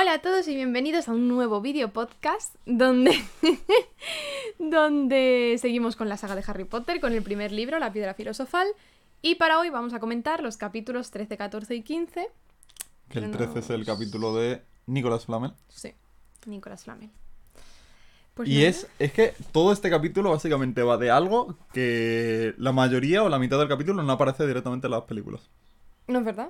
[0.00, 3.22] Hola a todos y bienvenidos a un nuevo vídeo podcast donde,
[4.58, 8.66] donde seguimos con la saga de Harry Potter, con el primer libro, La Piedra Filosofal.
[9.20, 12.28] Y para hoy vamos a comentar los capítulos 13, 14 y 15.
[13.10, 15.52] Que el Pero 13 es el capítulo de Nicolás Flamel.
[15.68, 15.92] Sí,
[16.46, 17.10] Nicolás Flamel.
[18.32, 23.22] Pues Y es, es que todo este capítulo básicamente va de algo que la mayoría
[23.22, 25.50] o la mitad del capítulo no aparece directamente en las películas.
[26.06, 26.48] No es verdad.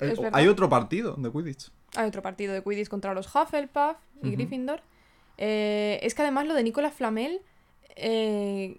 [0.00, 0.20] Eh, Es.
[0.32, 1.70] Hay otro partido de Quidditch.
[1.96, 4.30] Hay otro partido de Quidditch contra los Hufflepuff y.
[4.32, 4.80] Gryffindor.
[5.38, 7.40] Eh, es que además lo de Nicolás Flamel
[7.96, 8.78] eh,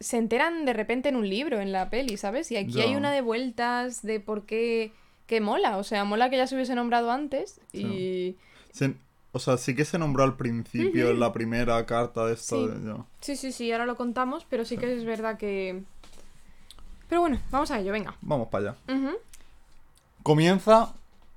[0.00, 2.50] se enteran de repente en un libro, en la peli, ¿sabes?
[2.50, 2.84] Y aquí Ya.
[2.84, 4.92] hay una de vueltas de por qué...
[5.26, 8.36] Que mola, o sea, mola que ya se hubiese nombrado antes y...
[8.72, 8.94] Se-
[9.32, 12.68] o sea, sí que se nombró al principio en la primera carta de esto.
[12.68, 12.72] Sí.
[12.78, 12.94] de-.
[13.22, 15.82] Sí, sí, sí, ahora lo contamos, pero sí que es verdad que...
[17.08, 18.14] Pero bueno, vamos a ello, venga.
[18.20, 18.78] Vamos para allá.
[20.24, 20.94] Comienza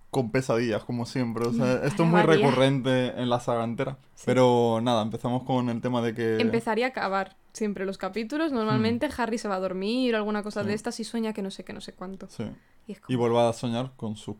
[0.10, 1.46] con pesadillas, como siempre.
[1.46, 3.98] O sea, esto es muy recurrente en la saga entera.
[4.26, 6.38] Pero nada, empezamos con el tema de que...
[6.40, 8.52] Empezaría a acabar siempre los capítulos.
[8.52, 10.64] Normalmente Harry se va a dormir o alguna cosa Mm.
[10.64, 10.68] Sí.
[10.70, 12.28] de estas y sueña que no sé qué, no sé cuánto.
[12.30, 12.44] Sí.
[12.88, 13.20] Y es Y como...
[13.20, 14.38] vuelve a soñar con sus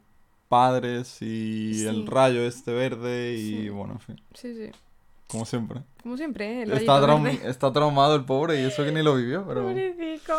[0.48, 1.86] padres y Sí.
[1.86, 3.70] el rayo este verde y Sí.
[3.70, 4.72] bueno, en fin, Sí, sí.
[5.28, 5.82] como siempre.
[6.02, 6.64] Como siempre, ¿eh?
[6.64, 7.50] El Está, traum- verde.
[7.50, 9.64] está traumado el pobre y eso que ni lo vivió, pero...
[9.68, 10.34] Pobrecito.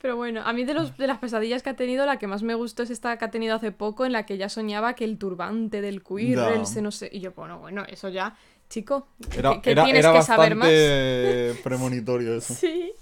[0.00, 2.42] Pero bueno, a mí de, los, de las pesadillas que ha tenido, la que más
[2.42, 5.04] me gustó es esta que ha tenido hace poco, en la que ya soñaba que
[5.04, 6.64] el turbante del Quirrell Ya.
[6.64, 7.10] se no sé...
[7.12, 8.34] Y yo, bueno, bueno, eso ya,
[8.70, 10.68] chico, ¿qué, Era, qué era, tienes era que saber más?
[11.62, 12.54] premonitorio eso.
[12.54, 12.92] Sí.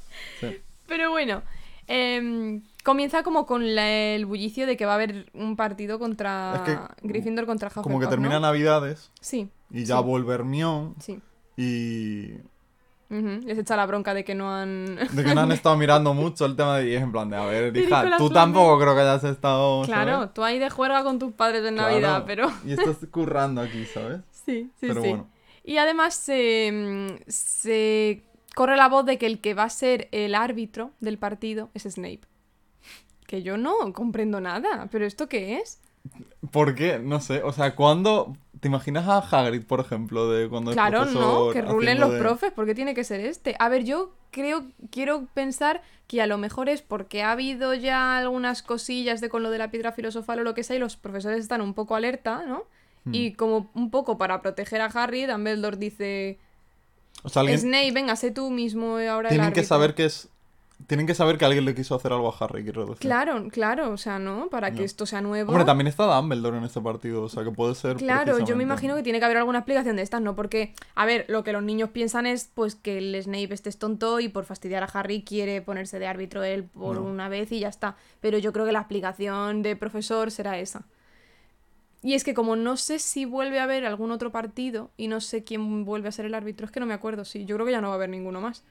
[0.40, 0.58] Sí.
[0.88, 1.42] Pero bueno,
[1.86, 6.54] em, comienza como con la- el bullicio de que va a haber un partido contra
[6.56, 8.40] Es que Gryffindor contra Hufflepuff, Como que termina ¿no?
[8.40, 10.02] Navidades Sí, y ya Sí.
[10.04, 11.20] vuelve Hermione sí.
[11.56, 12.32] y...
[13.10, 14.96] Ujú, Les echa la bronca de que no han...
[15.12, 16.90] De que no han estado mirando mucho el tema de...
[16.90, 19.84] Y es en plan de, a ver, hija, tú tampoco creo que hayas estado...
[19.84, 20.04] ¿sabes?
[20.04, 22.50] Claro, tú ahí de juerga con tus padres en Navidad, pero...
[22.66, 24.20] Y estás currando aquí, ¿sabes?
[24.48, 25.08] Sí, sí, Pero sí.
[25.10, 25.28] bueno.
[25.62, 28.22] Y además se, se
[28.54, 31.82] corre la voz de que el que va a ser el árbitro del partido es
[31.82, 32.22] Snape.
[33.26, 35.80] Que yo no comprendo nada, pero ¿esto qué es?
[36.50, 36.98] ¿Por qué?
[36.98, 37.42] No sé.
[37.42, 38.38] O sea, cuando...
[38.60, 42.18] ¿Te imaginas a Hagrid, por ejemplo, de cuando es Claro, no, que rulen los de-
[42.18, 43.54] profes, ¿por qué tiene que ser este?
[43.58, 48.18] A ver, yo creo, quiero pensar que a lo mejor es porque ha habido ya
[48.18, 50.96] algunas cosillas de con lo de la piedra filosofal o lo que sea y los
[50.96, 52.64] profesores están un poco alerta, ¿no?
[53.04, 53.14] Hmm.
[53.14, 56.38] Y como un poco para proteger a Harry, Dumbledore dice,
[57.22, 57.58] O sea, alguien...
[57.60, 59.64] Snape, venga, sé tú mismo ahora el Tienen que árbitro".
[59.64, 60.28] saber que es...
[60.86, 62.98] Tienen que saber que alguien le quiso hacer algo a Harry, quiero decir.
[62.98, 64.48] Claro, claro, o sea, ¿no?
[64.48, 65.50] Para que esto sea nuevo.
[65.50, 68.62] Hombre, también está Dumbledore en este partido, o sea, que puede ser Claro, yo me
[68.62, 70.36] imagino que tiene que haber alguna explicación de estas, ¿no?
[70.36, 73.78] Porque, a ver, lo que los niños piensan es, pues, que el Snape este es
[73.78, 77.02] tonto y por fastidiar a Harry quiere ponerse de árbitro él por No.
[77.02, 77.96] una vez y ya está.
[78.20, 80.86] Pero yo creo que la explicación de profesor será esa.
[82.02, 85.20] Y es que como no sé si vuelve a haber algún otro partido y no
[85.20, 87.66] sé quién vuelve a ser el árbitro, es que no me acuerdo, sí, yo creo
[87.66, 88.62] que ya no va a haber ninguno más.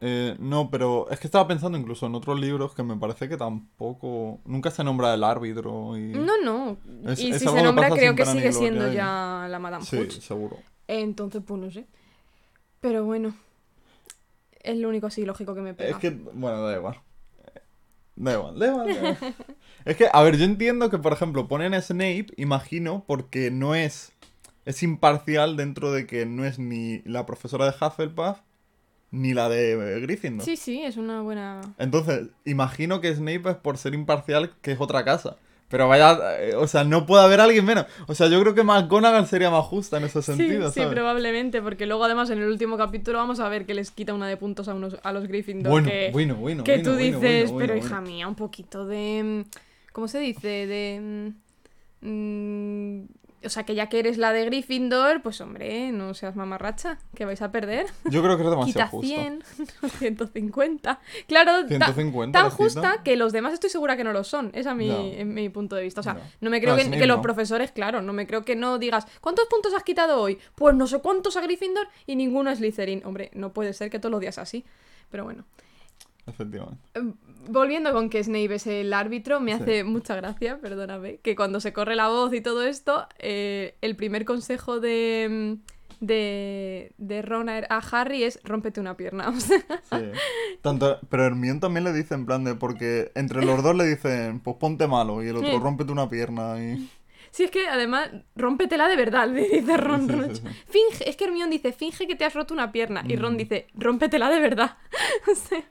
[0.00, 3.36] Eh, no, pero es que estaba pensando incluso en otros libros que me parece que
[3.36, 4.40] tampoco...
[4.44, 6.12] Nunca se nombra el árbitro y...
[6.12, 6.76] No, no.
[7.10, 10.56] Es- y si se nombra, creo que sigue siendo ya la Madame Sí, seguro.
[10.86, 11.86] Entonces, pues no sé.
[12.80, 13.34] Pero bueno.
[14.62, 15.90] Es lo único así lógico que me pega.
[15.90, 17.00] Es que, bueno, da igual.
[18.16, 19.16] Da igual, da igual, da igual.
[19.84, 23.74] es que, a ver, yo entiendo que, por ejemplo, ponen a Snape, imagino, porque no
[23.74, 24.12] es...
[24.64, 28.40] Es imparcial dentro de que no es ni la profesora de Hufflepuff
[29.10, 30.44] ni la de Gryffindor.
[30.44, 31.60] Sí, sí, es una buena.
[31.78, 35.36] Entonces, imagino que Snape es por ser imparcial, que es otra casa.
[35.68, 37.84] Pero vaya, eh, o sea, no puede haber alguien menos.
[38.06, 41.60] O sea, yo creo que McGonagall sería más justa en ese sentido, sí, sí, probablemente,
[41.60, 44.38] porque luego además en el último capítulo vamos a ver que les quita una de
[44.38, 45.70] puntos a, unos, a los Gryffindor.
[45.70, 48.86] Bueno, que, bueno, bueno, que bueno, tú bueno, dices, bueno, pero hija mía, un poquito
[48.86, 49.44] de...
[49.44, 49.50] mm,
[49.92, 50.66] ¿Cómo se dice?
[50.66, 51.34] De...
[52.00, 53.08] mm, mm,
[53.44, 57.24] o sea, que ya que eres la de Gryffindor, pues hombre, no seas mamarracha, que
[57.24, 57.86] vais a perder.
[58.10, 59.06] Yo creo que es demasiado Quita justo.
[59.06, 59.42] 100,
[59.98, 61.00] 150.
[61.28, 62.56] Claro, ta- 150 tan quita.
[62.56, 64.50] justa que los demás estoy segura que no lo son.
[64.54, 64.98] Es mi, No.
[64.98, 66.00] es mi punto de vista.
[66.00, 66.20] O sea, No.
[66.40, 69.46] no, me creo No, que, los profesores, claro, no me creo que no digas ¿cuántos
[69.46, 70.38] puntos has quitado hoy?
[70.54, 73.02] Pues no sé cuántos a Gryffindor y ninguno a Slytherin.
[73.04, 74.64] Hombre, no puede ser que todos los días así.
[75.10, 75.44] Pero bueno.
[76.26, 76.78] Efectivamente.
[77.46, 79.62] Volviendo con que Snape es el árbitro, me Sí.
[79.62, 83.96] hace mucha gracia, perdóname, que cuando se corre la voz y todo esto, eh, el
[83.96, 85.56] primer consejo de,
[86.00, 89.28] de, de Ron a a Harry es rómpete una pierna.
[89.36, 89.58] O sea,
[89.90, 90.04] Sí.
[90.62, 94.40] Tanto, pero Hermione también le dice en plan de porque entre los dos le dicen,
[94.40, 95.58] pues ponte malo y el otro Sí.
[95.58, 96.88] rómpete una pierna y
[97.30, 100.06] Sí, es que además, rómpetela de verdad, le dice Ron.
[100.06, 100.36] Sí, sí, Ron.
[100.36, 100.42] sí.
[100.66, 103.04] Finge, es que Hermione dice, finge que te has roto una pierna.
[103.06, 103.36] Y Ron Mm.
[103.36, 104.76] dice, rómpetela de verdad.
[105.30, 105.62] o sea,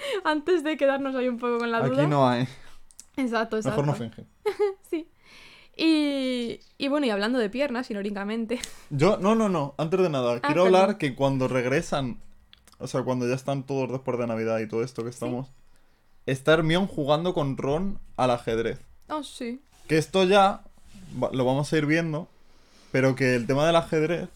[0.24, 2.02] antes de quedarnos ahí un poco con la duda.
[2.02, 2.46] aquí no hay.
[3.16, 3.82] Exacto, exacto.
[3.82, 4.26] Mejor no finge.
[4.90, 5.08] Sí.
[5.76, 8.60] Y, y bueno, y hablando de piernas, irónicamente.
[8.90, 10.66] Yo, no, no, no, antes de nada, quiero Ah, perdón.
[10.66, 12.20] hablar que cuando regresan,
[12.78, 15.48] o sea, cuando ya están todos después de Navidad y todo esto que estamos,
[16.26, 18.78] está Hermione jugando con Ron al ajedrez.
[19.08, 19.62] Oh, sí.
[19.88, 20.62] Que esto ya
[21.32, 22.28] lo vamos a ir viendo,
[22.92, 24.28] pero que el tema del ajedrez,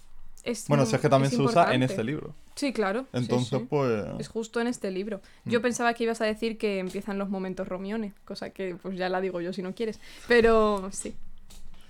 [0.45, 2.35] Es, bueno, si es que también se usa en este libro.
[2.55, 3.03] Sí, claro.
[3.13, 3.67] sí, Entonces, sí.
[3.69, 4.05] pues...
[4.19, 5.21] Es justo en este libro.
[5.45, 5.51] Mm.
[5.51, 9.09] Yo pensaba que ibas a decir que empiezan los momentos romiones, cosa que pues ya
[9.09, 9.99] la digo yo si no quieres.
[10.29, 11.15] Pero sí.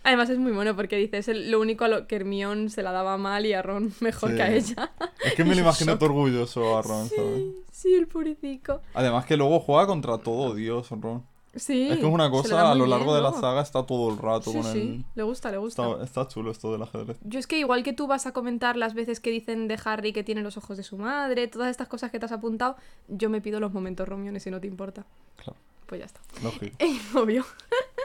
[0.07, 2.93] Además es muy bueno porque dices el- lo único a lo que Hermione se la
[2.93, 4.37] daba mal y a Ron mejor Sí.
[4.37, 4.93] que a ella.
[5.25, 7.43] Es que me lo imagino todo orgulloso a Ron, ¿sabes?
[7.73, 8.81] Sí, el puricico.
[8.95, 11.25] Además que luego juega contra todo Dios, Ron.
[11.56, 11.89] Sí.
[11.89, 14.19] es que es una cosa, a lo bien largo de la saga está todo el
[14.19, 14.79] rato Sí, con sí.
[14.81, 15.05] el...
[15.15, 15.83] Le gusta, le gusta.
[15.89, 17.17] Está, está chulo esto del ajedrez.
[17.23, 20.12] Yo es que igual que tú vas a comentar las veces que dicen de Harry
[20.12, 22.77] que tiene los ojos de su madre, todas estas cosas que te has apuntado,
[23.09, 25.05] yo me pido los momentos romiones si no te importa.
[25.37, 25.56] Claro,
[25.87, 26.21] Pues ya está.
[26.43, 26.77] lógico.
[27.19, 27.45] Obvio.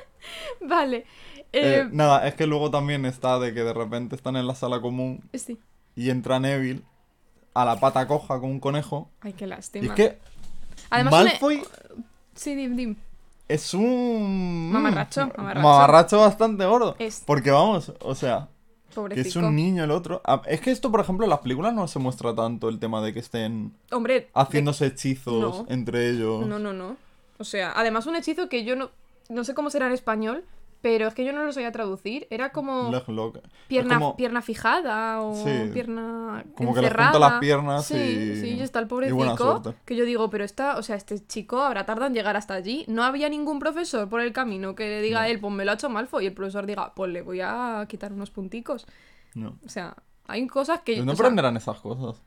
[0.61, 1.05] vale.
[1.51, 4.55] Eh, Eh, nada, es que luego también está de que de repente están en la
[4.55, 5.57] sala común sí.
[5.95, 6.81] y entra Neville
[7.53, 9.09] a la pata coja con un conejo.
[9.21, 9.85] Ay, qué Y lástima.
[9.87, 10.17] es que
[10.91, 11.63] Además, una- Malfoy
[12.35, 12.95] Sí, dim, dim.
[13.49, 14.71] Es un...
[14.71, 15.67] Mamarracho, mm, mamarracho.
[15.67, 16.95] mamarracho bastante gordo.
[16.99, 17.23] Es.
[17.25, 18.47] Porque vamos, o sea,
[19.13, 20.21] que es un niño el otro.
[20.25, 23.01] Ah, Es que esto, por ejemplo, en las películas no se muestra tanto el tema
[23.01, 24.13] de que estén Hombre.
[24.13, 25.65] de- haciéndose hechizos No.
[25.67, 26.45] entre ellos.
[26.47, 26.95] No, no, no.
[27.37, 28.89] O sea, además un hechizo que yo no...
[29.29, 30.43] No sé cómo será en español,
[30.81, 32.25] pero es que yo no lo sabía traducir.
[32.29, 32.95] Era como.
[32.95, 33.03] Es
[33.67, 35.69] pierna, como- pierna fijada o Sí.
[35.73, 37.11] pierna Como que le encerrada.
[37.11, 39.35] junta las piernas sí, y- Sí, y está el pobrecico.
[39.37, 39.73] suerte.
[39.85, 42.85] Que yo digo, pero esta, o sea, este chico habrá tardado en llegar hasta allí.
[42.87, 45.71] No había ningún profesor por el camino que le diga a él, pues me lo
[45.71, 46.23] ha hecho Malfoy.
[46.23, 48.85] Y el profesor diga, pues le voy a quitar unos punticos.
[49.35, 49.57] No.
[49.65, 49.95] O sea,
[50.27, 50.93] hay cosas que...
[50.95, 52.21] Pues no o sea, aprenderán esas cosas.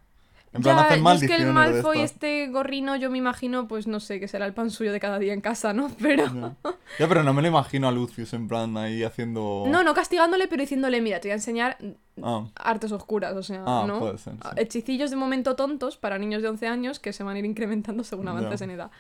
[0.55, 3.87] En plan, ya, hacen yo es que el Malfoy, este gorrino, yo me imagino, pues
[3.87, 5.89] no sé, que será el pan suyo de cada día en casa, ¿no?
[6.01, 6.27] Pero...
[6.27, 6.57] Ya.
[6.99, 9.65] Ya, pero no me lo imagino a Lucius en plan ahí haciendo...
[9.67, 11.79] No, no castigándole, pero diciéndole, mira, te voy a enseñar
[12.23, 13.99] Ah, artes oscuras, o sea, Ah, ¿no?
[13.99, 14.49] puede ser, sí.
[14.57, 18.05] Hechicillos de momento tontos para niños de 11 años que se van a ir incrementando
[18.05, 18.65] según avances Ya.
[18.65, 18.91] en edad.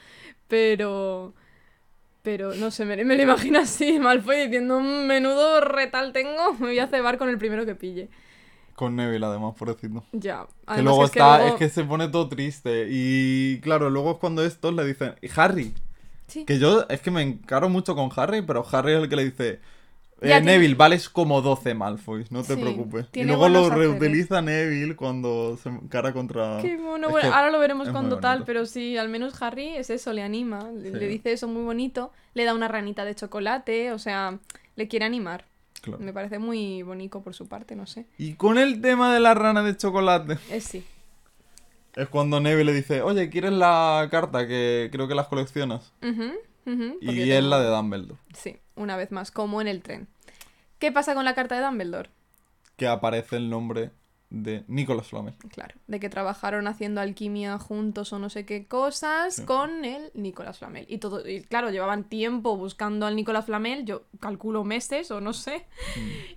[0.48, 1.34] Pero...
[2.22, 6.68] Pero, no sé, me, me lo imagino así, Malfoy diciendo, "Mm, menudo retal tengo, me
[6.68, 8.08] voy a cebar con el primero que pille.
[8.82, 10.02] Con Neville además, pobrecito.
[10.12, 10.44] Ya.
[10.46, 12.86] Que Además luego es que está, luego- es que se pone todo triste.
[12.90, 15.72] Y claro, luego es cuando estos le dicen, "Y Harry,
[16.26, 16.44] Sí.
[16.44, 19.24] que yo es que me encaro mucho con Harry, pero Harry es el que le
[19.24, 19.48] dice,
[20.20, 23.06] eh, Ya, tiene- Neville, vales como 12 Malfoys, no te Sí, preocupes.
[23.12, 23.78] Y luego lo haceres.
[23.78, 26.58] reutiliza Neville cuando se encara contra...
[26.62, 27.10] Qué mono.
[27.10, 30.70] Bueno, ahora lo veremos cuando tal, pero sí, al menos Harry es eso, le anima,
[30.82, 30.90] Sí.
[30.90, 34.38] le dice eso muy bonito, le da una ranita de chocolate, o sea,
[34.76, 35.44] le quiere animar.
[35.82, 35.98] Claro.
[36.02, 38.06] Me parece muy bonito por su parte, no sé.
[38.16, 40.84] Y con el tema de la rana de chocolate, Es sí.
[41.94, 45.92] es cuando Neville le dice, oye, ¿quieres la carta que creo que las coleccionas?
[46.00, 50.06] Y es tengo- la de Dumbledore, Sí, una vez más, como en el tren.
[50.78, 52.08] ¿Qué pasa con la carta de Dumbledore?
[52.76, 53.90] que aparece el nombre
[54.34, 55.34] de Nicolas Flamel.
[55.52, 59.44] Claro, de que trabajaron haciendo alquimia juntos o no sé qué cosas Sí.
[59.44, 60.86] con el Nicolás Flamel.
[60.88, 65.34] Y todo, y claro, llevaban tiempo buscando al Nicolás Flamel, yo calculo meses o no
[65.34, 65.66] sé.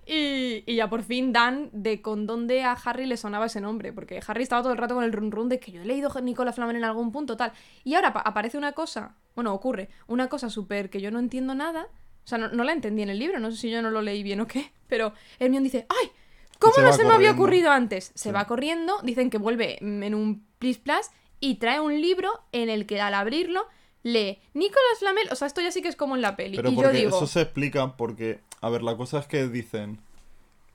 [0.05, 3.93] Y, y ya por fin dan de con dónde a Harry le sonaba ese nombre,
[3.93, 6.11] porque Harry estaba todo el rato con el run run de que yo he leído
[6.21, 7.53] Nicolás Flamel en algún punto, tal.
[7.83, 11.55] Y ahora pa- aparece una cosa, bueno, ocurre, una cosa súper que yo no entiendo
[11.55, 11.87] nada.
[12.23, 14.01] O sea, no, no la entendí en el libro, no sé si yo no lo
[14.01, 16.09] leí bien o qué, pero Hermione dice, ¡ay!
[16.59, 18.11] ¿Cómo se no se me había ocurrido antes?
[18.15, 18.31] Se Sí.
[18.31, 22.85] va corriendo, dicen que vuelve en un plis plas y trae un libro en el
[22.85, 23.65] que al abrirlo
[24.03, 26.55] lee Nicolás Flamel, o sea, esto ya sí que es como en la peli.
[26.57, 29.99] Pero y yo digo, eso se explica porque, a ver, la cosa es que dicen,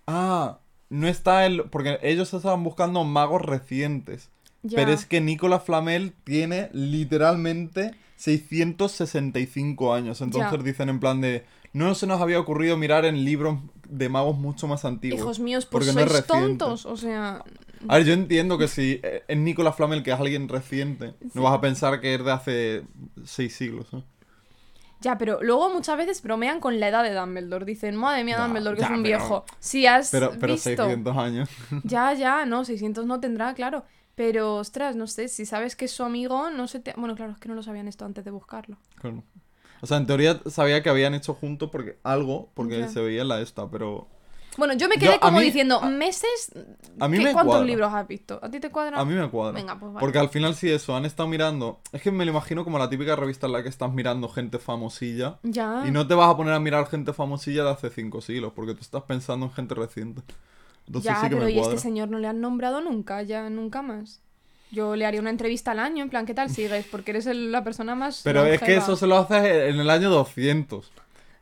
[0.07, 0.59] ah,
[0.90, 4.31] no está el, porque ellos estaban buscando magos recientes,
[4.62, 10.64] ya, pero es que Nicolas Flamel tiene literalmente 665 años, entonces Ya.
[10.64, 13.59] dicen en plan de, no se nos había ocurrido mirar en libros
[13.89, 15.21] de magos mucho más antiguos.
[15.21, 17.45] hijos míos, pues porque sois tontos, o sea,
[17.89, 21.43] A ver, yo entiendo que si eh, es Nicolas Flamel, que es alguien reciente, no
[21.43, 22.83] vas a pensar que es de hace
[23.25, 23.87] seis siglos.
[23.93, 24.03] ¿eh?
[25.00, 28.45] ya, pero luego muchas veces bromean con la edad de Dumbledore, dicen, madre mía, Ya,
[28.45, 29.45] Dumbledore, que ya, es un pero- viejo.
[29.59, 30.69] Si has Pero, pero visto...
[30.77, 31.49] 600 años.
[31.85, 33.85] Ya, ya, no, 600 no tendrá, claro.
[34.15, 36.93] Pero, ostras, no sé, si sabes que es su amigo, no sé te...
[36.99, 38.77] Bueno, claro, es que no lo sabían esto antes de buscarlo.
[38.97, 39.23] Claro.
[39.83, 43.29] O sea, en teoría sabía que habían hecho juntos porque algo, porque se veía en
[43.29, 44.07] la esta, pero
[44.59, 46.53] Bueno, yo me quedé como mí- diciendo, meses.
[46.99, 47.67] a mí ¿qué- me ¿Cuántos cuadra.
[47.67, 48.39] libros has visto?
[48.43, 49.01] ¿A ti te cuadra?
[49.01, 49.53] a mí me cuadra.
[49.55, 50.01] Venga, pues vale.
[50.05, 52.91] Porque al final sí eso, han estado mirando, es que me lo imagino como la
[52.91, 55.85] típica revista en la que estás mirando gente famosilla Ya.
[55.87, 58.75] y no te vas a poner a mirar gente famosilla de hace cinco siglos, porque
[58.75, 60.23] tú estás pensando en gente reciente.
[60.87, 63.23] Entonces ya, sí que pero me ¿y este señor no le han nombrado nunca?
[63.23, 64.21] Ya, nunca más.
[64.73, 66.87] Yo le haría una entrevista al año, en plan, ¿qué tal sigues?
[66.91, 68.21] Porque eres el- la persona más.
[68.23, 70.91] Pero es que eso se lo haces en el año 200.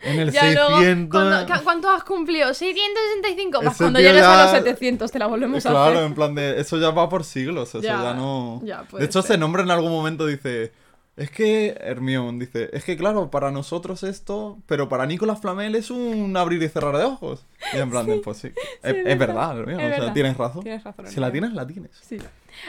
[0.01, 1.11] en el Ya luego, 600...
[1.11, 2.55] cuando- ca- ¿cuánto has cumplido?
[2.55, 3.59] 665.
[3.65, 6.05] Vas, Ese cuando llegues a los 700 te la volvemos a Claro, hacer.
[6.05, 6.61] en plan de.
[6.61, 7.71] Eso ya va por siglos.
[7.71, 8.61] Eso ya, Ya, no.
[8.65, 9.33] ya, de hecho, ser.
[9.33, 10.71] se nombra en algún momento, dice.
[11.19, 11.77] Es que.
[11.81, 12.71] Hermione dice.
[12.73, 14.59] Es que, claro, para nosotros esto.
[14.67, 17.45] Pero para Nicolás Flamel es un abrir y cerrar de ojos.
[17.75, 18.19] Y en plan de.
[18.19, 18.49] Pues sí.
[18.83, 20.13] es, es es verdad, es o sea, verdad.
[20.15, 20.63] tienes razón.
[20.63, 21.91] Tienes razón, Si la tienes, la tienes.
[22.01, 22.17] Sí.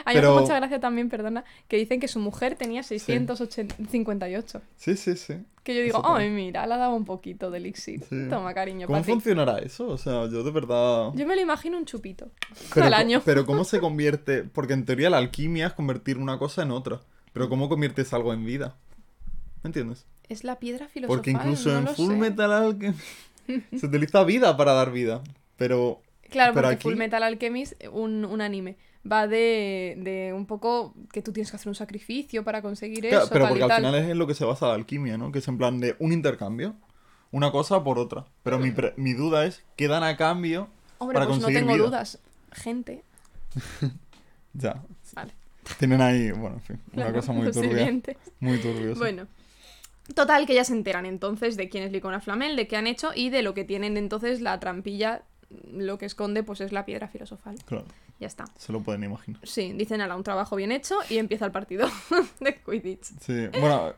[0.04, 4.60] A mí me Pero- mucha gracia también, perdona, que dicen que su mujer tenía 658.
[4.76, 5.34] Sí, sí, sí.
[5.64, 8.00] Que yo digo, ay, mira, le ha dado un poquito de elixir.
[8.08, 8.28] Sí.
[8.28, 9.12] Toma, cariño, ¿Cómo para ti.
[9.12, 9.88] funcionará eso?
[9.88, 11.10] O sea, yo de verdad.
[11.14, 12.28] Yo me lo imagino un chupito
[12.74, 13.22] Pero, al año.
[13.24, 14.42] pero ¿cómo se convierte?
[14.44, 17.00] Porque en teoría la alquimia es convertir una cosa en otra.
[17.32, 18.76] Pero ¿cómo conviertes algo en vida?
[19.62, 20.06] ¿Me entiendes?
[20.28, 21.16] Es la piedra filosofal.
[21.16, 22.16] Porque incluso no en Full sé.
[22.18, 23.00] Metal Alchemist
[23.76, 25.22] se utiliza vida para dar vida.
[25.56, 28.76] Pero Claro, pero porque aquí- Full Metal Alchemist, un, un anime,
[29.10, 33.24] va de, de un poco que tú tienes que hacer un sacrificio para conseguir Claro,
[33.24, 35.18] eso, pero tal porque y al final es en lo que se basa la alquimia,
[35.18, 35.32] ¿no?
[35.32, 36.76] Que es en plan de un intercambio.
[37.32, 38.26] Una cosa por otra.
[38.42, 40.68] Pero mi, pre- mi duda es, ¿qué dan a cambio
[40.98, 41.84] Hombre, para pues no tengo vida?
[41.84, 42.18] dudas.
[42.52, 43.02] Gente,
[44.52, 44.82] Ya.
[45.78, 48.00] Tienen ahí, bueno, en fin, una claro, cosa muy turbia.
[48.40, 48.92] Muy turbia.
[48.94, 48.98] sí.
[48.98, 49.26] Bueno.
[50.14, 53.10] Total, que ya se enteran entonces de quién es Licona Flamel, de qué han hecho
[53.14, 55.22] y de lo que tienen entonces la trampilla,
[55.72, 57.54] lo que esconde pues es la piedra filosofal.
[57.64, 57.84] Claro,
[58.18, 58.44] Ya está.
[58.58, 59.40] se lo pueden imaginar.
[59.46, 61.88] Sí, dicen ala, un trabajo bien hecho y empieza el partido
[62.40, 63.04] de Quidditch.
[63.20, 63.94] Sí, bueno,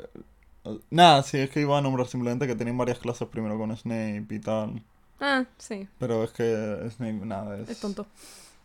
[0.65, 3.75] eh, nada, sí, es que iba a nombrar simplemente que tenían varias clases primero con
[3.75, 4.83] Snape y tal.
[5.19, 7.71] Ah, sí, Pero es que Snape, nada, es...
[7.71, 8.07] es tonto.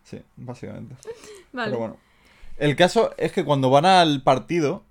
[0.04, 0.96] Sí, básicamente.
[1.54, 1.70] Vale.
[1.70, 1.98] Pero bueno.
[2.58, 4.84] El caso es que cuando van al partido,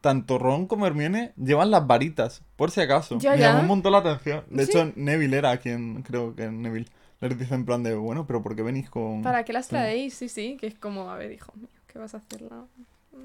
[0.00, 3.18] tanto Ron como Hermione llevan las varitas, por si acaso.
[3.18, 3.48] Ya, Me ya.
[3.48, 4.44] llamó un montón la atención.
[4.48, 4.70] De Sí.
[4.70, 6.86] hecho, Neville era quien, creo que Neville,
[7.20, 9.22] les dice en plan de, bueno, pero ¿por qué venís con...?
[9.22, 10.14] ¿Para qué las traéis?
[10.14, 12.42] Sí, sí, que es como, a ver, hijo mío, ¿qué vas a hacer?
[12.42, 12.64] la-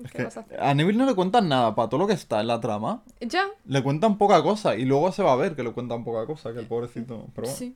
[0.04, 0.62] Es ¿Qué que vas a hacer?
[0.62, 3.04] a Neville no le cuentan nada, para todo lo que está en la trama.
[3.22, 6.25] Ya, Le cuentan poca cosa y luego se va a ver que le cuentan poca
[6.25, 7.27] cosa, que el pobrecito...
[7.36, 7.75] Pero bueno, sí.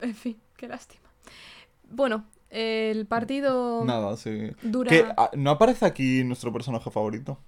[0.00, 1.08] En fin, qué lástima.
[1.88, 4.50] Bueno, el partido nada, sí.
[4.62, 4.90] dura...
[4.90, 7.38] Que ah, no aparece aquí nuestro personaje favorito.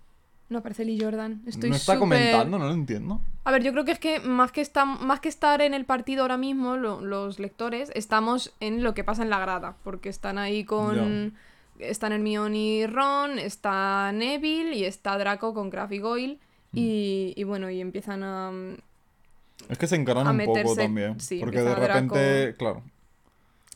[0.49, 1.43] No aparece Lee Jordan.
[1.47, 3.21] Estoy no está comentando, no lo entiendo.
[3.45, 5.85] A ver, yo creo que es que más que, está, más que estar en el
[5.85, 9.77] partido ahora mismo, lo- los lectores, estamos en lo que pasa en la grada.
[9.85, 11.35] Porque están ahí con.
[11.79, 16.35] Están Hermione y Ron, está Neville y está Draco con Crabbe y Goyle.
[16.73, 16.79] Mm.
[16.79, 18.53] Y, y bueno, y empiezan a.
[19.69, 21.19] Es que se encaran un poco también.
[21.21, 22.83] sí, porque de repente, claro.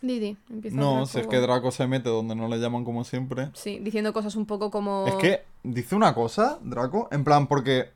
[0.01, 3.51] Didi, empieza No, si es que Draco se mete donde no le llaman como siempre.
[3.55, 5.07] Sí, diciendo cosas un poco como.
[5.09, 7.91] Es que dice una cosa, Draco, en plan, porque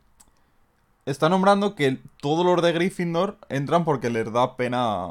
[1.06, 5.06] está nombrando que todos los de Gryffindor entran porque les da pena.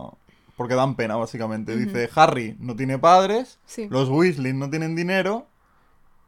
[0.58, 1.76] Porque dan pena, básicamente.
[1.76, 3.88] Dice, Harry no tiene padres, Sí.
[3.90, 5.48] los Weasley no tienen dinero,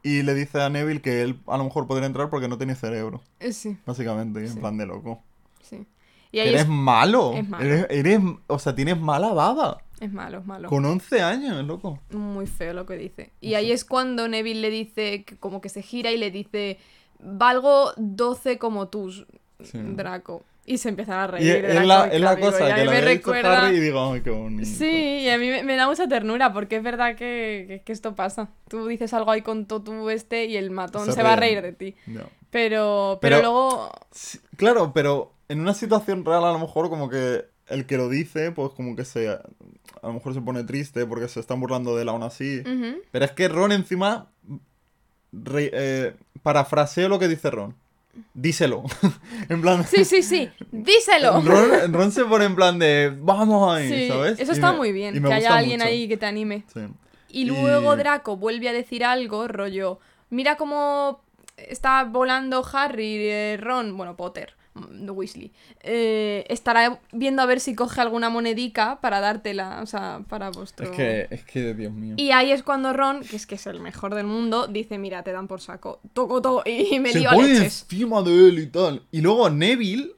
[0.01, 2.73] y le dice a Neville que él a lo mejor podría entrar porque no tiene
[2.75, 4.59] cerebro, Eh, Sí, básicamente, y en Sí.
[4.59, 5.21] plan de loco.
[5.61, 5.85] sí.
[6.31, 7.33] Y ahí Eres es, malo.
[7.35, 7.63] es malo.
[7.63, 9.77] Eres, eres- o sea, tienes mala baba.
[10.03, 10.69] Es malo, es malo.
[10.69, 11.99] Con 11 años, loco.
[12.11, 13.31] Muy feo lo que dice.
[13.41, 16.77] Y ahí es cuando Neville le dice, que como que se gira y le dice,
[17.19, 19.11] valgo 12 como tú,
[19.63, 19.77] Sí.
[19.81, 20.43] Draco.
[20.65, 21.65] Y se empiezan a Y reír.
[21.65, 23.65] es la, y es la y cosa a que mí la me había dicho recuerda...
[23.67, 24.65] Harry y digo, ay, qué bonito.
[24.65, 27.91] Sí, y a mí me, me da mucha ternura porque es verdad que, que- que
[27.91, 28.49] esto pasa.
[28.69, 31.35] Tú dices algo ahí con todo tu este y el matón Se se, va a
[31.35, 31.95] reír de ti.
[32.05, 32.19] Pero,
[32.49, 33.91] pero, Pero- luego...
[34.11, 38.07] Sí, claro, pero en una situación real a lo mejor como que el que lo
[38.07, 39.37] dice, pues como que se...
[40.03, 42.61] A lo mejor se pone triste porque se están burlando de él aún así.
[43.11, 44.27] Pero es que Ron encima...
[45.31, 47.75] re- eh, parafraseo lo que dice Ron.
[48.33, 48.83] Díselo.
[49.49, 49.83] en plan...
[49.85, 50.49] Sí, sí, sí.
[50.71, 51.41] Díselo.
[51.45, 53.11] Ron, Ron se pone en plan de...
[53.19, 54.39] Vamos ahí, Sí, ¿sabes?
[54.39, 55.23] eso está me- muy bien.
[55.23, 55.87] Que haya alguien mucho.
[55.89, 56.63] ahí que te anime.
[56.73, 56.81] Sí.
[57.29, 61.23] Y luego Y- Draco vuelve a decir algo, rollo, mira cómo
[61.57, 65.51] está volando Harry, eh, Ron, bueno, Potter, Weasley.
[65.81, 70.89] eh, estará viendo a ver si coge alguna monedica para dártela, o sea, para vuestro...
[70.89, 72.15] Es que, es que, Dios mío.
[72.17, 75.23] Y ahí es cuando Ron, que es que es el mejor del mundo, dice, mira,
[75.23, 77.83] te dan por saco, toco todo y me se lío a pone leches.
[77.83, 79.03] encima de él y tal.
[79.11, 80.15] Y luego Neville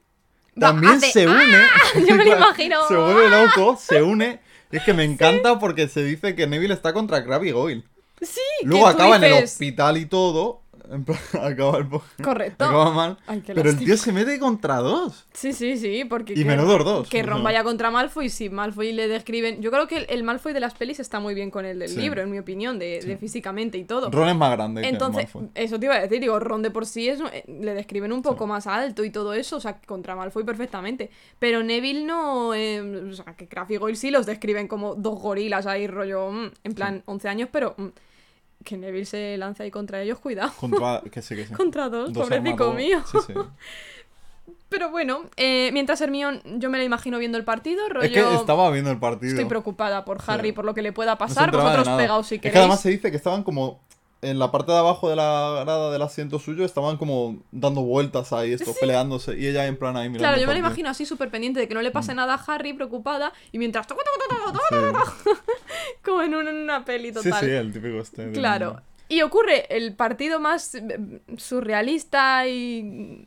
[0.56, 1.58] Va, también hace, se une.
[2.08, 2.88] Yo me lo imagino.
[2.88, 4.40] Se vuelve loco, se une.
[4.72, 7.84] Y es que me encanta porque se dice que Neville está contra Crabbe y Goyle.
[8.20, 10.62] Sí, Luego acaba en el hospital y todo.
[10.90, 11.86] En plan, acaba el
[12.22, 12.64] Correcto.
[12.64, 13.18] Acaba mal.
[13.26, 15.26] Ay, pero el tío se mete contra dos.
[15.32, 16.34] Sí, sí, sí, porque...
[16.36, 17.08] Y menudos dos.
[17.08, 19.60] Que Ron vaya contra Malfoy, sí, Malfoy le describen...
[19.62, 21.88] Yo creo que el, el Malfoy de las pelis está muy bien con el del
[21.88, 22.00] Sí.
[22.00, 24.10] libro, en mi opinión, de, de físicamente y todo.
[24.10, 26.86] Ron es más grande Entonces, que eso te iba a decir, digo, Ron de por
[26.86, 30.14] sí es, eh, le describen un poco más alto y todo eso, o sea, contra
[30.16, 31.10] Malfoy perfectamente.
[31.38, 35.20] Pero Neville no, eh, o sea, que Crabbe y Goyle sí los describen como dos
[35.20, 37.86] gorilas ahí, rollo, mm, en plan, 11 años, pero mm,
[38.66, 40.52] que Neville se lance ahí contra ellos, cuidado.
[40.60, 41.00] Contra...
[41.10, 41.54] Que sí, que sí.
[41.54, 42.28] Contra dos, Dos
[42.74, 43.02] mío.
[43.10, 43.32] Sí, sí.
[44.68, 48.04] Pero bueno, eh, mientras Hermione, yo me la imagino viendo el partido, rollo...
[48.06, 49.30] Es que estaba viendo el partido.
[49.30, 50.52] Estoy preocupada por Harry, Sí.
[50.52, 51.50] por lo que le pueda No pasar.
[51.52, 52.52] de Vosotros pegaos si Es queréis.
[52.52, 53.80] que además se dice que estaban como
[54.26, 58.32] en la parte de abajo de la grada del asiento suyo, estaban como dando vueltas
[58.32, 60.26] ahí, esto, peleándose, y ella en plan ahí mirando.
[60.28, 61.92] Claro, yo me la imagino así súper pendiente de que no le Mm.
[61.92, 63.86] pase nada a Harry, preocupada, y mientras...
[63.86, 63.94] Sí.
[66.04, 67.40] Como en una, peli sí, total.
[67.44, 68.32] sí, el típico este.
[68.32, 68.80] Claro.
[69.08, 73.24] Y ocurre el partido más eh, surrealista y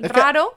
[0.00, 0.54] Es raro.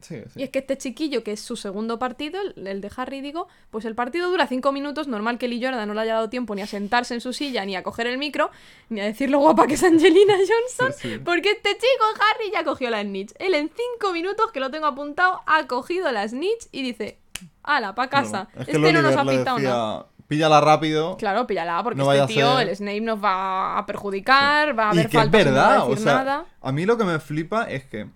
[0.00, 0.40] Sí, sí.
[0.40, 3.84] Y es que este chiquillo, que es su segundo partido, el de Harry, digo, pues
[3.86, 5.08] el partido dura cinco minutos.
[5.08, 7.64] Normal que Lee Jordan no le haya dado tiempo ni a sentarse en su silla,
[7.64, 8.50] ni a coger el micro,
[8.88, 10.34] ni a decir lo guapa que es Angelina
[10.78, 10.92] Johnson.
[10.98, 11.18] Sí.
[11.24, 13.32] Porque este chico, Harry, ya cogió la snitch.
[13.38, 17.18] Él en cinco minutos, que lo tengo apuntado, ha cogido la snitch y dice:
[17.62, 18.46] ¡Hala, pa' casa!
[18.52, 18.60] Claro.
[18.60, 20.06] Es que este no nos ha pintado decía, nada.
[20.28, 21.16] Píllala rápido.
[21.18, 24.94] Claro, píllala, porque No este tío, ser- el Snape, nos va a perjudicar, va a
[24.94, 26.46] y haber que es no va verdad, o sea, nada.
[26.60, 28.08] a mí lo que me flipa es que.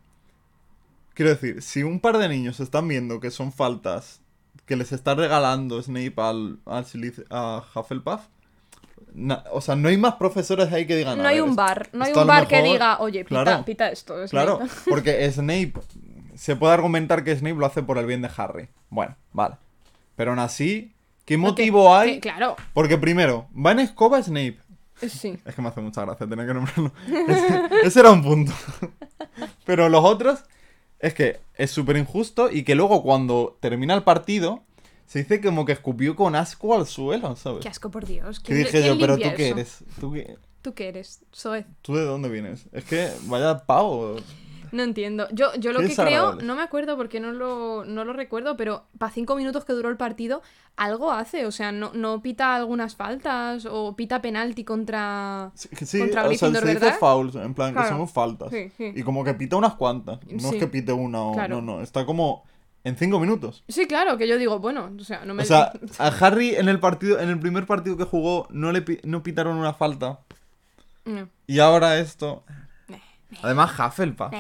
[1.21, 4.23] Quiero decir, si un par de niños están viendo que son faltas
[4.65, 6.87] que les está regalando Snape al, al
[7.29, 8.23] a Hufflepuff,
[9.13, 11.19] na- o sea, no hay más profesores ahí que digan.
[11.19, 12.73] No "A hay un bar, no hay un bar que mejor-".
[12.73, 13.65] diga, oye, pita, Claro.
[13.67, 14.15] pita esto.
[14.15, 14.31] Snape.
[14.31, 15.75] Claro, porque Snape.
[16.37, 18.71] Se puede argumentar que Snape lo hace por el bien de Harry.
[18.89, 19.57] Bueno, vale.
[20.17, 20.95] Pero aún así,
[21.27, 22.15] ¿qué motivo hay?
[22.15, 24.57] que- claro, Porque primero, va en escoba Snape.
[25.07, 25.39] sí.
[25.45, 26.93] Es que me hace mucha gracia tener que nombrarlo.
[27.29, 28.53] Ese, ese era un punto.
[29.67, 30.45] Pero los otros,
[31.01, 34.63] es que es súper injusto y que luego cuando termina el partido,
[35.07, 37.61] se dice como que escupió con asco al suelo, ¿sabes?
[37.63, 38.39] Qué asco, por Dios.
[38.41, 39.79] Que ¿quién- dije yo, pero tú qué eres?
[39.99, 41.21] ¿Tú, qué- ¿Tú qué eres?
[41.33, 41.65] Soy.
[41.83, 42.67] ¿Tú de dónde vienes?
[42.73, 44.17] Es que vaya pavo.
[44.73, 45.27] No entiendo.
[45.33, 48.85] Yo, yo lo que creo, no me acuerdo porque no lo, no lo recuerdo, pero
[48.99, 50.43] para cinco minutos que duró el partido,
[50.77, 51.47] algo hace.
[51.47, 55.51] O sea, no, no pita algunas faltas o pita penalti contra.
[55.55, 57.97] Sí, que sí, Contra o sea, se dice fouls, en plan que Claro.
[57.97, 58.51] son faltas.
[58.51, 58.93] Sí, sí.
[58.95, 60.21] Y como que pita unas cuantas.
[60.27, 61.33] No es que pite una o.
[61.33, 61.61] Claro.
[61.61, 61.83] No, no.
[61.83, 62.45] Está como
[62.85, 63.65] en cinco minutos.
[63.69, 65.43] Sí, claro, que yo digo, bueno, o sea, no me.
[65.43, 68.85] O sea, a Harry en el partido, en el primer partido que jugó, no le
[69.05, 70.21] no pitaron una falta.
[71.05, 71.29] No.
[71.47, 72.45] Y ahora esto.
[73.43, 74.33] Además, Hufflepuff.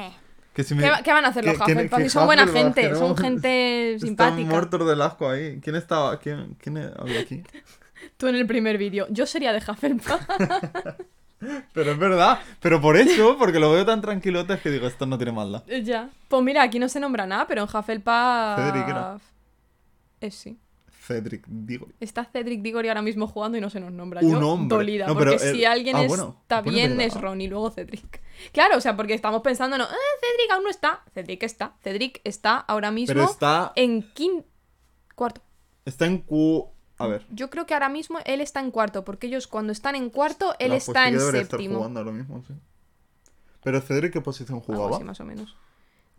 [0.54, 1.98] Que si me- ¿Qué, va- qué van a hacer los que- que- Hufflepuff?
[1.98, 4.48] que Si son buena gente, que son gente Están simpática.
[4.50, 5.60] muertos del asco ahí.
[5.62, 6.18] ¿Quién estaba?
[6.18, 7.42] ¿Quién, quién había aquí?
[8.16, 9.06] Tú en el primer vídeo.
[9.10, 10.10] Yo sería de Hufflepuff.
[11.72, 12.40] Pero es verdad.
[12.60, 15.62] Pero por eso, porque lo veo tan tranquilote, es que digo, esto no tiene maldad.
[15.82, 16.10] ya.
[16.28, 18.56] Pues mira, aquí no se nombra nada, pero en Hufflepuff.
[18.56, 19.18] Cedric era.
[20.20, 20.58] Eh, sí.
[21.14, 21.88] Cedric, digo.
[21.98, 24.20] Está Cedric Diggory ahora mismo jugando y no se nos nombra.
[24.22, 24.76] Un Yo hombre.
[24.76, 27.06] dolida, No, porque el- si alguien ah, está bueno, bien verdad.
[27.16, 28.20] es Ron y luego Cedric.
[28.52, 29.88] Claro, o sea, porque estamos pensando, no, "Ah,
[30.20, 31.02] Cedric aún no está.
[31.12, 31.74] Cedric está.
[31.82, 34.46] Cedric está ahora mismo Pero está, en quinto.
[35.14, 35.42] Cuarto.
[35.84, 36.68] está en Q.
[36.98, 37.26] A ver.
[37.30, 40.54] Yo creo que ahora mismo él está en cuarto, porque ellos cuando están en cuarto,
[40.58, 41.76] él la- pues está en debería estar séptimo.
[41.78, 42.54] jugando ahora mismo, sí.
[43.62, 44.96] Pero Cedric, ¿qué posición Algo jugaba?
[44.96, 45.56] así, más o menos.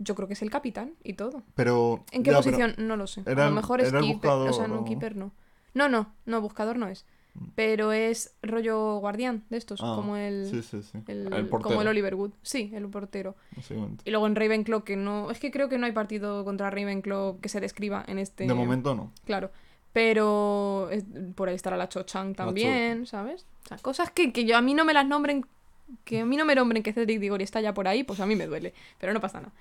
[0.03, 1.43] Yo creo que es el capitán y todo.
[1.55, 2.03] Pero.
[2.11, 2.75] ¿En qué ya, posición?
[2.77, 3.21] No lo sé.
[3.25, 4.29] era a lo mejor es keeper.
[4.31, 4.85] o sea, no, ¿o?
[4.85, 5.31] keeper no.
[5.73, 7.05] No, no, no, buscador no es.
[7.55, 10.97] Pero es rollo guardián de estos, Ah, como el, Sí, sí, sí.
[11.07, 11.61] el- el portero.
[11.61, 12.31] como el Oliver Wood.
[12.41, 13.35] Sí, el portero.
[14.03, 17.39] Y luego en Ravenclaw que no, es que creo que no hay partido contra Ravenclaw
[17.39, 18.47] que se describa en este.
[18.47, 19.13] De momento no.
[19.23, 19.49] Claro.
[19.93, 23.45] Pero es- por ahí estará la Cho Chang también, ¿sabes?
[23.65, 25.45] O sea, cosas que, que yo a mí no me las nombren,
[26.03, 28.25] que a mí no me nombren que Cedric Diggory está ya por ahí, pues a
[28.25, 28.73] mí me duele.
[28.99, 29.53] Pero no pasa nada.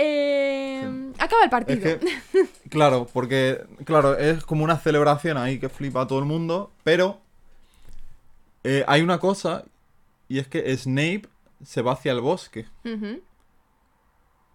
[0.00, 1.80] Eh, Acaba el Es partido.
[1.98, 6.70] que, claro, porque, claro, es como una celebración ahí que flipa a todo el mundo,
[6.84, 7.20] pero
[8.64, 9.64] eh, hay una cosa,
[10.28, 11.28] y es que Snape
[11.64, 12.66] se va hacia el bosque.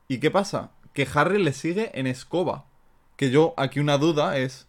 [0.07, 0.71] ¿Y qué pasa?
[0.93, 2.65] Que Harry le sigue en escoba.
[3.17, 4.67] Que yo, aquí una duda es,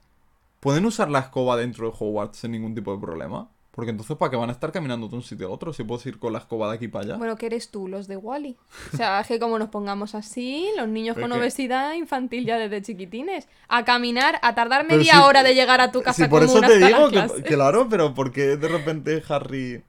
[0.60, 3.48] ¿pueden usar la escoba dentro de Hogwarts sin ningún tipo de problema?
[3.74, 6.06] Porque entonces, ¿para qué van a estar caminando de un sitio a otro si puedes
[6.06, 7.16] ir con la escoba de aquí para allá?
[7.16, 7.88] Bueno, ¿qué eres tú?
[7.88, 8.56] Los de Wally.
[8.92, 12.56] O sea, es que como nos pongamos así, los niños con que- obesidad infantil ya
[12.56, 13.48] desde chiquitines.
[13.68, 16.66] A caminar, a tardar media hora de llegar a tu casa Sí, por como eso
[16.68, 19.82] te digo que, claro, pero ¿por qué de repente Harry...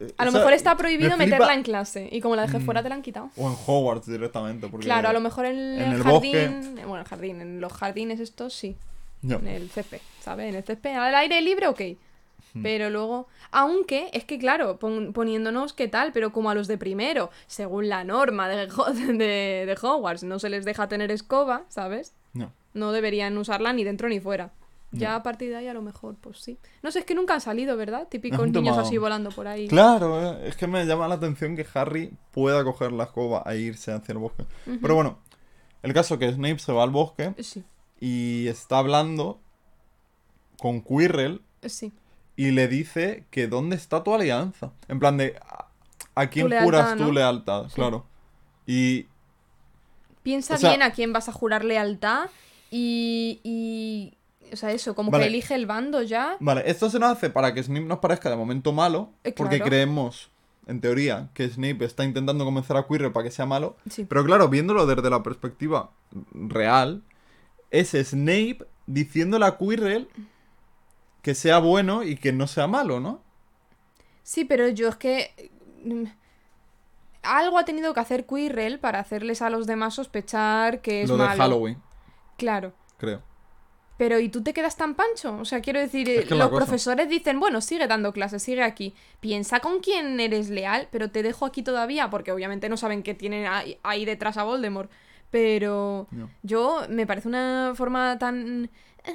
[0.00, 2.08] eh, A lo o sea, mejor está prohibido meterla en clase.
[2.12, 2.64] Y como la dejé Mm.
[2.66, 3.30] fuera, te la han quitado.
[3.36, 4.84] O en Hogwarts directamente, porque...
[4.84, 6.74] Claro, a lo mejor en, en el jardín.
[6.86, 8.76] Bueno, el jardín, en los jardines estos sí.
[9.22, 9.36] No.
[9.38, 10.50] En el césped, ¿sabes?
[10.50, 11.80] En el césped, al aire libre, ok.
[12.62, 16.78] Pero luego, aunque es que claro, pon- poniéndonos qué tal, pero como a los de
[16.78, 18.66] primero, según la norma de,
[19.12, 22.14] de, de Hogwarts, no se les deja tener escoba, ¿sabes?
[22.32, 22.52] No.
[22.74, 24.50] No deberían usarla ni dentro ni fuera.
[24.90, 26.56] Ya a partir de ahí a lo mejor, pues sí.
[26.82, 28.08] No sé, es que nunca han salido, ¿verdad?
[28.08, 29.68] Típicos niños así volando por ahí.
[29.68, 33.58] Claro, eh, es que me llama la atención que Harry pueda coger la escoba e
[33.58, 34.44] irse hacia el bosque.
[34.80, 35.18] Pero bueno,
[35.82, 37.62] el caso que Snape se va al bosque Sí,
[38.00, 39.38] y está hablando
[40.58, 41.92] con Quirrell sí.
[42.38, 44.70] Y le dice que dónde está tu alianza.
[44.86, 45.34] En plan de,
[46.14, 47.12] ¿a, quién lealtad, juras tu ¿no?
[47.12, 47.66] lealtad?
[47.74, 48.06] Claro.
[48.64, 49.06] Y
[50.22, 52.30] piensa O sea- bien a quién vas a jurar lealtad
[52.70, 54.14] y, y
[54.52, 55.24] o sea, eso, como Vale.
[55.24, 56.36] que elige el bando ya.
[56.38, 59.56] Vale, esto se nos hace para que Snape nos parezca de momento malo, Eh, porque
[59.56, 59.70] claro.
[59.70, 60.30] creemos,
[60.68, 63.76] en teoría, que Snape está intentando convencer a Quirrell para que sea malo.
[63.90, 64.04] Sí.
[64.08, 65.90] Pero claro, viéndolo desde la perspectiva
[66.32, 67.02] real,
[67.72, 70.08] es Snape diciéndole a Quirrell
[71.28, 73.20] que sea bueno y que no sea malo, ¿no?
[74.22, 75.50] Sí, pero yo es que
[75.84, 76.04] mm,
[77.22, 81.18] algo ha tenido que hacer Quirrell para hacerles a los demás sospechar que es Lo
[81.18, 81.38] de malo.
[81.42, 81.82] Halloween,
[82.38, 82.72] Claro.
[82.96, 83.20] creo.
[83.98, 85.36] Pero ¿y tú te quedas tan pancho?
[85.38, 88.62] O sea, quiero decir, Es que la los profesores dicen, bueno, sigue dando clases, sigue
[88.62, 88.94] aquí.
[89.20, 93.12] Piensa con quién eres leal, pero te dejo aquí todavía, porque obviamente no saben que
[93.12, 93.46] tienen
[93.82, 94.90] ahí, detrás a Voldemort.
[95.30, 96.30] Pero No.
[96.42, 98.70] yo me parece una forma tan
[99.04, 99.14] eh,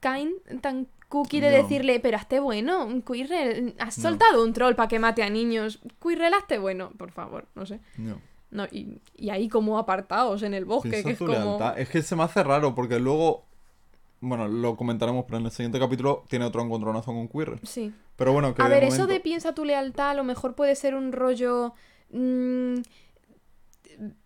[0.00, 1.56] kind, tan cookie de No.
[1.62, 4.02] decirle, pero hazte bueno, Quirrell, has No.
[4.08, 5.78] soltado un troll para que mate a niños.
[6.02, 7.80] Quirrell, hazte bueno, por favor, no sé.
[7.98, 8.18] No.
[8.50, 11.58] No, y, y ahí como apartados en el bosque, que es como...
[11.76, 13.44] Es que se me hace raro porque luego.
[14.20, 17.60] Bueno, lo comentaremos, pero en el siguiente capítulo tiene otro encontronazo con Quirrell.
[17.64, 17.92] Sí.
[18.16, 20.94] Pero bueno, que A ver, eso de piensa tu lealtad a lo mejor puede ser
[20.94, 21.74] un rollo...
[22.10, 22.76] mm,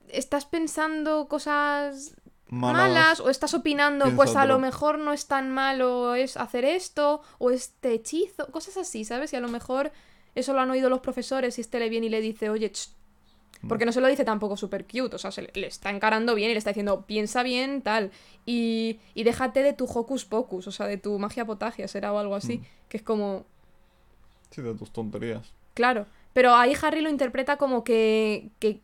[0.08, 2.14] estás pensando cosas
[2.48, 2.76] Malas.
[2.88, 7.20] malas o estás opinando, pues a lo mejor no es tan malo es hacer esto
[7.38, 9.32] o este hechizo, cosas así, ¿sabes?
[9.32, 9.90] Y a lo mejor
[10.36, 12.90] eso lo han oído los profesores y este le viene y le dice, oye, ch",
[13.68, 16.34] porque no se lo dice tampoco súper cute, o sea, se le, le está encarando
[16.36, 18.12] bien y le está diciendo, piensa bien, tal,
[18.44, 22.18] y, y déjate de tu hocus pocus, o sea, de tu magia potagia, será o
[22.18, 22.64] algo así, Mm.
[22.90, 23.44] que es como,
[24.50, 25.52] Sí, de tus tonterías.
[25.74, 28.80] Claro, pero ahí Harry lo interpreta como que, que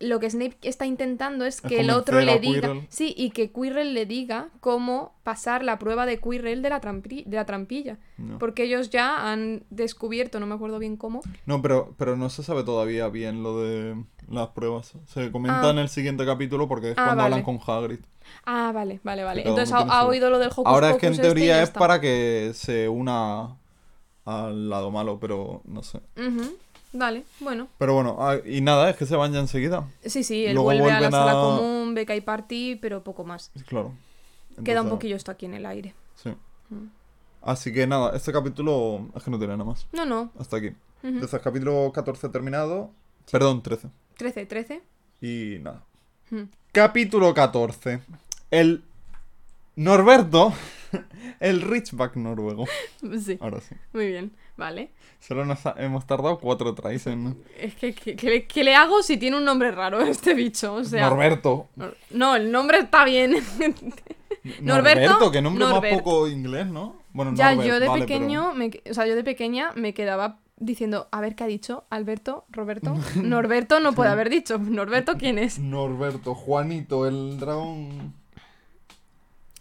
[0.00, 2.86] lo que Snape está intentando es que el otro le diga, Quirrell.
[2.88, 7.24] sí, y que Quirrell le diga cómo pasar la prueba de Quirrell de la, trampi-
[7.26, 8.38] de la trampilla, No.
[8.38, 11.20] porque ellos ya han descubierto, no me acuerdo bien cómo.
[11.46, 14.94] No, pero, pero no se sabe todavía bien lo de las pruebas.
[15.06, 15.70] Se comenta Ah.
[15.70, 17.98] en el siguiente capítulo porque es Ah, cuando hablan con Hagrid.
[18.46, 19.42] Ah, vale, vale, vale.
[19.46, 21.78] Entonces ha, oído lo del Hocus Ahora es que en este teoría es está.
[21.80, 23.56] para que se una
[24.24, 25.98] al lado malo, pero no sé.
[26.16, 26.56] Ujú,
[26.92, 27.68] Vale, bueno.
[27.78, 29.88] Pero bueno, ah, y nada, es que se van ya enseguida.
[30.04, 33.24] Sí, sí, él Luego vuelve a la sala a- común, que hay party, pero poco
[33.24, 33.50] más.
[33.66, 33.92] Claro.
[34.64, 35.94] Queda un poquillo esto aquí en el aire.
[36.16, 36.30] Sí.
[36.70, 36.86] Mm.
[37.42, 39.86] Así que nada, este capítulo es que no tiene nada más.
[39.92, 40.30] No, no.
[40.38, 40.68] Hasta aquí.
[40.68, 40.76] Ujú.
[41.08, 42.90] Entonces, capítulo 14 terminado.
[43.30, 43.88] Perdón, 13.
[44.18, 44.82] 13, 13.
[45.22, 45.82] Y nada.
[46.30, 46.42] Mm.
[46.72, 48.00] Capítulo 14.
[48.50, 48.82] El
[49.76, 50.52] Norberto.
[51.40, 52.66] El Richback noruego.
[53.24, 53.74] Sí, Ahora sí.
[53.92, 54.32] muy bien.
[54.60, 54.90] Vale.
[55.20, 57.42] Solo nos ha- hemos tardado cuatro tries en.
[57.58, 60.74] Es que, ¿qué, qué le- hago si tiene un nombre raro este bicho?
[60.74, 61.68] O sea, Norberto.
[61.76, 63.34] Nor- No, el nombre está bien.
[64.62, 65.94] Norberto, que nombre Norbert.
[65.94, 66.96] más poco inglés, ¿no?
[67.12, 69.92] Bueno, ya, Norbert, yo de vale, pequeño, me que- o sea, yo de pequeña me
[69.94, 72.94] quedaba diciendo, a ver qué ha dicho, Alberto, Roberto.
[73.16, 74.58] Norberto no puede haber dicho.
[74.58, 75.56] Norberto, ¿quién es?
[75.56, 78.14] pero- Norberto, Juanito, el dragón.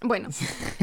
[0.02, 0.30] Bueno.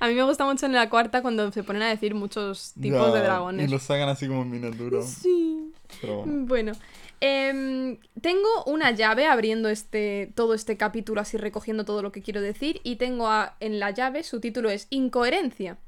[0.00, 3.06] a mí me gusta mucho en la cuarta cuando se ponen a decir muchos tipos
[3.08, 3.70] Ya, de Y dragones.
[3.70, 5.02] los sacan así como en miniatura.
[5.02, 5.72] Sí.
[6.00, 6.32] Pero bueno.
[6.46, 6.72] Bueno,
[7.20, 12.40] em, tengo una llave abriendo este todo este capítulo así recogiendo todo lo que quiero
[12.40, 15.78] decir y tengo a- en la llave su título es Incoherencia.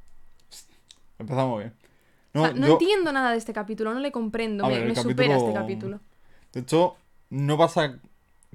[1.18, 1.72] Empezamos bien.
[2.34, 4.80] O No, sea, no yo- entiendo nada de este capítulo, no le comprendo, A me,
[4.80, 6.00] ver, supera este capítulo.
[6.52, 6.96] De hecho,
[7.30, 7.98] no pasa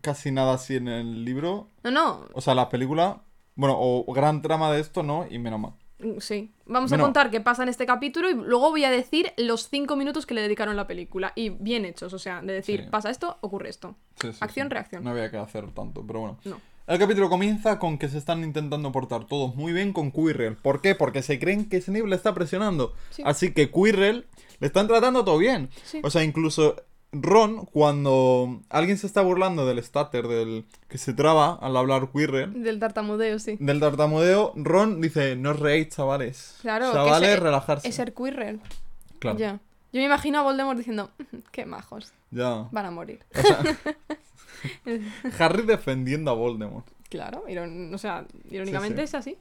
[0.02, 1.68] casi nada así en el libro.
[1.84, 3.22] No, no, O sea, la película.
[3.56, 5.26] Bueno, o gran trama de esto, ¿no?
[5.30, 5.74] Y menos mal.
[6.00, 6.54] mm, sí.
[6.66, 9.96] Vamos a contar qué pasa en este capítulo y luego voy a decir los cinco
[9.98, 11.34] minutos que le dedicaron la película.
[11.36, 12.90] Y bien hechos, o sea, de decir, Sí.
[12.90, 13.96] pasa esto, ocurre esto.
[14.22, 15.04] Sí, sí, Acción, reacción.
[15.04, 16.38] No había que hacer tanto, pero bueno.
[16.46, 16.62] No.
[16.88, 20.56] El capítulo comienza con que se están intentando portar todos muy bien con Quirrell.
[20.56, 20.96] ¿Por qué?
[20.96, 22.94] Porque se creen que Snape le está presionando.
[23.12, 23.22] Sí.
[23.26, 24.26] Así que Quirrell
[24.60, 25.70] le están tratando todo bien.
[25.84, 26.00] Sí.
[26.04, 26.78] O sea, incluso
[27.12, 32.62] Ron, cuando alguien se está burlando del stutter, del que se traba al hablar Quirrell,
[32.64, 33.58] Del tartamudeo, sí.
[33.60, 36.58] del tartamudeo, Ron dice, no os reáis, chavales.
[36.62, 37.88] Claro, que Chavales, ese- relajarse.
[37.88, 38.60] Es ser Quirrell.
[39.20, 39.38] Claro.
[39.40, 39.54] Ya.
[39.54, 39.60] Ya.
[39.92, 41.10] Yo me imagino a Voldemort diciendo,
[41.52, 43.22] qué majos, van a morir.
[43.36, 43.64] O sea,
[45.40, 46.86] Harry defendiendo a Voldemort.
[47.10, 47.44] Claro,
[47.92, 49.04] o sea, irónicamente sí.
[49.06, 49.38] es así.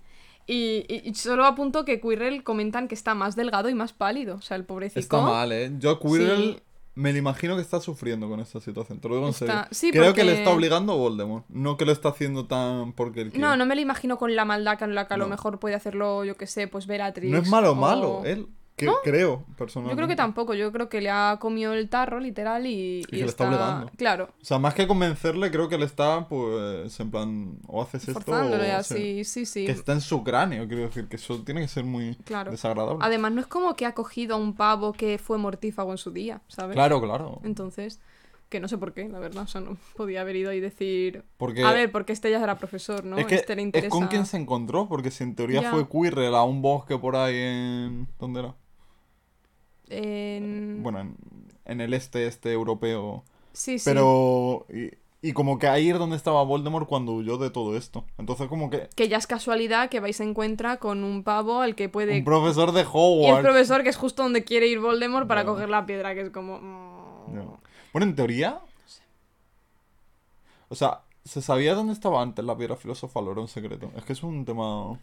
[0.47, 4.37] Y, y- solo apunto que Quirrell comentan que está más delgado y más pálido.
[4.37, 5.01] O sea, el pobrecito.
[5.01, 5.71] Está mal, ¿eh?
[5.79, 6.63] Yo Quirrell Sí.
[6.99, 8.99] Me lo imagino que está sufriendo con esta situación.
[9.01, 9.65] Te lo digo en Está- serio.
[9.71, 11.45] sí, Creo que le está obligando a Voldemort.
[11.49, 13.47] No que lo está haciendo tan porque él quiere.
[13.47, 15.31] No, no me lo imagino con la maldad con la que a lo No.
[15.31, 17.31] mejor puede hacerlo, yo que sé, pues Bellatrix.
[17.33, 18.23] No es malo, malo.
[18.25, 19.93] Él, que creo, personalmente.
[19.93, 23.17] Yo creo que tampoco, yo creo que le ha comido el tarro, literal, y, que
[23.17, 23.91] le está obligando.
[23.97, 28.09] Claro, O sea, más que convencerle, creo que le está, pues, en plan, o haces
[28.09, 28.77] esto o...
[28.77, 29.67] así, sí, sí.
[29.67, 32.51] Que está en su cráneo, quiero decir, que eso tiene que ser muy Claro.
[32.51, 32.99] desagradable.
[33.03, 36.11] Además, no es como que ha cogido a un pavo que fue mortífago en su
[36.13, 36.75] día, ¿sabes?
[36.75, 37.41] Claro, claro.
[37.45, 38.01] Entonces,
[38.51, 39.43] Que no sé por qué, la verdad.
[39.43, 41.23] O sea, no podía haber ido y decir.
[41.37, 43.19] Porque A ver, porque este ya era profesor, ¿no?
[43.19, 43.91] es que este le es interesa.
[43.91, 45.71] con quien se encontró, porque si en teoría Ya.
[45.71, 48.09] fue Quirrell a un bosque por ahí en...
[48.19, 48.55] ¿Dónde era?
[49.91, 51.17] En- Bueno, en,
[51.65, 53.25] en el este, este europeo.
[53.53, 53.85] Sí, sí.
[53.89, 54.67] Pero...
[54.73, 58.05] Y, y como que ahí es donde estaba Voldemort cuando huyó de todo esto.
[58.19, 58.89] Entonces como que...
[58.95, 62.19] Que ya es casualidad que vais a encuentra con un pavo al que puede.
[62.19, 63.43] Un profesor de Y el Hogwarts.
[63.43, 66.59] profesor, que es justo donde quiere ir Voldemort para coger la piedra, que es como.
[66.61, 67.57] mm.
[67.93, 68.61] Bueno, en teoría...
[70.69, 73.91] O sea, ¿se sabía dónde estaba antes la piedra filosofal o era un secreto?
[73.97, 74.99] Es que es un tema...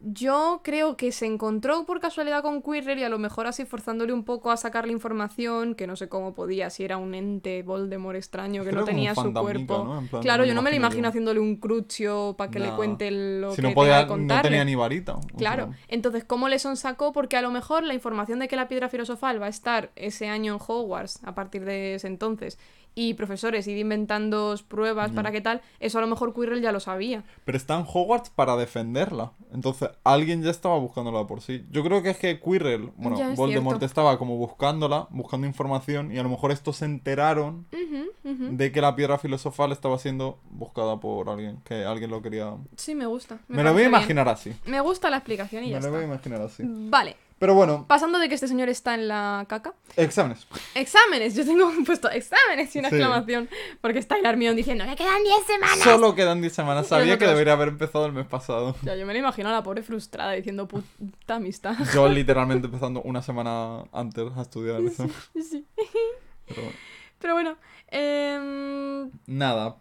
[0.00, 4.12] Yo creo que se encontró por casualidad con Quirrell y a lo mejor así forzándole
[4.12, 7.62] un poco a sacar la información, que no sé cómo podía, si era un ente
[7.62, 9.84] Voldemort extraño que Creo no tenía su cuerpo.
[9.84, 9.98] ¿no?
[10.00, 11.08] En plan, Claro, yo no me lo imagino yo.
[11.08, 14.74] haciéndole un crucio para que le cuente lo Si que no podía, no tenía ni
[14.74, 15.18] varita.
[15.36, 17.12] Claro, sea, entonces, ¿cómo le sacó?
[17.12, 20.28] Porque a lo mejor la información de que la piedra filosofal va a estar ese
[20.28, 22.58] año en Hogwarts, a partir de ese entonces,
[22.94, 26.80] y profesores ir inventando pruebas para qué tal, eso a lo mejor Quirrell ya lo
[26.80, 27.24] sabía.
[27.44, 29.32] Pero está en Hogwarts para defenderla.
[29.52, 31.64] Entonces, alguien ya estaba buscándola por sí.
[31.70, 33.86] Yo creo que es que Quirrell, bueno, es Voldemort cierto.
[33.86, 37.66] estaba como buscándola, buscando información, y a lo mejor estos se enteraron
[38.22, 42.54] de que la piedra filosofal estaba siendo buscada por alguien, que alguien lo quería...
[42.76, 43.38] Sí, me gusta.
[43.48, 43.88] Me, lo voy a bien.
[43.88, 44.52] imaginar así.
[44.66, 46.14] Me gusta la explicación y ya Me lo voy a está.
[46.14, 46.62] imaginar así.
[46.66, 49.74] Vale, Pero bueno, pasando de que este señor está en la caca.
[49.96, 50.46] exámenes.
[50.74, 52.96] Exámenes, yo tengo puesto exámenes y una Sí.
[52.96, 53.48] exclamación.
[53.80, 55.78] Porque está el Armión diciendo, me quedan 10 semanas.
[55.80, 56.86] Solo quedan 10 semanas.
[56.86, 58.76] Sabía que debería haber empezado el mes pasado.
[58.82, 61.74] Ya, yo me lo imagino a la pobre frustrada diciendo, puta amistad.
[61.92, 65.08] Yo literalmente empezando una semana antes a estudiar eso.
[65.34, 65.66] sí.
[66.46, 66.76] Pero bueno.
[67.18, 67.56] Pero bueno,
[67.88, 69.76] em, Nada.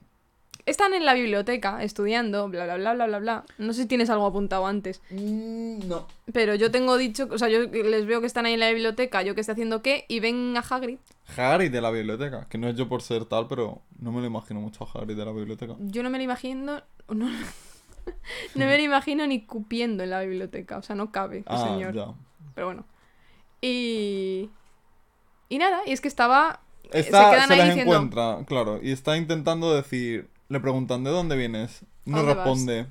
[0.65, 3.43] Están en la biblioteca estudiando, bla, bla, bla, bla, bla, bla.
[3.57, 5.01] No sé si tienes algo apuntado antes.
[5.11, 6.07] Mm, No.
[6.31, 9.21] Pero yo tengo dicho, o sea, yo les veo que están ahí en la biblioteca,
[9.23, 10.97] yo que estoy haciendo qué, y ven a Hagrid.
[11.37, 12.47] Harry de la biblioteca.
[12.49, 15.15] Que no es yo por ser tal, pero no me lo imagino mucho a Harry
[15.15, 15.75] de la biblioteca.
[15.79, 17.29] Yo no me lo imagino, no,
[18.55, 21.67] no me lo imagino ni cupiendo en la biblioteca, o sea, no cabe el Ah,
[21.67, 21.93] señor.
[21.93, 22.07] ya.
[22.55, 22.85] Pero bueno.
[23.61, 24.49] Y...
[25.49, 26.61] Y nada, y es que estaba...
[26.91, 28.79] Está, quedan se, ahí las diciendo- encuentra, claro.
[28.81, 30.29] Y está intentando decir.
[30.49, 31.81] Le preguntan, ¿de dónde vienes?
[32.05, 32.87] No responde.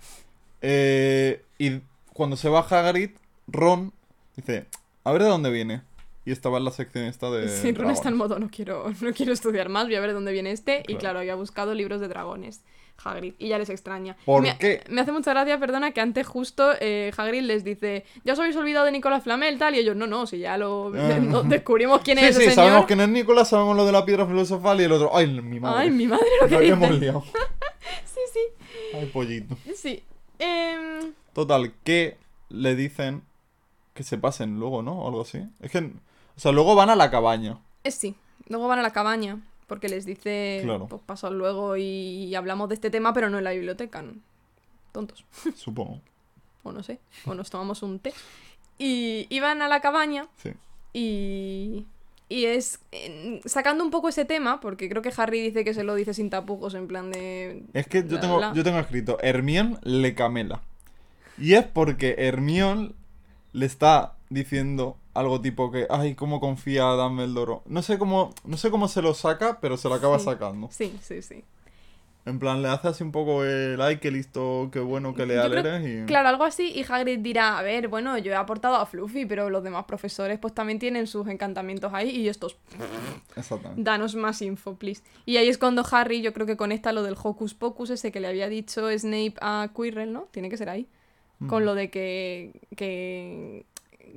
[0.61, 1.81] Eh, y
[2.13, 3.11] cuando se va Hagrid,
[3.47, 3.93] Ron
[4.37, 4.67] dice,
[5.05, 5.83] a ver de dónde viene.
[6.25, 7.49] Y estaba en la sección esta de.
[7.49, 10.15] Sí, Ron está en modo, no quiero, no quiero estudiar más, voy a ver de
[10.15, 10.85] dónde viene este.
[10.87, 12.63] Y claro, había buscado libros de dragones,
[13.05, 14.17] Hagrid, y ya les extraña.
[14.25, 14.85] ¿Por me, qué?
[14.89, 18.55] Me hace mucha gracia, perdona, que antes justo eh, Hagrid les dice, ya os habéis
[18.57, 21.19] olvidado de Nicolás Flamel, tal, y ellos, no, no, si ya lo Ah.
[21.21, 23.93] no, descubrimos quién Sí, es sí, ese sabemos que no es Nicolás, sabemos lo de
[23.93, 25.11] la piedra filosofal y el otro.
[25.17, 25.81] ¡Ay, mi madre!
[25.83, 27.25] Ay, mi madre lo que habíamos liado.
[28.05, 28.41] Sí, sí,
[28.95, 29.57] Ay, pollito.
[29.75, 30.03] sí.
[30.39, 32.17] Em, Total, que
[32.51, 33.23] le dicen
[33.95, 34.93] que se pasen luego, ¿no?
[35.03, 35.43] O algo así.
[35.61, 35.79] Es que.
[35.79, 37.59] O sea, luego van a la cabaña.
[37.85, 38.15] eh, sí,
[38.49, 39.39] luego van a la cabaña,
[39.73, 40.87] porque les dice, Claro.
[40.87, 44.03] pues pasó luego y hablamos de este tema, pero no en la biblioteca.
[44.03, 44.13] ¿no?
[44.93, 45.25] Tontos.
[45.57, 46.03] Supongo.
[46.63, 48.13] o no sé, o nos tomamos un té.
[48.77, 50.51] Y iban a la cabaña Sí.
[50.93, 51.87] y,
[52.29, 55.85] y es eh, sacando un poco ese tema, porque creo que Harry dice que se
[55.85, 57.63] lo dice sin tapujos, en plan de...
[57.73, 60.61] Es que yo tengo, yo tengo escrito, Hermión le camela.
[61.39, 62.95] Y es porque Hermión
[63.55, 67.61] le está diciendo algo tipo que, ay, cómo confía Dumbledore.
[67.67, 70.25] No sé cómo, no sé cómo se lo saca, pero se lo acaba Sí.
[70.27, 70.69] sacando.
[70.71, 71.45] Sí, sí, sí.
[72.25, 75.75] En plan, le hace así un poco el, ay, qué listo, qué bueno, leal creo-
[75.75, 76.05] eres.
[76.05, 76.07] Y...
[76.07, 79.51] Claro, algo así, y Hagrid dirá, a ver, bueno, yo he aportado a Fluffy, pero
[79.51, 82.57] los demás profesores pues también tienen sus encantamientos ahí, y estos,
[83.37, 83.83] Exactamente.
[83.83, 85.03] danos más info, please.
[85.27, 88.21] Y ahí es cuando Harry, yo creo que conecta lo del Hocus Pocus, ese que
[88.21, 90.29] le había dicho Snape a Quirrell, ¿no?
[90.31, 90.87] Tiene que ser ahí.
[91.49, 93.67] con lo de que, que,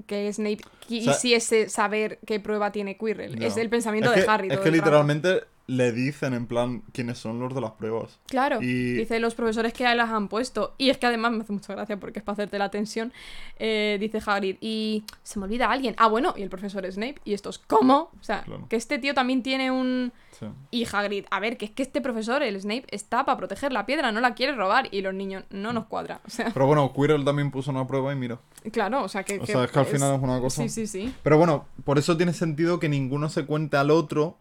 [0.08, 3.42] que Snape sea, quisiese saber qué prueba tiene Quirrell.
[3.42, 4.48] Es el pensamiento es de que, Harry.
[4.48, 5.48] Es todo que el rato.
[5.68, 8.20] Le dicen en plan quiénes son los de las pruebas.
[8.28, 10.76] Claro, y- dice los profesores que las han puesto.
[10.78, 13.12] Y es que además me hace mucha gracia porque es para hacerte la tensión.
[13.58, 15.96] eh, dice Hagrid, y se me olvida alguien.
[15.98, 17.16] Ah, bueno, y el profesor Snape.
[17.24, 18.12] Y estos, ¿cómo?
[18.20, 18.68] O sea, Claro.
[18.70, 20.12] que este tío también tiene un...
[20.38, 20.46] Sí.
[20.72, 23.86] Y Hagrid, a ver, que es que este profesor, el Snape, está para proteger la
[23.86, 24.90] piedra, no la quiere robar.
[24.92, 26.20] Y los niños, no nos cuadra.
[26.28, 28.40] O sea, Pero bueno, Quirrell también puso una prueba y mira.
[28.72, 29.40] claro, o sea que...
[29.40, 30.62] O sea, es que al final es una cosa.
[30.64, 31.16] Sí, sí, sí.
[31.24, 34.38] Pero bueno, por eso tiene sentido que ninguno se cuente al otro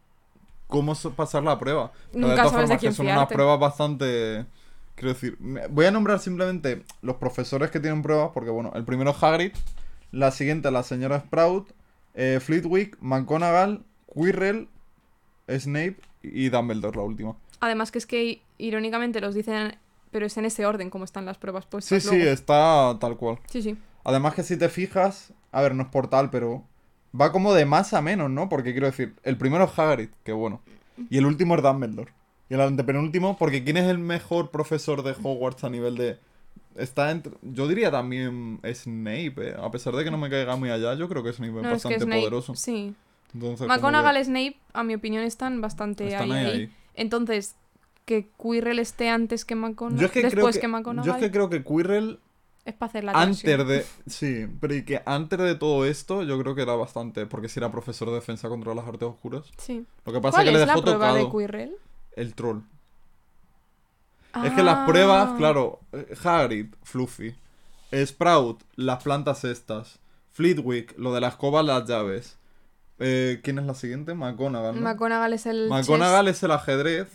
[0.75, 1.93] cómo pasar la prueba.
[2.13, 4.47] Pero Nunca de todas sabes de formas, que son unas pruebas bastante.
[4.95, 5.39] Quiero decir,
[5.71, 9.53] voy a nombrar simplemente los profesores que tienen pruebas, porque bueno, el primero es Hagrid,
[10.13, 11.71] la siguiente la señora Sprout,
[12.15, 13.83] eh, Flitwick, McGonagall,
[14.15, 14.69] Quirrell,
[15.49, 17.37] Snape y Dumbledore, la última.
[17.61, 19.77] Además que es que irónicamente los dicen,
[20.11, 22.31] pero es en ese orden como están las pruebas Sí, puestas sí, luego.
[22.31, 23.39] está tal cual.
[23.51, 23.77] Sí, sí.
[24.05, 26.63] Además que si te fijas, a ver, no es por tal, pero
[27.19, 28.49] va como de más a menos, ¿no?
[28.49, 30.61] Porque quiero decir, el primero es Hagrid, que bueno.
[31.11, 32.13] Y el último es Dumbledore.
[32.49, 36.19] Y el antepenúltimo, porque ¿quién es el mejor profesor de Hogwarts a nivel de...
[36.77, 37.33] Está entre...
[37.43, 39.55] Yo diría también Snape, eh.
[39.61, 41.61] a pesar de que no me caiga muy allá, yo creo que Snape es No,
[41.61, 42.55] es que bastante Snape, poderoso.
[42.55, 42.95] Sí.
[43.33, 46.71] Entonces, McGonagall y Snape, a mi opinión, están bastante están ahí, ahí, ahí.
[46.95, 47.57] Entonces,
[48.05, 51.19] que Quirrell esté antes que McGonagall, Yo es que creo después que, que, yo es
[51.19, 52.19] que creo que Quirrell
[52.65, 56.39] es para hacer la antes de sí, pero y que antes de todo esto yo
[56.41, 59.51] creo que era bastante porque si era profesor de defensa contra las artes oscuras.
[59.59, 59.87] Sí.
[60.05, 61.77] Lo que pasa ¿Cuál es que le es la dejó prueba tocado de Quirrell?
[62.17, 62.61] el troll.
[64.45, 65.35] Es que las pruebas, Ah.
[65.39, 67.37] claro, eh, Hagrid, Fluffy,
[67.93, 70.01] Sprout, las plantas estas,
[70.33, 72.37] Fleetwick, lo de la escoba, las llaves.
[72.99, 74.15] Eh, ¿Quién es la siguiente?
[74.15, 74.75] McGonagall.
[74.75, 74.81] ¿no?
[74.81, 77.09] McGonagall es el McGonagall es el ajedrez,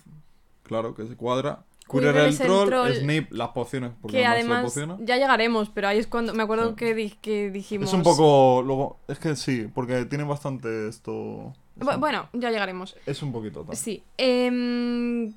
[0.63, 1.63] claro, que se cuadra.
[1.89, 6.07] Quirrell el troll, troll, Snape las pociones, porque que además ya llegaremos, pero ahí es
[6.07, 6.75] cuando me acuerdo Sí.
[6.75, 8.61] que, di- que dijimos Es un poco.
[8.65, 11.53] Luego, es que sí, porque tiene bastante esto.
[11.79, 12.95] Bu- Bueno, ya llegaremos.
[13.05, 13.75] Es un poquito tal.
[13.75, 14.03] Sí.
[14.17, 15.33] Em,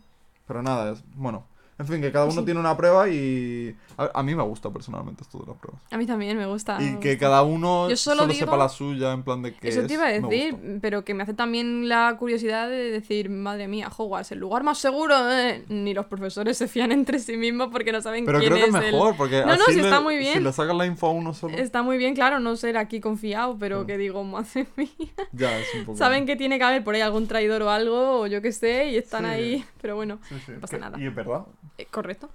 [0.46, 1.02] Pero nada, es.
[1.14, 1.44] Bueno.
[1.82, 2.44] En fin, que cada uno Sí.
[2.44, 3.76] tiene una prueba y.
[3.98, 5.82] A, a mí me gusta personalmente esto de las pruebas.
[5.90, 6.78] a mí también me gusta.
[6.80, 9.68] y que cada uno Yo solo solo digo- sepa la suya, en plan de que.
[9.68, 13.28] Eso te iba a es, decir, pero que me hace también la curiosidad de decir,
[13.30, 15.64] madre mía, Hogwarts, el lugar más seguro, eh.
[15.68, 18.70] ni los profesores se fían entre sí mismos porque no saben Pero quién creo que
[18.70, 19.40] es es el- mejor, porque.
[19.40, 20.34] No, no, así sí le- está muy bien.
[20.34, 21.56] Si le sacas la info a uno solo.
[21.58, 24.88] Está muy bien, claro, no ser aquí confiado, pero que digo, madre mía.
[25.32, 25.98] Ya, es un poco.
[25.98, 28.90] Saben que tiene que haber por ahí algún traidor o algo, o yo qué sé,
[28.90, 29.30] y están Sí.
[29.30, 29.64] ahí.
[29.80, 30.98] Pero bueno, no pasa que- nada.
[31.00, 31.42] Y es verdad.
[31.78, 32.28] Eh, correcto.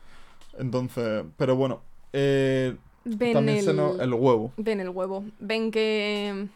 [0.58, 1.24] Entonces.
[1.38, 1.82] Pero bueno.
[2.14, 3.64] Eh, Ven también el...
[3.66, 4.52] se nos- el huevo.
[4.58, 5.24] Ven el huevo.
[5.40, 6.48] Ven que.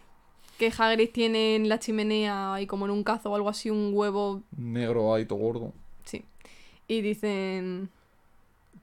[0.58, 3.92] Que Hagrid tiene en la chimenea y como en un cazo o algo así un
[3.94, 4.42] huevo.
[4.56, 5.74] Negro, ahí, todo gordo.
[6.06, 6.24] Sí.
[6.88, 7.90] Y dicen.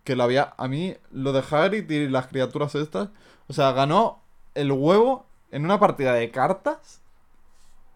[0.04, 0.54] que la había.
[0.56, 3.10] A mí, lo de Hagrid y las criaturas estas.
[3.46, 4.20] O sea, ganó
[4.54, 7.00] el huevo en una partida de cartas.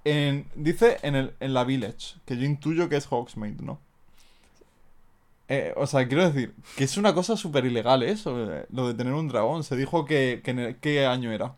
[0.05, 2.17] En, dice en, el, en la Village.
[2.25, 3.79] Que yo intuyo que es Hogsmeade, ¿no?
[5.55, 8.95] Eh, o sea, quiero decir que es una cosa súper ilegal eso, eh, lo de
[8.95, 9.65] tener un dragón.
[9.65, 11.57] Se dijo que, que en el- ¿qué año era?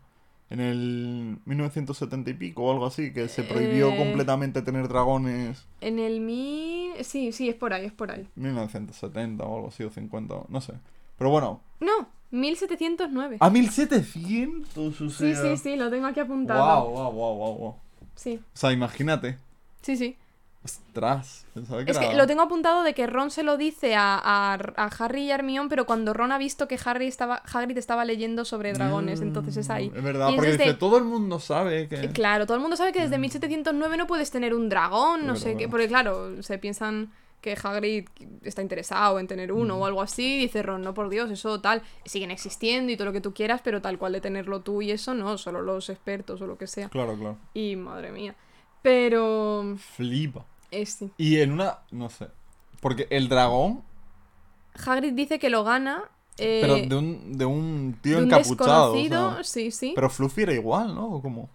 [0.49, 3.97] En el 1970 y pico o algo así, que se prohibió Eh.
[3.97, 5.65] completamente tener dragones.
[5.79, 6.91] En el mi.
[7.03, 8.27] Sí, sí, es por ahí, es por ahí.
[8.35, 10.73] 1970 o algo así, o 50, no sé.
[11.17, 13.37] Pero bueno, No, 1709.
[13.39, 15.41] A 1700, o sí, sea.
[15.41, 16.83] sí, sí, lo tengo aquí apuntado.
[16.89, 17.75] Wow, wow, wow, wow, wow.
[18.15, 19.37] Sí, O sea, imagínate.
[19.81, 20.17] sí, sí.
[20.65, 22.09] Ostras, pensaba que Es era...
[22.09, 25.31] que lo tengo apuntado de que Ron se lo dice a, a- a Harry y
[25.31, 29.55] Hermione, pero cuando Ron ha visto que Harry estaba, Hagrid estaba leyendo sobre dragones, entonces
[29.57, 29.89] es ahí.
[29.91, 31.95] Mm, Es verdad, Y porque desde- dice, todo el mundo sabe que...
[32.05, 35.33] Eh, Claro, todo el mundo sabe que desde 1709 no puedes tener un dragón, no
[35.33, 35.37] Mm.
[35.37, 38.07] Sé qué, porque claro, se piensan que Hagrid
[38.41, 39.81] está interesado en tener uno Mm.
[39.81, 43.05] o algo así, y dice Ron, no por Dios, eso tal, siguen existiendo y todo
[43.05, 45.89] lo que tú quieras, pero tal cual de tenerlo tú y eso no, solo los
[45.91, 46.89] expertos o lo que sea.
[46.89, 47.37] Claro, claro.
[47.53, 48.33] Y madre mía.
[48.81, 50.45] Pero Flipa.
[50.71, 51.79] Este Y en una...
[51.91, 52.27] No sé.
[52.81, 53.83] Porque el dragón...
[54.85, 58.91] Hagrid dice que lo gana eh, pero de un, de un tío de un encapuchado.
[58.91, 59.43] o desconocido, sea.
[59.43, 59.91] sí, sí.
[59.95, 61.07] Pero Fluffy era igual, ¿no?
[61.07, 61.49] ¿O cómo?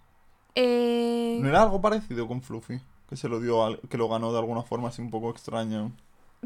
[0.55, 2.79] Eh, ¿No era algo parecido con Fluffy?
[3.07, 3.79] Que se lo dio al...
[3.81, 5.91] Que lo ganó de alguna forma así un poco extraña.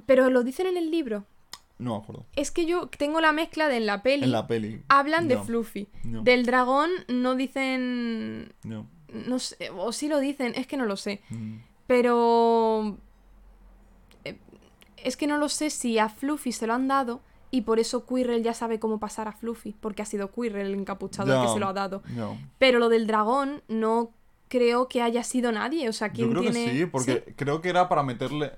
[0.06, 1.24] Pero lo dicen en el libro.
[1.78, 2.26] No me acuerdo.
[2.36, 4.24] Es que yo tengo la mezcla de en la peli.
[4.24, 4.82] En la peli.
[4.88, 5.88] Hablan de Fluffy.
[6.04, 8.54] No, Del dragón no dicen.
[8.64, 8.88] no.
[9.28, 9.70] No sé.
[9.70, 11.22] O sí lo dicen, es que no lo sé.
[11.30, 11.58] Mm.
[11.88, 12.98] Pero.
[14.24, 14.38] eh,
[15.04, 17.22] Es que no lo sé si a Fluffy se lo han dado
[17.52, 19.76] y por eso Quirrell ya sabe cómo pasar a Fluffy.
[19.80, 22.02] Porque ha sido Quirrell el encapuchado el que se lo ha dado.
[22.10, 22.38] No.
[22.60, 24.12] Pero lo del dragón no
[24.48, 25.88] creo que haya sido nadie.
[25.90, 26.66] O sea, ¿quién Yo creo tiene.
[26.72, 28.54] que sí, porque creo que era para meterle.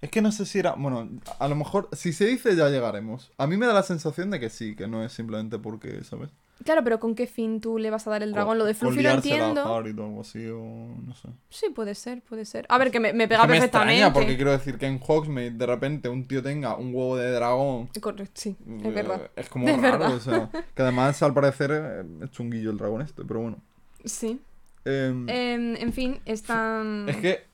[0.00, 0.72] Es que no sé si era.
[0.72, 3.32] Bueno, a lo mejor, si se dice, ya llegaremos.
[3.38, 6.28] A mí me da la sensación de que sí, que no es simplemente porque, ¿sabes?
[6.64, 8.58] Claro, pero ¿con qué fin tú le vas a dar el dragón?
[8.58, 9.62] Lo de Fluffy lo entiendo.
[9.76, 10.58] Harry o algo así, o
[11.04, 11.28] no sé.
[11.50, 12.66] Sí, puede ser, puede ser.
[12.68, 13.92] A ver, que me, me Es pega que me perfectamente.
[13.94, 17.30] extraña, porque quiero decir que en Hogsmeade de repente un tío tenga un huevo de
[17.30, 17.88] dragón.
[18.00, 19.30] Correcto, sí, eh, es verdad.
[19.36, 20.14] Es como Es raro, verdad.
[20.16, 20.50] o sea.
[20.74, 23.58] Que además, al parecer, eh, es chunguillo el dragón este, pero bueno.
[24.04, 24.40] Sí.
[24.86, 27.06] Em, Em, en fin, están.
[27.08, 27.44] es que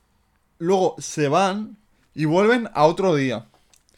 [0.57, 1.77] luego se van
[2.13, 3.45] y vuelven a otro día.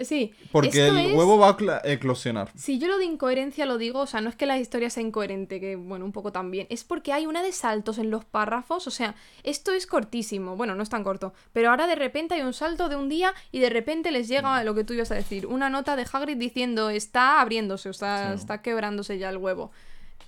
[0.05, 0.33] Sí.
[0.51, 2.51] Porque el es- huevo va a eclosionar.
[2.55, 5.03] Si yo lo de incoherencia lo digo, o sea, no es que la historia sea
[5.03, 8.87] incoherente, que bueno, un poco también, es porque hay una de saltos en los párrafos,
[8.87, 12.41] o sea, esto es cortísimo, bueno, no es tan corto, pero ahora de repente hay
[12.41, 15.15] un salto de un día y de repente les llega lo que tú ibas a
[15.15, 18.35] decir, una nota de Hagrid diciendo está abriéndose, o sea, Sí.
[18.41, 19.71] está quebrándose ya el huevo.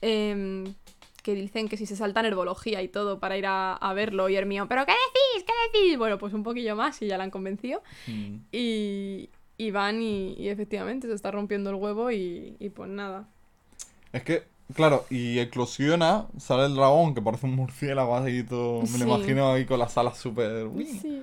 [0.02, 0.74] Em,
[1.24, 4.36] que dicen que si se saltan herbología y todo para ir a, a verlo y
[4.36, 5.44] Hermione, pero ¿qué decís?
[5.48, 5.98] ¿Qué decís?
[5.98, 7.82] Bueno, pues un poquillo más y ya la han convencido.
[8.06, 8.36] Mm.
[8.52, 13.28] Y, y van y, y efectivamente se está rompiendo el huevo y, y pues nada.
[14.14, 14.44] Es que
[14.74, 18.82] Claro, y eclosiona, sale el dragón, que parece un murciélago así todo.
[18.82, 18.98] Me Sí.
[18.98, 20.68] lo imagino ahí con las alas súper.
[21.00, 21.22] Sí,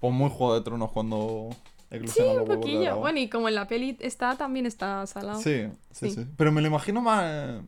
[0.00, 1.48] Pues muy Juego de Tronos cuando
[1.90, 2.96] eclosiona un los huevos de poquillo.
[2.98, 5.40] Bueno, y como en la peli está, también está salado.
[5.40, 6.16] Sí, sí, Sí.
[6.16, 7.62] sí, Pero me lo imagino más.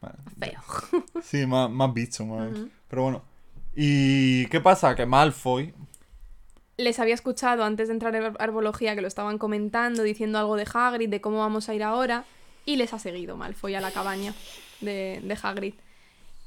[0.00, 0.60] más- Feo.
[1.22, 2.48] Sí, más, más bicho, más.
[2.88, 3.22] Pero bueno.
[3.74, 4.94] ¿Y qué pasa?
[4.94, 5.74] Que Malfoy.
[6.76, 10.56] Les había escuchado antes de entrar en ar- arbología que lo estaban comentando, diciendo algo
[10.56, 12.24] de Hagrid, de cómo vamos a ir ahora,
[12.66, 14.34] y les ha seguido Malfoy a la cabaña
[14.80, 15.74] de, de Hagrid.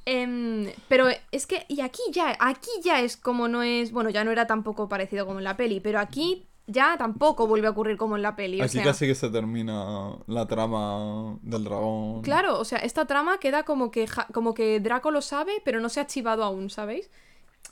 [0.05, 4.23] Em, pero es que, y aquí ya, aquí ya es como no es, bueno, ya
[4.23, 7.97] no era tampoco parecido como en la peli, pero aquí ya tampoco vuelve a ocurrir
[7.97, 8.59] como en la peli.
[8.61, 12.21] O Aquí sea, casi que se termina la trama del dragón.
[12.21, 15.89] Claro, o sea, esta trama queda como que, como que Draco lo sabe, pero no
[15.89, 17.09] se ha chivado aún, ¿sabéis?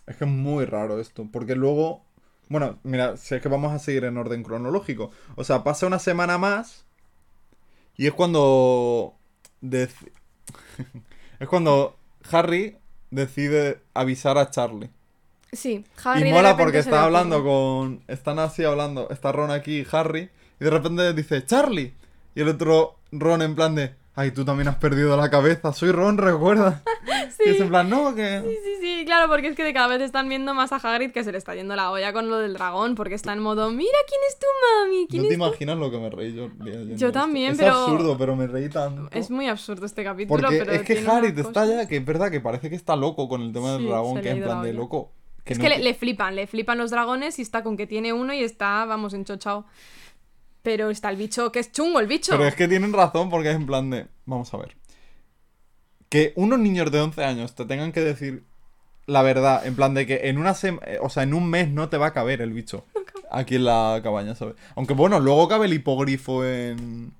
[0.05, 2.06] Es que es muy raro esto, porque luego,
[2.49, 5.11] bueno, mira, si es que vamos a seguir en orden cronológico.
[5.35, 6.85] O sea, pasa una semana más
[7.95, 9.13] y es cuando
[9.61, 10.11] dec-
[11.39, 11.95] es cuando
[12.31, 12.77] Harry
[13.11, 14.89] decide avisar a Charlie.
[15.53, 19.87] Sí, Harry y mola porque está hablando con están así hablando, está Ron aquí y
[19.91, 20.29] Harry
[20.59, 21.93] y de repente dice Charlie
[22.35, 25.71] y el otro Ron en plan de Ay, tú también has perdido la cabeza.
[25.73, 26.81] Soy Ron, recuerda.
[27.45, 28.41] Y es en plan, no, que.
[28.41, 31.11] Sí, sí, sí, claro, porque es que de cada vez están viendo más a Hagrid
[31.11, 33.69] que se le está yendo la olla con lo del dragón, porque está en modo,
[33.69, 34.45] mira quién es tu
[34.85, 35.45] mami, quién No te es tu-".
[35.45, 36.49] imaginas lo que me reí yo.
[36.95, 37.11] Yo esto.
[37.11, 39.07] también, es pero- absurdo, pero me reí tanto.
[39.11, 42.31] Es muy absurdo este capítulo, Porque pero es que unas está ya, que es verdad
[42.31, 44.57] que parece que está loco con el tema del Sí, dragón, que es en plan
[44.59, 45.11] la de loco.
[45.43, 47.77] Que Es no que le, te- le flipan, le flipan los dragones y está con
[47.77, 49.65] que tiene uno y está, vamos, enchochado.
[50.61, 52.31] Pero está el bicho, que es chungo el bicho.
[52.31, 54.07] Pero es que tienen razón porque es en plan de.
[54.25, 54.75] Vamos a ver.
[56.09, 58.43] Que unos niños de 11 años te tengan que decir
[59.07, 61.69] la verdad, en plan de que en una sema- eh, o sea, en un mes
[61.69, 62.83] no te va a caber el bicho.
[63.31, 64.55] Aquí en la cabaña, ¿sabes?
[64.75, 67.13] Aunque bueno, luego cabe el hipogrifo en.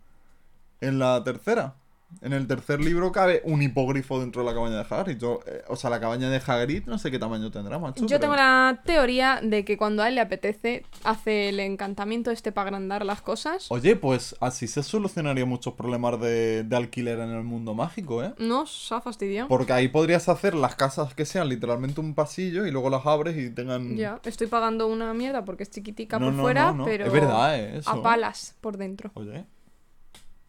[0.81, 1.75] En la tercera.
[2.21, 5.17] En el tercer libro cabe un hipogrifo dentro de la cabaña de Hagrid.
[5.17, 8.01] Yo, eh, o sea, la cabaña de Hagrid no sé qué tamaño tendrá, macho.
[8.01, 12.31] Yo pero- tengo la teoría de que cuando a él le apetece, hace el encantamiento
[12.31, 13.67] este para agrandar las cosas.
[13.69, 18.33] Oye, pues así se solucionaría muchos problemas de, de alquiler en el mundo mágico, ¿eh?
[18.39, 19.49] No, se ha fastidiado.
[19.49, 23.37] Porque ahí podrías hacer las casas que sean literalmente un pasillo y luego las abres
[23.37, 23.97] y tengan.
[23.97, 26.85] Ya, estoy pagando una mierda porque es chiquitica No, por no, fuera, no.
[26.85, 27.77] pero Es verdad, ¿eh?
[27.79, 27.89] Eso.
[27.89, 29.11] a palas por dentro.
[29.13, 29.45] Oye.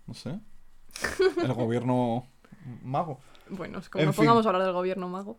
[0.07, 0.39] No sé.
[1.43, 2.27] El gobierno
[2.83, 3.21] mago.
[3.51, 5.39] Bueno, es como nos pongamos a hablar del gobierno mago.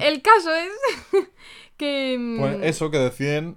[0.00, 0.70] El caso es
[1.76, 3.56] que mm, Pues eso, que deciden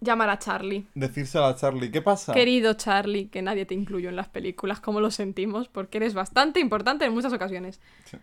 [0.00, 0.86] llamar a Charlie.
[0.94, 1.90] decírselo a Charlie.
[1.90, 2.32] ¿Qué pasa?
[2.32, 6.60] Querido Charlie, que nadie te incluyó en las películas, como lo sentimos, porque eres bastante
[6.60, 7.80] importante en muchas ocasiones.
[8.04, 8.16] Sí.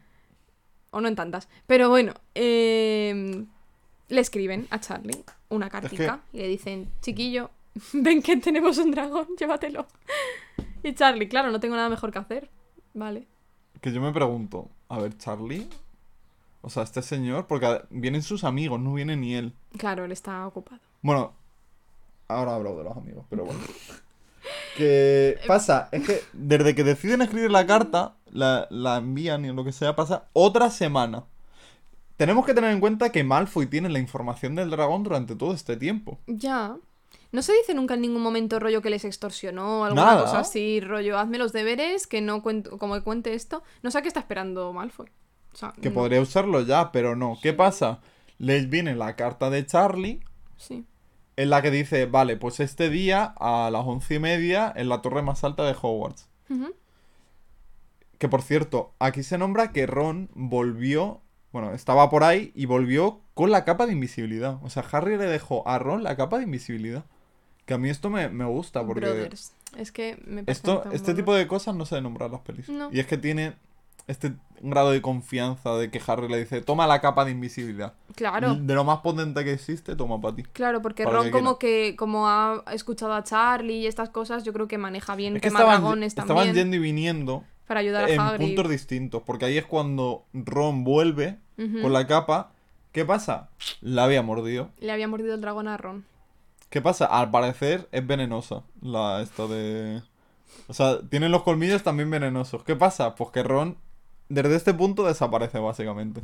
[0.91, 1.49] O no en tantas.
[1.67, 3.45] Pero bueno, eh,
[4.09, 7.49] le escriben a Charlie una cartica y le dicen, chiquillo,
[7.93, 9.87] ven que tenemos un dragón, llévatelo.
[10.83, 12.49] Y Charlie, claro, no tengo nada mejor que hacer.
[12.93, 13.27] Vale.
[13.81, 15.67] Que yo me pregunto, a ver, Charlie.
[16.61, 19.53] O sea, este señor, porque vienen sus amigos, no viene ni él.
[19.77, 20.79] Claro, él está ocupado.
[21.01, 21.33] Bueno,
[22.29, 23.59] ahora hablo de los amigos, pero bueno.
[24.75, 29.63] Que pasa, es que desde que deciden escribir la carta, la, la envían y lo
[29.63, 31.23] que sea, pasa otra semana.
[32.17, 35.77] Tenemos que tener en cuenta que Malfoy tiene la información del dragón durante todo este
[35.77, 36.19] tiempo.
[36.27, 36.75] Ya.
[37.33, 40.21] No se dice nunca en ningún momento rollo que les extorsionó o alguna Nada.
[40.21, 43.63] cosa así, rollo, hazme los deberes, que no cuento, como que cuente esto.
[43.81, 45.07] No sé a qué está esperando Malfoy.
[45.51, 47.37] O sea, Que podría usarlo ya, pero no.
[47.41, 47.99] ¿Qué pasa?
[48.37, 50.21] Les viene la carta de Charlie,
[50.57, 50.85] Sí.
[51.35, 55.01] en la que dice, vale, pues este día a las once y media en la
[55.01, 56.29] torre más alta de Hogwarts.
[58.19, 61.21] Que por cierto, aquí se nombra que Ron volvió.
[61.51, 64.59] Bueno, estaba por ahí y volvió con la capa de invisibilidad.
[64.63, 67.05] O sea, Harry le dejó a Ron la capa de invisibilidad.
[67.65, 69.01] Que a mí esto me, me gusta porque.
[69.01, 69.53] Brothers.
[69.77, 72.69] Es que me Esto, este tipo de cosas no se nombran en las pelis.
[72.69, 72.89] No.
[72.91, 73.55] Y es que tiene
[74.07, 77.93] este grado de confianza de que Harry le dice, toma la capa de invisibilidad.
[78.15, 78.55] Claro.
[78.55, 80.43] De lo más potente que existe, toma para ti.
[80.43, 84.43] Claro, porque Para Ron que como que como ha escuchado a Charlie y estas cosas,
[84.43, 87.79] yo creo que maneja bien Es que estaban, dragones estaban también yendo y viniendo para
[87.79, 88.47] ayudar a en Hagrid.
[88.47, 89.23] puntos distintos.
[89.23, 92.51] Porque ahí es cuando Ron vuelve con la capa.
[92.91, 93.49] ¿Qué pasa?
[93.81, 94.69] La había mordido.
[94.79, 96.05] Le había mordido el dragón a Ron.
[96.73, 97.05] ¿Qué pasa?
[97.05, 100.01] Al parecer es venenosa la esta de...
[100.67, 102.63] O sea, tienen los colmillos también venenosos.
[102.63, 103.13] ¿Qué pasa?
[103.13, 103.77] Pues que Ron
[104.27, 106.21] desde este punto desaparece básicamente.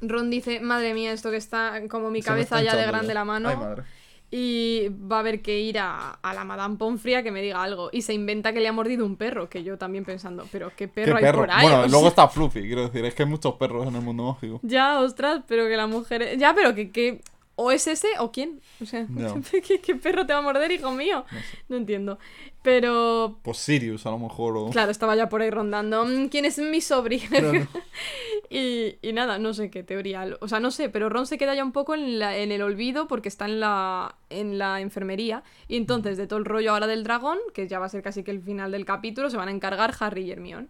[0.00, 3.24] Ron dice, madre mía, esto que está como mi Se cabeza ya de grande la
[3.24, 3.48] mano.
[3.48, 3.82] Ay, madre.
[4.30, 7.90] Y va a haber que ir a, a la Madame Pomfria que me diga algo.
[7.90, 10.86] Y se inventa que le ha mordido un perro, que yo también pensando, pero ¿qué
[10.86, 11.66] perro ¿Qué hay por ahí?
[11.66, 13.04] Bueno, O luego está Fluffy, quiero decir.
[13.04, 14.60] Es que hay muchos perros en el mundo mágico.
[14.62, 16.38] Ya, ostras, pero que la mujer...
[16.38, 16.92] Ya, pero que...
[16.92, 17.22] que...
[17.62, 18.60] o es ese o quién.
[18.80, 19.40] O sea, No.
[19.66, 21.24] ¿qué, qué perro te va a morder, hijo mío?
[21.30, 21.58] No sé.
[21.68, 22.18] No entiendo.
[22.62, 24.56] Pero, Pues Sirius, a lo mejor.
[24.56, 24.70] O...
[24.70, 26.04] claro, estaba ya por ahí rondando.
[26.04, 27.28] "Mm, ¿Quién es mi sobrino?
[27.30, 27.66] Claro.
[28.50, 30.26] y, y nada, no sé qué teoría.
[30.40, 32.60] O sea, no sé, pero Ron se queda ya un poco en, la- en el
[32.62, 35.42] olvido porque está en la, en la enfermería.
[35.68, 38.22] Y entonces, de todo el rollo ahora del dragón, que ya va a ser casi
[38.22, 40.68] que el final del capítulo, se van a encargar Harry y Hermione.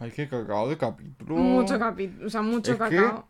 [0.00, 1.36] Ay, qué cacao de capítulo.
[1.36, 3.28] Mucho capítulo, o sea, mucho Es que- cacao.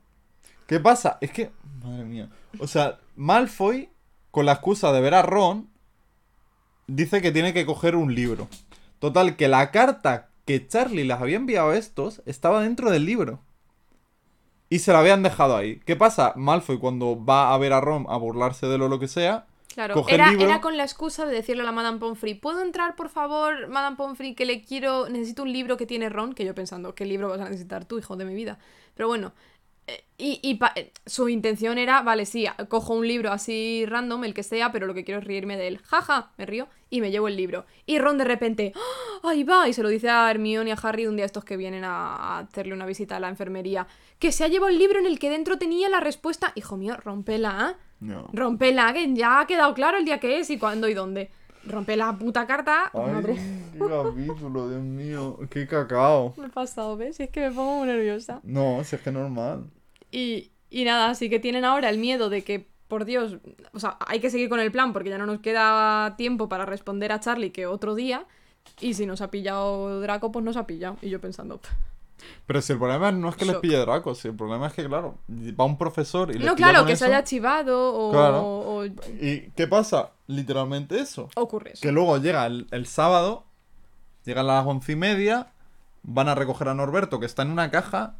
[0.67, 1.19] ¿Qué pasa?
[1.21, 1.51] Es que.
[1.87, 2.29] Madre mía.
[2.59, 3.89] O sea, Malfoy,
[4.31, 5.69] con la excusa de ver a Ron,
[6.87, 8.49] dice que tiene que coger un libro.
[8.99, 13.41] Total, que la carta que Charlie les había enviado a estos estaba dentro del libro.
[14.69, 15.81] Y se la habían dejado ahí.
[15.87, 16.33] ¿Qué pasa?
[16.37, 20.07] Malfoy, cuando va a ver a Ron a burlarse de lo, lo que sea, Claro,
[20.09, 23.69] era, era con la excusa de decirle a la Madame Pomfrey, ¿puedo entrar, por favor,
[23.69, 26.33] Madame Pomfrey, que le quiero, necesito un libro que tiene Ron?
[26.33, 28.59] Que yo pensando, ¿qué libro vas a necesitar tú, hijo de mi vida?
[28.95, 29.35] Pero bueno,
[30.19, 34.35] y, y pa- eh, su intención era, vale, sí, cojo un libro así random, el
[34.35, 35.79] que sea, pero lo que quiero es reírme de él.
[35.85, 37.67] Jaja, me río y me llevo el libro.
[37.85, 39.29] Y Ron de repente, ¡Ah!
[39.31, 41.57] ahí va, y se lo dice a Hermione y a Harry un día estos que
[41.57, 43.87] vienen a, hacerle una visita a la enfermería,
[44.19, 46.53] que se ha llevado el libro en el que dentro tenía la respuesta.
[46.55, 47.81] Hijo mío, rompela, ¿eh?
[48.01, 48.29] no.
[48.33, 51.31] Rompela, que ya ha quedado claro el día que es y cuándo y dónde.
[51.65, 52.93] Rompe la puta carta.
[52.95, 53.35] Ay, Madre.
[53.73, 55.39] qué capítulo, Dios mío.
[55.51, 56.33] Qué cacao.
[56.37, 57.19] Me he pasado, ¿ves?
[57.19, 58.39] Es que me pongo muy nerviosa.
[58.45, 59.65] No, si es que normal.
[60.11, 63.37] Y, y nada, así que tienen ahora el miedo de que, por Dios,
[63.73, 66.65] o sea, hay que seguir con el plan porque ya no nos queda tiempo para
[66.67, 68.27] responder a Charlie que otro día.
[68.81, 70.97] Y si nos ha pillado Draco, pues nos ha pillado.
[71.03, 71.61] Y yo pensando.
[72.47, 74.85] Pero si el problema no es que les pille Draco, si el problema es que,
[74.87, 78.43] claro, va un profesor y no, claro, que se haya chivado o, Claro.
[78.43, 80.11] o- ¿Y qué pasa?
[80.27, 81.29] Literalmente eso.
[81.37, 81.83] ocurre eso.
[81.83, 83.45] Que luego llega el, el sábado,
[84.25, 85.53] llegan las once y media,
[86.03, 88.17] van a recoger a Norberto, que está en una caja.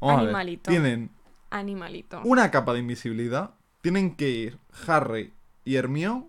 [0.00, 0.70] Vamos Animalito.
[0.70, 1.10] Tienen
[1.50, 2.20] Animalito.
[2.24, 5.32] una capa de invisibilidad, tienen que ir Harry
[5.64, 6.26] y Hermione,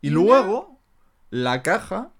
[0.00, 0.78] y luego
[1.30, 2.10] la caja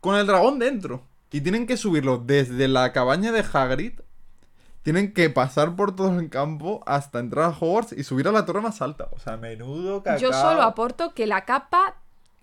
[0.00, 1.06] con el dragón dentro.
[1.30, 4.00] Y tienen que subirlo desde la cabaña de Hagrid.
[4.82, 8.44] Tienen que pasar por todo el campo hasta entrar a Hogwarts y subir a la
[8.44, 9.08] torre más alta.
[9.12, 10.20] O sea, menudo cacao.
[10.20, 11.94] Yo solo aporto que la capa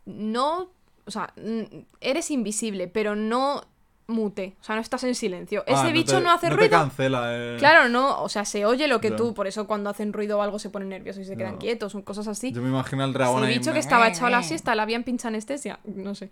[0.06, 0.70] no.
[1.06, 3.62] O sea, mm, eres invisible, pero no
[4.10, 4.56] mute.
[4.60, 5.64] O sea, no estás en silencio.
[5.68, 6.72] Ah, Ese bicho te- no hace no te ruido.
[6.78, 7.56] cancela, eh.
[7.60, 8.22] Claro, no.
[8.22, 9.16] O sea, se oye lo que Ya.
[9.16, 9.34] tú.
[9.34, 11.60] Por eso cuando hacen ruido o algo se ponen nerviosos y se quedan Ya.
[11.60, 12.52] quietos, son cosas así.
[12.52, 15.04] Yo me imagino al dragón Ese bicho que estaba echado a la siesta, le habían
[15.04, 15.80] pinchado anestesia.
[15.86, 16.30] No sé.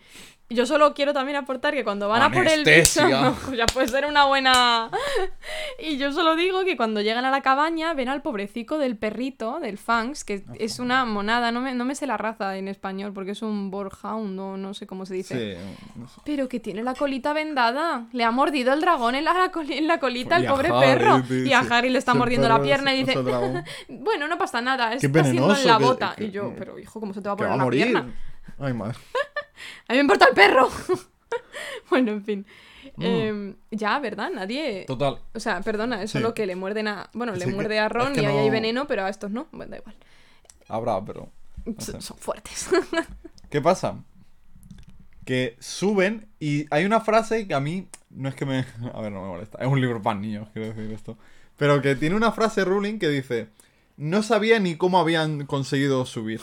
[0.49, 3.01] Yo solo quiero también aportar que cuando van a por el bicho.
[3.01, 3.33] Anestesia.
[3.45, 4.89] pues ya puede ser una buena.
[5.79, 9.59] y yo solo digo que cuando llegan a la cabaña ven al pobrecico del perrito,
[9.59, 11.51] del Fangs, que es una monada.
[11.51, 14.73] No me, no me sé la raza en español porque es un Borhound o no
[14.73, 15.55] sé cómo se dice.
[15.57, 15.61] Sí,
[15.95, 16.21] no sé.
[16.25, 17.66] Pero que tiene la colita vendada.
[18.13, 21.19] Le ha mordido el dragón en la, coli- en la colita al pobre Harry, perro.
[21.19, 23.25] dice, Y a Harry le está "Ese mordiendo la pierna y es- dice, es el
[23.25, 23.63] dragón".
[23.89, 26.13] bueno, no pasa nada, está haciendo en la bota.
[26.15, 27.83] que- y yo, pero hijo, ¿cómo se te va a poner va a la morir.
[27.91, 28.13] pierna?
[28.59, 28.97] Ay, madre.
[29.87, 30.69] A mí me importa el perro.
[31.89, 32.45] bueno, en fin.
[32.95, 33.03] Mm.
[33.03, 34.29] Eh, ya, ¿verdad?
[34.33, 34.85] Nadie...
[34.87, 35.19] Total.
[35.33, 36.17] O sea, perdona, es Sí.
[36.19, 37.09] solo que le muerden a...
[37.13, 39.09] Bueno, le Sí, muerde a Ron es que y ahí hay no- veneno, pero a
[39.09, 39.47] estos no.
[39.51, 39.95] Bueno, da igual.
[40.67, 41.29] Habrá, pero.
[41.79, 41.99] Sé.
[42.01, 42.69] Son fuertes.
[43.49, 43.95] ¿Qué pasa?
[45.27, 48.59] Que suben y hay una frase que a mí no es que me...
[48.93, 49.57] A ver, no me molesta.
[49.59, 51.17] Es un libro para niños, quiero decir esto.
[51.57, 53.49] Pero que tiene una frase ruling que dice...
[53.97, 56.39] No sabía ni cómo habían conseguido subir.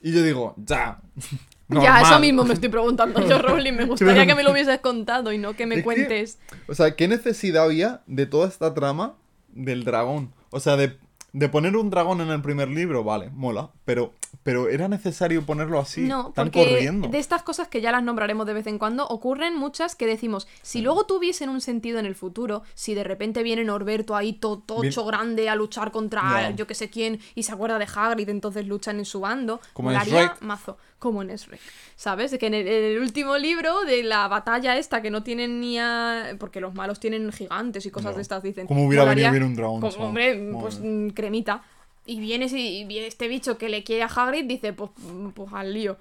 [0.00, 1.00] Y yo digo, ya.
[1.68, 2.02] ya, normal".
[2.04, 3.72] eso mismo me estoy preguntando yo, Rowling.
[3.72, 6.38] Me gustaría que me lo hubieses contado y no que me Es que- cuentes.
[6.68, 9.14] O sea, ¿qué necesidad había de toda esta trama
[9.48, 10.32] del dragón?
[10.50, 10.96] O sea, de,
[11.32, 13.70] de poner un dragón en el primer libro, vale, mola.
[13.84, 17.08] Pero, pero era necesario ponerlo así, no, tan porque corriendo.
[17.08, 20.48] de estas cosas que ya las nombraremos de vez en cuando, ocurren muchas que decimos,
[20.62, 24.58] si luego tuviesen un sentido en el futuro, si de repente viene Norberto ahí to-
[24.66, 28.66] tocho grande a luchar contra yo que sé quién y se acuerda de Hagrid, entonces
[28.66, 31.60] luchan en su bando, Como en molaría mazo, como en Shrek,
[31.96, 32.30] ¿sabes?
[32.30, 36.36] De que en el, último libro de la batalla esta que no tienen ni a...
[36.38, 38.66] porque los malos tienen gigantes y cosas de estas, dicen.
[38.66, 41.62] ¿Cómo hubiera molaría- venido bien un dragón, como, hombre, pues mm, cremita.
[42.04, 44.90] Y viene ese- y viene este bicho que le quiere a Hagrid, dice, pues,
[45.34, 45.96] pues al lío.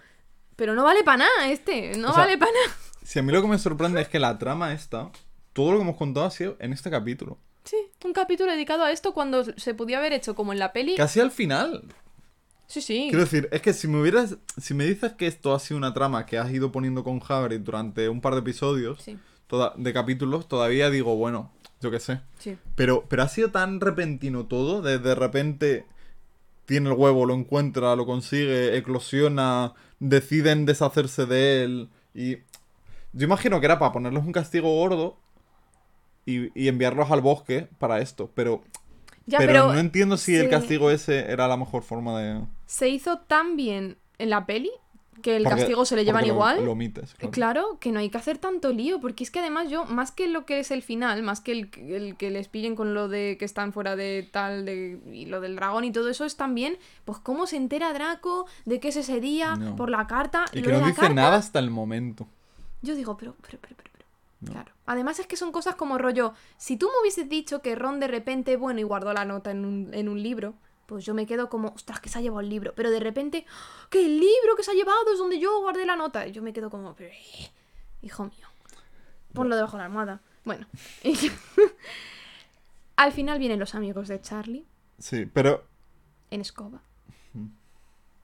[0.56, 2.76] Pero no vale para nada este, no O vale para nada.
[3.04, 5.10] Si a mí lo que me sorprende es que la trama esta,
[5.54, 7.38] todo lo que hemos contado ha sido en este capítulo.
[7.64, 10.95] Sí, un capítulo dedicado a esto cuando se podía haber hecho como en la peli.
[10.95, 11.84] Casi al final.
[12.68, 13.08] Sí, sí.
[13.10, 14.38] Quiero decir, es que si me hubieras.
[14.60, 17.60] Si me dices que esto ha sido una trama que has ido poniendo con Hagrid
[17.60, 21.52] durante un par de episodios Sí, toda- de capítulos, todavía digo, bueno,
[21.82, 22.22] yo qué sé.
[22.40, 22.58] sí.
[22.76, 25.86] Pero, pero ha sido tan repentino todo, de, de repente
[26.66, 31.90] tiene el huevo, lo encuentra, lo consigue, eclosiona, deciden deshacerse de él.
[32.14, 32.38] Y
[33.14, 35.18] yo imagino que era para ponerles un castigo gordo
[36.26, 38.32] y, y enviarlos al bosque para esto.
[38.36, 38.64] Pero
[39.26, 42.42] Ya, pero, pero no entiendo si el castigo ese era la mejor forma de...
[42.66, 44.72] se hizo tan bien en la peli
[45.22, 46.66] que el porque- castigo se le llevan lo- igual.
[46.66, 47.32] Lo, omites, claro.
[47.32, 50.28] Claro, que no hay que hacer tanto lío, porque es que además yo, más que
[50.28, 53.38] lo que es el final, más que el, el que les pillen con lo de
[53.40, 56.78] que están fuera de tal, de, y lo del dragón y todo eso, es también,
[57.06, 59.76] pues cómo se entera Draco de que es ese día, No.
[59.76, 62.28] por la carta, Y que no dice carta, nada hasta el momento.
[62.82, 64.06] Yo digo, pero, pero, pero, pero, pero.
[64.42, 64.52] No.
[64.54, 64.72] Claro.
[64.88, 68.08] Además es que son cosas como rollo, si tú me hubieses dicho que Ron de
[68.08, 70.56] repente, bueno, y guardó la nota en un, en un libro,
[70.92, 72.74] pues yo me quedo como, ostras, que se ha llevado el libro.
[72.76, 73.46] Pero de repente,
[73.89, 76.28] que el libro que se ha llevado es donde yo guardé la nota.
[76.28, 77.14] Y yo me quedo como, eh,
[78.02, 78.46] hijo mío,
[79.34, 80.20] ponlo debajo de la almohada.
[80.44, 80.68] Bueno,
[82.98, 84.66] al final vienen los amigos de Charlie
[85.00, 85.64] Sí, pero
[86.30, 86.82] en escoba.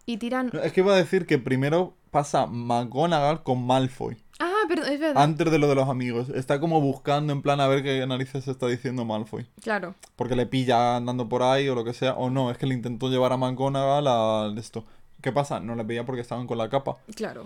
[0.06, 0.52] Y tiran...
[0.62, 4.18] es que iba a decir que primero pasa McGonagall con Malfoy.
[4.40, 5.24] Ah, perdón, es verdad.
[5.24, 6.30] Antes de lo de los amigos.
[6.30, 9.48] Está como buscando en plan a ver qué narices está diciendo Malfoy.
[9.62, 9.96] Claro.
[10.16, 12.14] Porque le pilla andando por ahí o lo que sea.
[12.14, 14.86] O no, es que le intentó llevar a McGonagall a esto.
[15.22, 15.60] ¿Qué pasa?
[15.60, 16.98] No le pilla porque estaban con la capa.
[17.16, 17.46] Claro.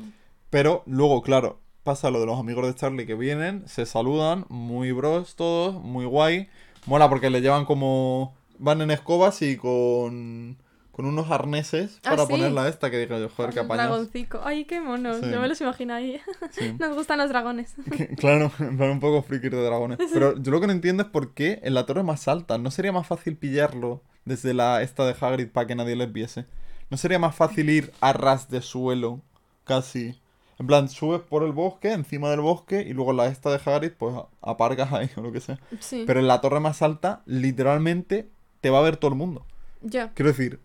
[0.49, 4.91] Pero luego, claro, pasa lo de los amigos de Charlie que vienen, se saludan, muy
[4.91, 6.49] bros todos, muy guay.
[6.86, 8.36] Mola porque le llevan como...
[8.59, 10.57] Van en escobas y con...
[10.91, 12.31] Con unos arneses Ah, para sí.
[12.31, 14.41] ponerla esta que digo yo, joder, qué dragoncico.
[14.43, 15.17] Ay, qué monos.
[15.21, 15.31] Sí.
[15.31, 16.19] Yo me los imagino ahí.
[16.51, 16.73] Sí.
[16.79, 17.75] Nos gustan los dragones.
[18.17, 19.97] Claro, plan un poco friki de dragones.
[20.13, 22.71] Pero yo lo que no entiendo es por qué en la torre más alta no
[22.71, 26.45] sería más fácil pillarlo desde la esta de Hagrid para que nadie les viese.
[26.89, 29.21] No sería más fácil ir a ras de suelo,
[29.63, 30.19] casi.
[30.59, 33.59] En plan, subes por el bosque, encima del bosque, y luego en la esta de
[33.65, 35.57] Hagrid, pues aparcas ahí o lo que sea.
[36.05, 38.27] Pero en la torre más alta, literalmente,
[38.59, 39.45] te va a ver todo el mundo.
[39.81, 40.11] Ya.
[40.13, 40.59] Quiero decir,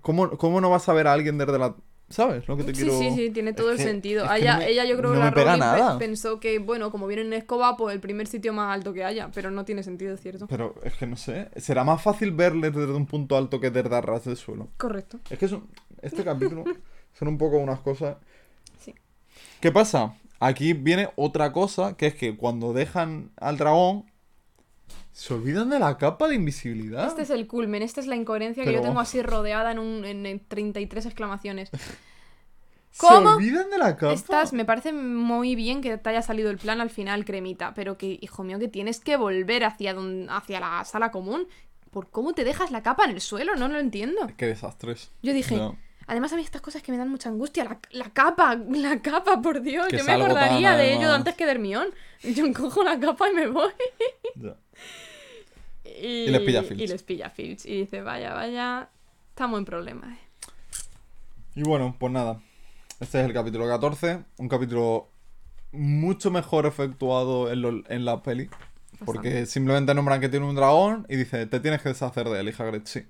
[0.00, 1.74] ¿cómo, cómo no vas a ver a alguien desde la...
[2.10, 2.98] ¿Sabes lo que te Sí, quiero...?
[2.98, 4.28] sí, sí, tiene todo Es el que- sentido.
[4.28, 5.98] que ella, no me- ella yo creo no que la nada.
[5.98, 9.30] pensó que, bueno, como viene en escoba, pues el primer sitio más alto que haya,
[9.34, 10.46] pero no tiene sentido, ¿cierto?
[10.46, 11.48] Pero es que no sé.
[11.56, 14.68] Será más fácil verles desde un punto alto que desde ras del suelo.
[14.76, 15.18] Correcto.
[15.30, 15.66] Es que son-
[16.02, 16.64] este capítulo
[17.18, 18.16] son un poco unas cosas.
[18.78, 18.94] Sí.
[19.60, 20.14] ¿Qué pasa?
[20.40, 24.04] Aquí viene otra cosa, que es que cuando dejan al dragón,
[25.14, 27.06] se olvidan de la capa de invisibilidad.
[27.06, 30.04] Este es el culmen, esta es la incoherencia que yo tengo así rodeada en, un,
[30.04, 31.70] en, en 33 exclamaciones.
[32.90, 33.30] Se ¿Cómo?
[33.30, 34.12] olvidan de la capa.
[34.12, 37.96] Estás, me parece muy bien que te haya salido el plan al final, cremita, pero
[37.96, 41.48] que, hijo mío, que tienes que volver hacia, don- hacia la sala común.
[41.90, 43.54] ¿Por cómo te dejas la capa en el suelo?
[43.56, 44.20] No lo entiendo.
[44.36, 45.10] Qué desastres.
[45.22, 45.60] Yo dije,
[46.06, 49.40] además a mí estas cosas que me dan mucha angustia, la, la capa, la capa,
[49.42, 51.88] por Dios, Que yo me tan, acordaría de ello antes que de Hermión.
[52.22, 53.72] Yo cojo la capa y me voy.
[54.36, 54.56] Ya.
[56.00, 56.80] Y, les pilla Filch.
[56.80, 57.64] Y les pilla Filch.
[57.66, 58.88] Y dice, vaya, vaya,
[59.30, 60.16] estamos en problemas.
[60.16, 60.20] eh".
[61.56, 62.40] Y bueno, pues nada.
[63.00, 64.24] Este es el capítulo 14.
[64.38, 65.08] Un capítulo
[65.72, 68.48] mucho mejor efectuado en, lo- en la peli.
[69.04, 72.48] Porque simplemente nombran que tiene un dragón y dice, te tienes que deshacer de él,
[72.48, 73.04] y Hagrid, sí.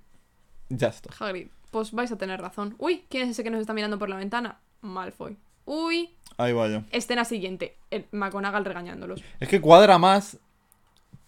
[0.70, 1.10] Ya está.
[1.22, 2.74] Hagrid, pues vais a tener razón.
[2.78, 4.60] Uy, ¿quién es ese que nos está mirando por la ventana?
[4.80, 5.36] Malfoy.
[5.66, 6.84] Uy, Ahí vaya.
[6.90, 7.76] escena siguiente.
[7.90, 9.22] El McGonagall regañándolos.
[9.40, 10.38] Es que cuadra más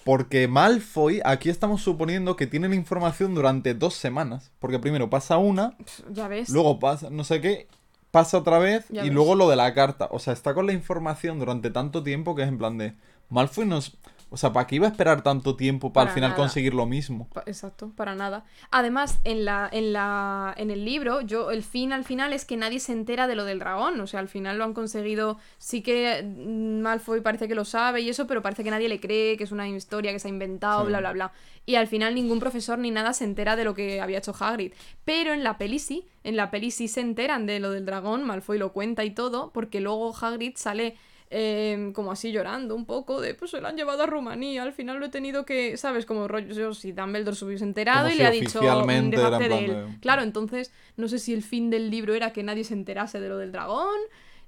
[0.06, 4.52] porque Malfoy, aquí estamos suponiendo que tiene la información durante dos semanas.
[4.60, 5.76] Porque primero pasa una,
[6.10, 6.48] ya ves.
[6.48, 7.66] luego pasa no sé qué,
[8.12, 9.14] pasa otra vez Ya y ves.
[9.14, 10.06] luego lo de la carta.
[10.12, 12.94] O sea, está con la información durante tanto tiempo que es en plan de...
[13.30, 13.98] Malfoy nos...
[14.28, 16.42] O sea, ¿para qué iba a esperar tanto tiempo para, Para al final nada.
[16.42, 17.28] conseguir lo mismo?
[17.32, 18.44] Pa- Exacto, para nada.
[18.72, 20.52] Además, en la, en la.
[20.56, 23.44] en el libro, yo, el fin al final es que nadie se entera de lo
[23.44, 24.00] del dragón.
[24.00, 25.38] O sea, al final lo han conseguido.
[25.58, 28.98] Sí que mm, Malfoy parece que lo sabe y eso, pero parece que nadie le
[28.98, 30.88] cree, que es una historia que se ha inventado, Sí.
[30.88, 31.32] bla bla bla.
[31.64, 34.72] Y al final ningún profesor ni nada se entera de lo que había hecho Hagrid.
[35.04, 38.24] Pero en la peli sí, en la peli sí se enteran de lo del dragón,
[38.24, 40.96] Malfoy lo cuenta y todo, porque luego Hagrid sale
[41.30, 44.72] eh, como así llorando un poco de pues se lo han llevado a Rumanía, al
[44.72, 46.06] final lo he tenido que, ¿sabes?
[46.06, 49.26] Como rollo, si Dumbledore se hubiese enterado Como y si le ha dicho oficialmente era
[49.26, 49.92] en "Deshazte de él.
[49.92, 53.18] de- Claro, entonces no sé si el fin del libro era que nadie se enterase
[53.20, 53.98] de lo del dragón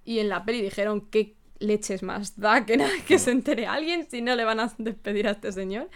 [0.05, 4.07] y en la peli dijeron que leches más da que, nada, que se entere alguien
[4.09, 5.89] si no le van a despedir a este señor.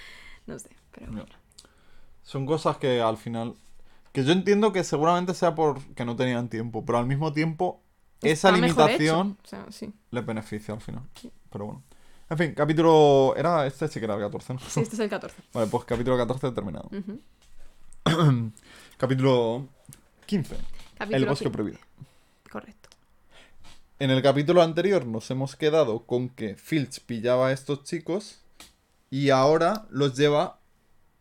[0.47, 1.25] No sé, pero No.
[2.25, 3.55] Son cosas que al final...
[4.13, 7.82] Que yo entiendo que seguramente sea porque no tenían tiempo, pero al mismo tiempo
[8.23, 9.37] Está mejor limitación.
[9.43, 9.93] O sea, sí.
[10.11, 11.03] les beneficia al final.
[11.51, 11.83] Pero bueno.
[12.31, 13.35] En fin, capítulo...
[13.37, 14.61] Era este sí que era el 14, ¿no?
[14.61, 15.37] Sí, este es el 14.
[15.53, 16.89] Vale, pues capítulo 14 terminado.
[18.97, 19.69] Capítulo
[20.27, 20.57] 15.
[20.97, 21.51] Capítulo el bosque 15.
[21.51, 21.79] prohibido.
[22.51, 22.89] Correcto.
[23.99, 28.41] En el capítulo anterior nos hemos quedado con que Filch pillaba a estos chicos
[29.11, 30.61] y ahora los lleva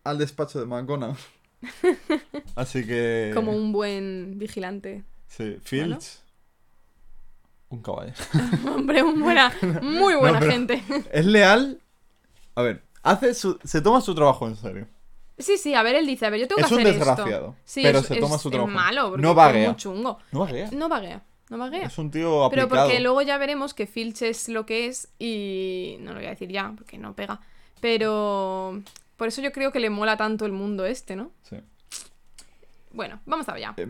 [0.04, 1.18] al despacho de McGonagall.
[2.56, 3.32] Así que...
[3.34, 5.04] Como un buen vigilante.
[5.28, 6.21] Sí, Filch...
[7.72, 8.14] Un caballo.
[8.76, 9.52] Hombre, un buena,
[9.82, 10.84] muy buena pero- gente.
[11.12, 11.80] es leal.
[12.56, 14.88] A ver, hace su- se toma su trabajo en serio.
[15.40, 17.48] Sí, sí, a ver, él dice, a ver, yo tengo Es que un hacer desgraciado,
[17.52, 17.56] esto.
[17.66, 18.72] Sí, pero es- se toma es- su es trabajo.
[18.74, 19.68] malo, porque No es vaguea.
[19.70, 20.20] muy chungo.
[20.32, 20.70] No vaguea.
[20.72, 21.84] No vaguea, no vaguea.
[21.88, 22.88] Es un tío Pero aplicado.
[22.88, 26.32] porque luego ya veremos que Filch es lo que es y no lo voy a
[26.32, 27.40] decir ya, porque no pega.
[27.80, 28.84] Pero
[29.18, 31.32] por eso yo creo que le mola tanto el mundo este, ¿no?
[31.44, 31.56] Sí.
[32.92, 33.74] Bueno, vamos allá.
[33.78, 33.90] Em,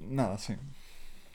[0.00, 0.54] nada, sí.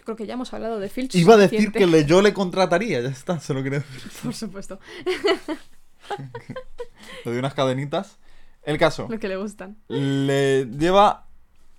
[0.10, 1.14] Creo que ya hemos hablado de Filch.
[1.14, 4.12] Iba a decir que le- yo le contrataría, ya está, se lo quería decir.
[4.24, 4.80] Por supuesto,
[6.18, 8.18] Le doy unas cadenitas.
[8.64, 9.78] El caso, lo que le gustan.
[9.88, 11.28] le lleva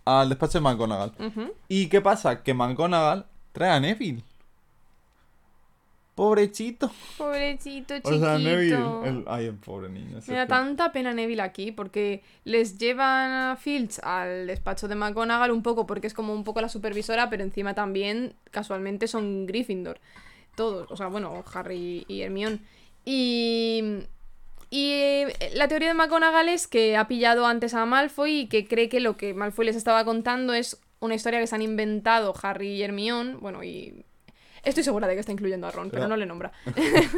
[0.04, 1.12] al despacho de McGonagall.
[1.66, 2.44] ¿Y qué pasa?
[2.44, 4.22] Que McGonagall trae a Neville.
[6.14, 6.90] Pobrecito.
[7.16, 8.20] Pobrecito, O chiquito.
[8.20, 8.76] sea, Neville.
[9.04, 10.18] el- Ay, el pobre niño.
[10.26, 15.50] Me da tanta pena Neville aquí porque les llevan a Filch al despacho de McGonagall
[15.50, 19.98] un poco porque es como un poco la supervisora, pero encima también casualmente son Gryffindor.
[20.56, 22.58] Todos, o sea, bueno, Harry y Hermione.
[23.04, 23.82] Y,
[24.68, 28.66] y eh, la teoría de McGonagall es que ha pillado antes a Malfoy y que
[28.68, 32.34] cree que lo que Malfoy les estaba contando es una historia que se han inventado
[32.42, 33.36] Harry y Hermione.
[33.36, 34.04] Bueno, y
[34.64, 36.52] estoy segura de que está incluyendo a Ron, pero no le nombra.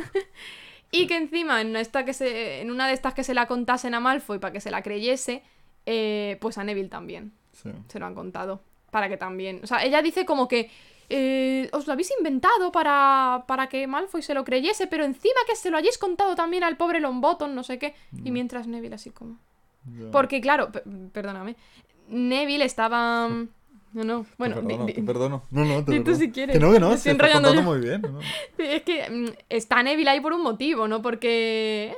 [0.95, 3.95] Y que encima, en, esta que se, en una de estas que se la contasen
[3.95, 5.43] a Malfoy para que se la creyese,
[5.87, 7.71] eh, pues a Neville también Sí.
[7.89, 8.63] se lo han contado.
[8.91, 9.61] Para que también.
[9.63, 10.71] O sea, ella dice como que.
[11.09, 15.57] eh, os lo habéis inventado para, para que Malfoy se lo creyese, pero encima que
[15.57, 17.95] se lo hayáis contado también al pobre Longbottom, no sé qué.
[18.25, 19.39] Y mientras Neville así como.
[20.11, 20.83] Porque, claro, pe-
[21.13, 21.57] perdóname.
[22.09, 23.31] Neville estaba.
[23.93, 24.27] No, no.
[24.39, 25.43] Bueno, te perdono, di- te perdono.
[25.51, 26.17] No, no, te di tú perdono.
[26.19, 26.57] si quieres.
[26.57, 27.63] Que no, que no, se está contando yo.
[27.63, 28.01] muy bien.
[28.03, 28.19] ¿no?
[28.59, 31.03] Es que mm, está Neville ahí por un motivo, ¿no?
[31.03, 31.93] Porque.
[31.93, 31.95] eh,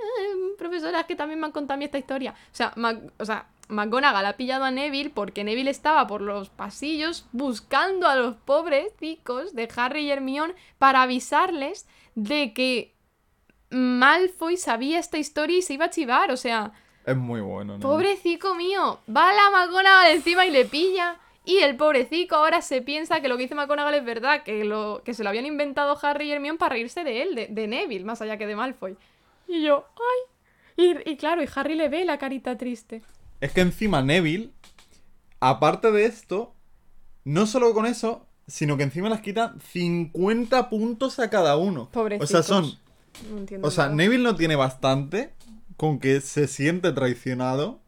[0.58, 2.32] profesora, es que también me han contado a mí esta historia.
[2.32, 6.48] O sea, Mac- o sea, McGonagall ha pillado a Neville porque Neville estaba por los
[6.50, 12.94] pasillos buscando a los pobres chicos de Harry y Hermione para avisarles de que
[13.70, 16.30] Malfoy sabía esta historia y se iba a chivar.
[16.30, 16.72] O sea,
[17.06, 17.74] Es muy bueno.
[17.74, 17.80] ¿no?
[17.80, 21.16] Pobrecico mío, va la McGonagall encima y le pilla.
[21.44, 25.02] Y el pobrecico ahora se piensa que lo que dice McGonagall es verdad, que, lo,
[25.04, 28.04] que se lo habían inventado Harry y Hermione para reírse de él, de, de Neville,
[28.04, 28.96] más allá que de Malfoy.
[29.46, 29.86] Y yo,
[30.76, 30.84] ¡ay!
[31.04, 33.02] Y, y claro, y Harry le ve la carita triste.
[33.40, 34.50] Es que encima Neville,
[35.40, 36.54] aparte de esto,
[37.24, 41.82] no solo con eso, sino que encima les quita 50 puntos a cada uno.
[41.82, 42.30] O Pobrecitos.
[42.30, 42.72] sea, son.
[43.30, 43.96] No entiendo O sea, nada.
[43.96, 45.34] Neville no tiene bastante
[45.76, 47.80] con que se siente traicionado.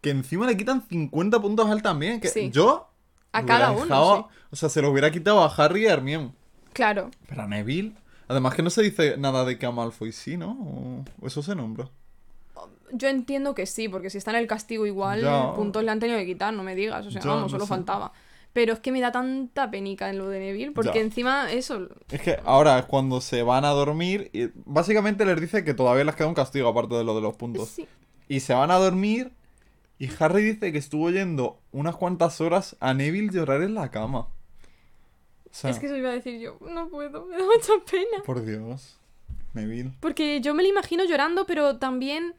[0.00, 2.20] Que encima le quitan 50 puntos a él también.
[2.20, 2.50] Que Sí.
[2.50, 2.88] yo.
[3.32, 6.32] A cada uno, dejado- O sea, se lo hubiera quitado a Harry y a Hermione.
[6.72, 7.10] Claro.
[7.28, 7.92] Pero a Neville.
[8.28, 10.52] Además que no se dice nada de que a Malfoy sí, ¿no?
[10.52, 11.88] O, o eso se nombra.
[12.92, 15.52] Yo entiendo que sí, porque si está en el castigo igual, Ya.
[15.54, 17.06] puntos le han tenido que quitar, no me digas.
[17.06, 17.68] O sea, Ya, vamos, no solo sé.
[17.68, 18.12] faltaba.
[18.52, 21.04] Pero es que me da tanta penica en lo de Neville, porque Ya.
[21.04, 21.86] encima eso...
[22.10, 24.28] Es que ahora es cuando se van a dormir.
[24.32, 27.34] Y básicamente les dice que todavía les queda un castigo aparte de lo de los
[27.36, 27.68] puntos.
[27.68, 27.86] Sí.
[28.26, 29.30] Y se van a dormir.
[30.00, 34.20] Y Harry dice que estuvo oyendo unas cuantas horas a Neville llorar en la cama.
[34.20, 34.28] O
[35.52, 38.22] sea, Es que eso iba a decir yo, no puedo, me da mucha pena.
[38.24, 38.96] por Dios.
[39.52, 39.90] Neville.
[40.00, 42.34] Porque yo me lo imagino llorando, pero también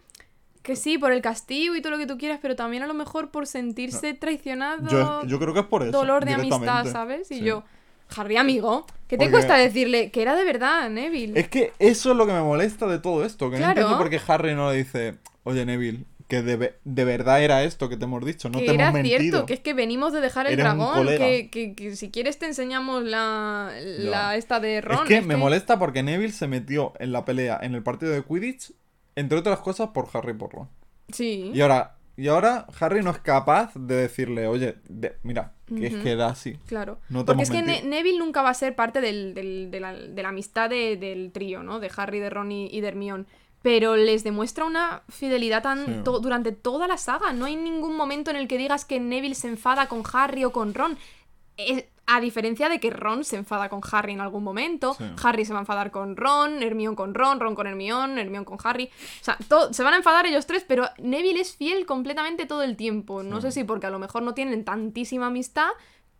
[0.64, 2.93] que sí, por el castigo y todo lo que tú quieras, pero también a lo
[2.93, 5.91] mejor por sentirse traicionado, Yo, yo creo que es por eso.
[5.91, 6.86] dolor de amistad.
[6.86, 7.30] ¿sabes?
[7.32, 7.43] Y Sí.
[7.43, 7.64] yo,
[8.16, 11.39] Harry, amigo, ¿qué te Porque- cuesta decirle que era de verdad, Neville?
[11.39, 13.49] Es que eso es lo que me molesta de todo esto.
[13.51, 13.74] Que Claro.
[13.76, 17.63] no entiendo por qué Harry no le dice, oye Neville, que de, de verdad era
[17.63, 19.19] esto que te hemos dicho, no que te era hemos mentido.
[19.19, 22.39] cierto, que es que venimos de dejar el Eres dragón, que, que- que si quieres
[22.39, 25.05] te enseñamos la, la esta de Es Ron.
[25.05, 28.71] que me molesta porque Neville se metió en la pelea en el partido de Quidditch,
[29.15, 30.69] entre otras cosas por Harry y por Ron.
[31.11, 31.51] Sí.
[31.53, 35.95] Y ahora, y ahora Harry no es capaz de decirle, oye, de- mira, que es
[35.97, 36.57] que era así.
[36.67, 36.99] Claro.
[37.09, 37.84] No te Porque es que Ne-.
[37.84, 41.32] Neville nunca va a ser parte del, del- de, la, de la amistad de- del
[41.34, 41.79] trío, ¿no?
[41.82, 43.25] De Harry, de Ron y, y de Hermione.
[43.62, 45.91] Pero les demuestra una fidelidad tan Sí.
[46.03, 47.32] to- durante toda la saga.
[47.34, 50.51] No hay ningún momento en el que digas que Neville se enfada con Harry o
[50.51, 50.97] con Ron.
[51.57, 55.05] Es- a diferencia de que Ron se enfada con Harry en algún momento, Sí.
[55.24, 58.57] Harry se va a enfadar con Ron, Hermione con Ron, Ron con Hermione, Hermione con
[58.64, 58.86] Harry.
[59.22, 59.38] O sea,
[59.72, 63.24] se van a enfadar ellos tres, pero Neville es fiel completamente todo el tiempo.
[63.24, 63.43] No Sí.
[63.43, 65.70] sé si porque a lo mejor no tienen tantísima amistad,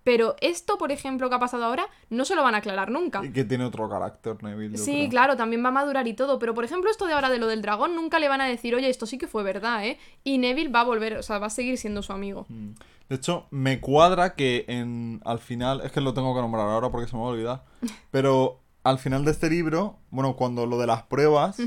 [0.04, 3.24] pero esto, por ejemplo, que ha pasado ahora, no se lo van a aclarar nunca.
[3.24, 4.78] Y que tiene otro carácter, Neville.
[4.78, 5.10] Sí, creo.
[5.10, 7.48] claro, también va a madurar y todo, pero por ejemplo esto de ahora de lo
[7.48, 9.98] del dragón, nunca le van a decir, oye, esto sí que fue verdad, ¿eh?
[10.24, 12.46] Y Neville va a volver, o sea, va a seguir siendo su amigo.
[12.50, 12.72] Mm.
[13.10, 16.90] De hecho, me cuadra que en al final, es que lo tengo que nombrar ahora
[16.90, 17.64] porque se me va a olvidar,
[18.12, 21.58] pero al final de este libro, bueno, cuando lo de las pruebas.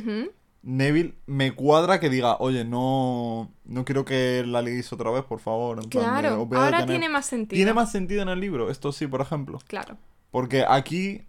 [0.66, 5.38] Neville me cuadra que diga, oye, no, no quiero que la leáis otra vez, por
[5.40, 5.78] favor.
[5.82, 6.86] en plan de, Claro, ahora detener".
[6.86, 7.58] tiene más sentido.
[7.58, 9.58] Tiene más sentido en el libro, esto sí, por ejemplo.
[9.66, 9.98] Claro.
[10.30, 11.22] Porque aquí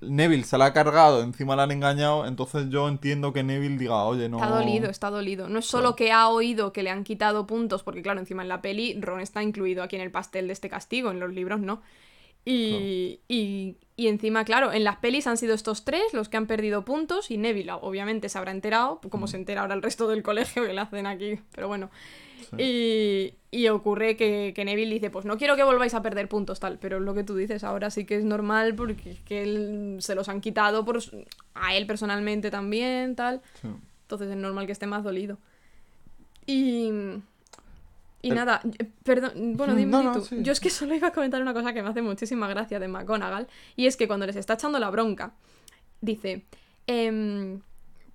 [0.00, 4.04] Neville se la ha cargado, encima la han engañado, entonces yo entiendo que Neville diga,
[4.04, 4.38] oye, no...
[4.38, 5.48] Está dolido, está dolido.
[5.50, 8.48] No es solo que ha oído que le han quitado puntos, porque claro, encima en
[8.48, 11.60] la peli Ron está incluido aquí en el pastel de este castigo, en los libros
[11.60, 11.82] no.
[12.48, 16.46] Y, y, y encima, claro, en las pelis han sido estos tres los que han
[16.46, 20.22] perdido puntos y Neville obviamente se habrá enterado, como se entera ahora el resto del
[20.22, 21.90] colegio que le hacen aquí, pero bueno.
[22.56, 26.60] Y, y ocurre que, que Neville dice, pues no quiero que volváis a perder puntos,
[26.60, 30.14] tal, pero lo que tú dices ahora sí que es normal porque que él, se
[30.14, 31.00] los han quitado por,
[31.54, 33.42] a él personalmente también, tal.
[33.60, 33.68] Sí.
[34.02, 35.36] Entonces es normal que esté más dolido.
[36.46, 36.92] Y...
[38.26, 40.24] Y El- nada, yo- perdón, bueno, Mm, dime no, no, tú.
[40.24, 40.36] sí.
[40.40, 42.88] Yo es que solo iba a comentar una cosa que me hace muchísima gracia de
[42.88, 43.46] McGonagall,
[43.76, 45.34] y es que cuando les está echando la bronca,
[46.00, 46.44] dice,
[46.86, 47.60] em,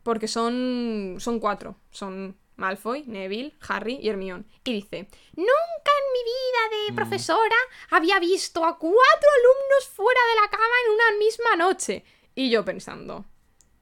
[0.03, 6.23] porque son, son cuatro, son Malfoy, Neville, Harry y Hermione, y dice, nunca en mi
[6.23, 6.87] vida Mm.
[6.89, 7.55] de profesora
[7.91, 12.03] había visto a cuatro alumnos fuera de la cama en una misma noche.
[12.35, 13.25] Y yo pensando,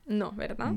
[0.10, 0.72] no, ¿verdad?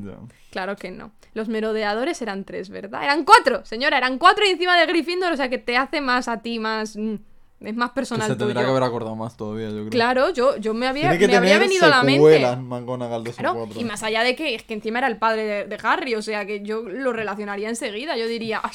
[0.51, 1.11] Claro que no.
[1.35, 3.03] Los merodeadores eran tres, ¿verdad?
[3.03, 6.29] Eran cuatro, señora, eran cuatro y encima de Gryffindor, o sea que te hace más
[6.29, 6.97] a ti, más...
[6.97, 7.15] mm,
[7.61, 8.67] es más Que personal se tendrá tuyo.
[8.67, 9.91] que haber acordado más todavía, yo creo.
[9.91, 11.19] Claro, yo, yo me había, me
[11.51, 12.21] tener venido a la mente.
[12.31, 15.79] de Claro, y más allá de que es que encima era el padre de, de
[15.85, 18.17] Harry, o sea que yo lo relacionaría enseguida.
[18.17, 18.71] Yo diría, "Ah,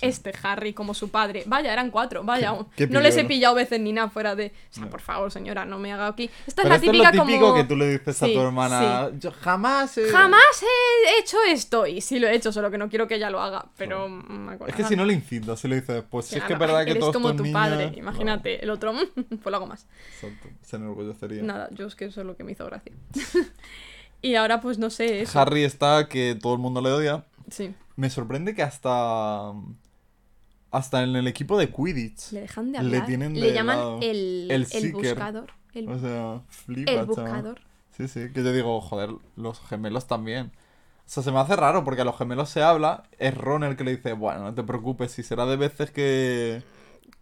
[0.00, 1.44] este Harry como su padre.
[1.46, 2.54] Vaya, eran cuatro, vaya.
[2.76, 4.46] Qué- qué no les he pillado veces ni nada fuera de.
[4.70, 4.90] O sea, No.
[4.90, 6.30] por favor, señora, no me haga aquí.
[6.46, 7.54] Esta Pero es la esto típica es lo típico como.
[7.56, 9.10] que tú le dices a tu hermana.
[9.18, 10.08] Yo jamás he...
[10.10, 11.86] Jamás he hecho esto.
[11.86, 13.66] Y sí lo he hecho, solo que no quiero que ella lo haga.
[13.76, 14.08] Pero.
[14.08, 16.58] mm, Es que si no le incitas, si le dices, pues si es que es
[16.58, 18.62] verdad que eres todos como tu niños- padre, No, imagínate.
[18.62, 19.86] El otro, pues lo hago más.
[20.14, 21.42] exacto, se enorgullecería.
[21.42, 22.92] Nada, yo es que eso es lo que me hizo gracia.
[24.22, 25.38] y ahora, pues no sé, eso.
[25.40, 27.24] Harry está que todo el mundo le odia.
[27.50, 27.74] Sí.
[27.96, 29.52] Me sorprende que hasta.
[30.70, 32.32] Hasta en el equipo de Quidditch.
[32.32, 33.06] Le dejan de Le hablar.
[33.06, 33.98] tienen Le llaman lado.
[34.02, 35.52] el, El buscador.
[35.72, 37.06] El, O sea, flipa, el chaval.
[37.06, 37.60] buscador.
[37.96, 40.52] Sí, sí, que yo digo, joder, los gemelos también.
[41.06, 43.76] O sea, se me hace raro porque a los gemelos se habla, es Ron el
[43.76, 46.62] que le dice, bueno, no te preocupes, si será de veces que...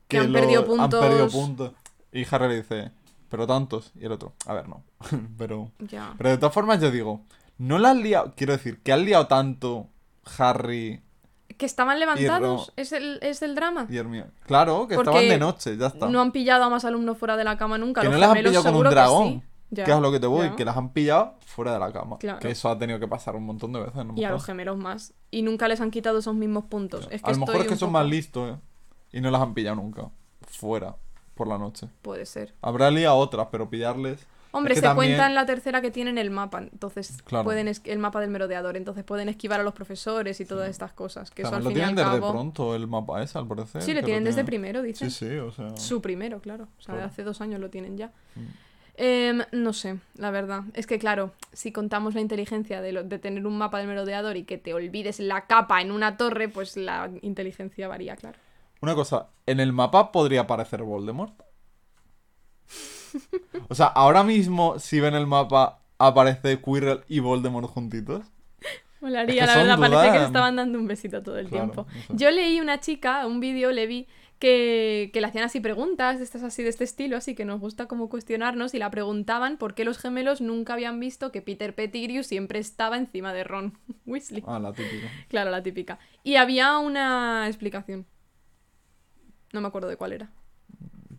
[0.08, 1.32] Que han perdido Han perdido puntos.
[1.32, 1.72] puntos.
[2.12, 2.92] Y Harry le dice,
[3.30, 3.92] pero tantos.
[3.98, 4.82] Y el otro, a ver, no.
[5.38, 5.72] pero...
[5.78, 6.14] Ya.
[6.18, 7.22] Pero de todas formas yo digo,
[7.56, 9.88] no la han liado, quiero decir, que han liado tanto
[10.38, 11.00] Harry
[11.58, 12.72] Que estaban levantados.
[12.76, 13.86] ¿Es el, ¿Es el drama?
[14.46, 16.08] Claro, que Porque estaban de noche, ya está.
[16.08, 18.00] No han pillado a más alumnos fuera de la cama nunca.
[18.00, 19.28] que Los no las han pillado con un seguro que dragón.
[19.28, 19.42] sí.
[19.74, 20.56] Que es a lo que te voy, ya.
[20.56, 22.16] que las han pillado fuera de la cama.
[22.18, 22.38] Claro.
[22.38, 24.02] Que eso ha tenido que pasar un montón de veces.
[24.06, 25.12] no Y a los gemelos más.
[25.30, 27.06] Y nunca les han quitado esos mismos puntos.
[27.10, 28.60] Es que a lo mejor es que son poco- más listos, ¿eh?
[29.12, 30.08] Y no las han pillado nunca.
[30.46, 30.96] Fuera,
[31.34, 31.88] por la noche.
[32.00, 32.54] Puede ser.
[32.62, 34.26] Habrá liado otras, pero pillarles.
[34.50, 37.44] Hombre, Es que se también- cuenta en la tercera que tienen el mapa, entonces Claro.
[37.44, 40.92] pueden es- el mapa del merodeador, entonces pueden esquivar a los profesores y todas estas
[40.92, 42.32] cosas, que eso al lo fin y tienen al desde cabo.
[42.32, 43.82] pronto el mapa ese, al parecer.
[43.82, 44.46] Sí, lo tienen desde tienen.
[44.46, 45.10] primero, dicen.
[45.10, 45.76] Sí, sí, o sea.
[45.76, 46.64] Su primero, claro.
[46.78, 47.08] O sea, Claro.
[47.10, 48.08] hace dos años lo tienen ya.
[48.36, 48.40] Mm.
[49.00, 50.62] Em, no sé, la verdad.
[50.74, 54.36] Es que, claro, si contamos la inteligencia de, lo- de tener un mapa del merodeador
[54.36, 58.38] y que te olvides la capa en una torre, pues la inteligencia varía, claro.
[58.80, 61.34] Una cosa, ¿en el mapa podría aparecer Voldemort?
[63.68, 68.26] O sea, ahora mismo, si ven el mapa, aparece Quirrell y Voldemort juntitos.
[69.00, 71.70] Molaría, Es que la verdad, parece que se estaban dando un besito todo el Claro,
[71.70, 71.86] tiempo.
[71.92, 72.06] no sé.
[72.16, 74.08] Yo leí una chica, un vídeo, le vi,
[74.40, 77.86] que, que le hacían así preguntas, estas así de este estilo, así que nos gusta
[77.86, 82.24] como cuestionarnos, y la preguntaban por qué los gemelos nunca habían visto que Peter Pettigrew
[82.24, 84.42] siempre estaba encima de Ron Weasley.
[84.46, 85.08] Ah, la típica.
[85.28, 85.98] Claro, la típica.
[86.24, 88.04] Y había una explicación.
[89.52, 90.30] No me acuerdo de cuál era.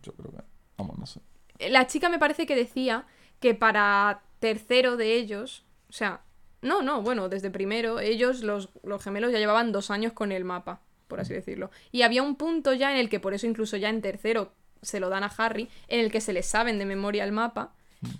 [0.02, 0.42] Yo creo que.
[0.76, 1.20] Vamos, no sé.
[1.68, 3.06] La chica me parece que decía
[3.40, 6.22] que para tercero de ellos, o sea,
[6.62, 10.44] no, no, bueno, desde primero, ellos, los, los gemelos, ya llevaban dos años con el
[10.44, 11.70] mapa, por así decirlo.
[11.90, 14.52] Y había un punto ya en el que, por eso incluso ya en tercero
[14.82, 17.72] se lo dan a Harry, en el que se les saben de memoria el mapa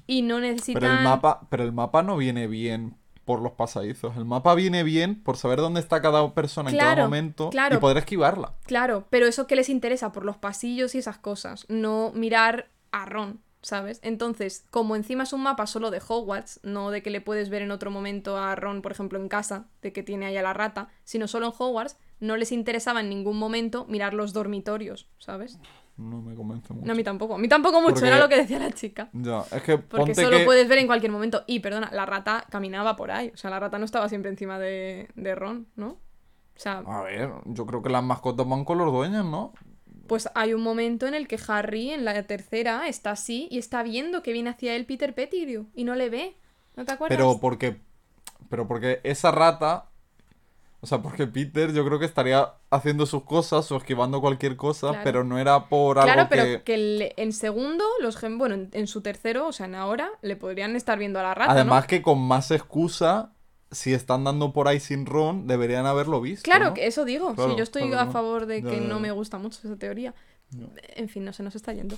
[0.06, 0.80] y no necesitan...
[0.80, 4.16] Pero el mapa, pero el mapa no viene bien por los pasadizos.
[4.16, 7.76] El mapa viene bien por saber dónde está cada persona en cada momento claro.
[7.76, 8.54] y poder esquivarla.
[8.64, 13.06] Claro, pero eso que les interesa por los pasillos y esas cosas, no mirar a
[13.06, 14.00] Ron, ¿sabes?
[14.02, 17.62] Entonces, como encima es un mapa solo de Hogwarts, no de que le puedes ver
[17.62, 20.52] en otro momento a Ron, por ejemplo, en casa, de que tiene ahí a la
[20.52, 25.58] rata, sino solo en Hogwarts, no les interesaba en ningún momento mirar los dormitorios, ¿sabes?
[25.96, 26.86] No me convence mucho.
[26.86, 27.34] No, a mí tampoco.
[27.34, 29.10] A mí tampoco mucho, Porque- era lo que decía la chica.
[29.12, 30.44] Ya, es que Porque ponte solo que...
[30.44, 31.44] puedes ver en cualquier momento.
[31.46, 33.30] Y, perdona, la rata caminaba por ahí.
[33.34, 35.88] O sea, la rata no estaba siempre encima de, de Ron, ¿no?
[35.88, 39.52] O sea, A ver, yo creo que las mascotas van con los dueños, ¿no?
[40.10, 43.84] Pues hay un momento en el que Harry, en la tercera, está así y está
[43.84, 46.34] viendo que viene hacia él Peter Pettigrew y no le ve.
[46.74, 47.16] ¿No te acuerdas?
[47.16, 47.76] Pero porque...
[48.48, 49.86] Pero porque esa rata...
[50.80, 54.88] O sea, porque Peter yo creo que estaría haciendo sus cosas o esquivando cualquier cosa,
[54.88, 55.04] Claro.
[55.04, 56.62] pero no era por algo Claro, pero que...
[56.64, 60.34] que, el- en segundo, los bueno, en, en su tercero, o sea, en ahora, le
[60.34, 61.86] podrían estar viendo a la rata, Además ¿no?
[61.86, 63.30] que con más excusa,
[63.70, 66.42] si están dando por ahí sin Ron, deberían haberlo visto.
[66.44, 66.74] Claro, ¿no?
[66.74, 67.34] que eso digo.
[67.34, 70.14] Claro, sí, yo estoy claro, a favor de que no me gusta mucho esa teoría.
[70.56, 70.68] No.
[70.96, 71.96] En fin, no se nos está yendo.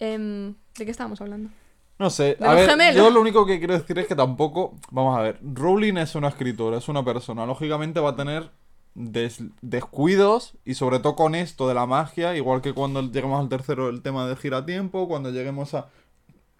[0.00, 1.50] Em, ¿De qué estábamos hablando?
[1.98, 2.96] No sé, De a los ver, gemelos.
[2.96, 6.28] yo lo único que quiero decir es que tampoco, vamos a ver, Rowling es una
[6.28, 8.50] escritora, es una persona, lógicamente va a tener
[8.94, 13.48] des- descuidos y sobre todo con esto de la magia, igual que cuando lleguemos al
[13.48, 15.90] tercero el tema del giratiempo, cuando lleguemos a...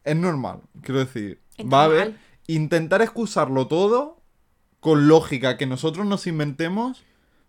[0.04, 1.40] Es normal, quiero decir,
[1.72, 2.14] va a haber
[2.46, 4.21] intentar excusarlo todo
[4.82, 7.04] con lógica que nosotros nos inventemos,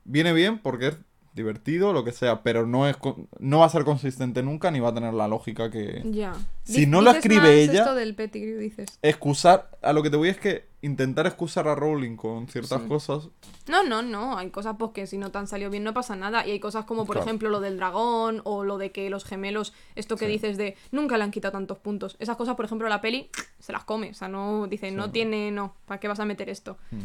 [0.05, 0.97] viene bien porque es
[1.33, 2.95] divertido, lo que sea, pero no es
[3.39, 6.33] no va a ser consistente nunca ni va a tener la lógica que Ya.
[6.63, 8.15] Si no lo escribe ella- esto del
[8.59, 8.99] dices.
[9.01, 12.87] excusar, a lo que te voy es que intentar excusar a Rowling con ciertas Sí.
[12.87, 13.29] cosas.
[13.67, 14.37] No, no, no.
[14.37, 16.45] Hay cosas pues que si no te han salido bien no pasa nada.
[16.45, 17.25] Y hay cosas como, por Claro.
[17.25, 20.33] ejemplo, lo del dragón o lo de que los gemelos, esto que Sí.
[20.33, 22.15] dices de nunca le han quitado tantos puntos.
[22.19, 24.11] Esas cosas, por ejemplo, la peli se las come.
[24.11, 25.73] O sea, no dice, no tiene, no.
[25.87, 26.77] ¿Para qué vas a meter esto?
[26.91, 26.97] Mm.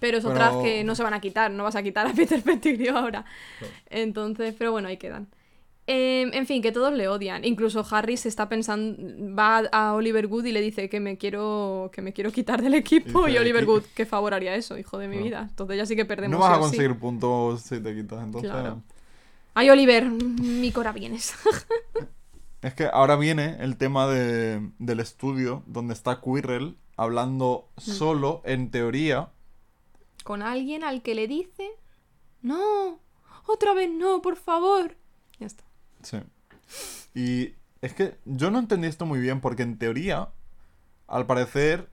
[0.00, 1.50] Pero es Pero- otras que no se van a quitar.
[1.50, 3.24] No vas a quitar a Peter Pettigrew ahora.
[3.58, 3.74] Claro.
[3.90, 5.28] Entonces, pero bueno, ahí quedan.
[5.88, 7.44] Eh, en fin, que todos le odian.
[7.44, 8.96] Incluso Harry se está pensando,
[9.38, 12.74] va a Oliver Wood y le dice que me quiero, que me quiero quitar del
[12.74, 13.28] equipo.
[13.28, 15.24] Y Oliver "¿Qué- Wood, ¿qué favor haría eso, hijo de mi Claro.
[15.28, 15.46] vida?
[15.48, 16.36] Entonces ya sí que perdemos.
[16.38, 16.60] No vas a sí.
[16.62, 18.50] conseguir puntos si te quitas, entonces...
[18.50, 18.82] Claro.
[19.54, 21.32] Ay, Oliver, mi cora vienes.
[22.62, 27.80] Es que ahora viene el tema de- del estudio donde está Quirrell hablando Mm.
[27.80, 29.28] solo, en teoría.
[30.26, 31.70] Con alguien al que le dice,
[32.42, 32.98] no,
[33.46, 34.96] otra vez no, por favor.
[35.38, 35.62] Ya está.
[36.02, 36.18] Sí.
[37.14, 40.30] Y es que yo no entendí esto muy bien porque en teoría,
[41.06, 41.90] al parecer,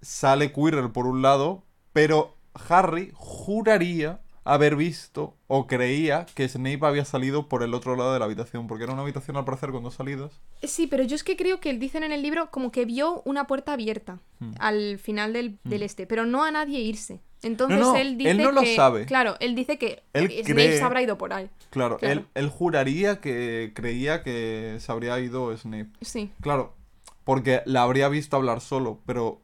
[0.00, 2.38] sale Quirrell por un lado, pero
[2.70, 8.18] Harry juraría haber visto o creía que Snape había salido por el otro lado de
[8.18, 10.32] la habitación, porque era una habitación al parecer con dos salidas.
[10.62, 13.46] Sí, pero yo es que creo que dicen en el libro como que vio una
[13.46, 14.52] puerta abierta Hmm.
[14.58, 17.20] al final del, del este, pero no a nadie irse.
[17.42, 19.06] Entonces No, no, él dice él no lo que- sabe.
[19.06, 21.48] Claro, él dice que Él Snape cree- se habrá ido por ahí.
[21.70, 22.20] Claro, Claro.
[22.20, 25.90] Él, él juraría que creía que se habría ido Snape.
[26.00, 26.30] Sí.
[26.40, 26.74] Claro,
[27.22, 29.40] porque la habría visto hablar solo, pero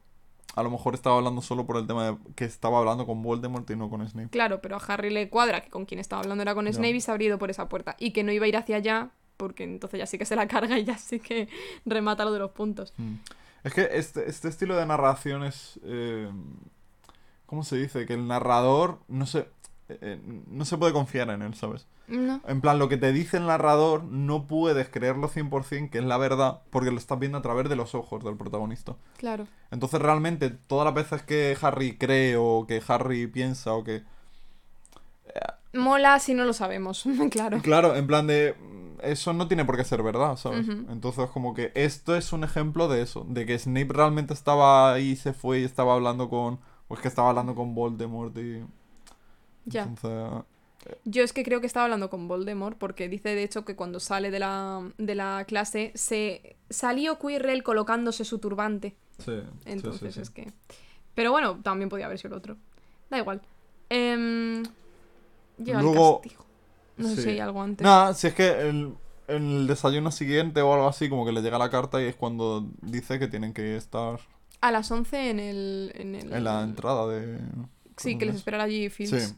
[0.56, 3.68] a lo mejor estaba hablando solo por el tema de que estaba hablando con Voldemort
[3.70, 4.30] y no con Snape.
[4.30, 6.72] Claro, pero a Harry le cuadra que con quien estaba hablando era con Ya.
[6.72, 7.96] Snape y se habría ido por esa puerta.
[7.98, 10.48] Y que no iba a ir hacia allá, porque entonces ya sí que se la
[10.48, 11.48] carga y ya sí que
[11.86, 12.92] remata lo de los puntos.
[12.96, 13.14] Mm.
[13.62, 15.78] Es que este, este estilo de narración es...
[15.84, 16.30] eh,
[17.46, 18.06] ¿Cómo se dice?
[18.06, 19.48] Que el narrador no se,
[20.00, 21.86] eh, no se puede confiar en él, ¿sabes?
[22.08, 22.40] No.
[22.46, 26.16] En plan, lo que te dice el narrador no puedes creerlo 100% que es la
[26.18, 28.96] verdad porque lo estás viendo a través de los ojos del protagonista.
[29.16, 29.46] Claro.
[29.70, 34.02] Entonces realmente todas las veces que Harry cree o que Harry piensa o que...
[35.72, 37.60] Mola si no lo sabemos, claro.
[37.62, 38.54] Claro, en plan de...
[38.58, 40.66] mm, Eso no tiene por qué ser verdad, ¿sabes?
[40.68, 45.14] Entonces como que esto es un ejemplo de eso, de que Snape realmente estaba ahí,
[45.14, 46.58] se fue y estaba hablando con...
[46.88, 48.64] O es que estaba hablando con Voldemort y...
[49.64, 49.82] Ya.
[49.84, 50.44] Entonces...
[51.04, 54.00] Yo es que creo que estaba hablando con Voldemort porque dice de hecho que cuando
[54.00, 58.96] sale de la, de la clase se salió Quirrell colocándose su turbante.
[59.18, 60.20] Sí, Entonces sí, sí, sí.
[60.22, 60.52] es que...
[61.14, 62.56] Pero bueno, también podía haber sido el otro.
[63.10, 63.42] Da igual.
[63.90, 64.62] Em,
[65.62, 66.46] Llega Luego- el castigo.
[66.96, 67.84] No sé si hay algo antes.
[67.84, 68.94] Nada, si es que el,
[69.28, 72.14] en el desayuno siguiente o algo así, como que le llega la carta y es
[72.16, 74.18] cuando dice que tienen que estar
[74.60, 75.92] A las 11 en el...
[75.94, 76.32] En, el...
[76.32, 77.38] en la entrada de...
[77.96, 79.28] Sí, que les esperará allí Fields.
[79.28, 79.34] Sí.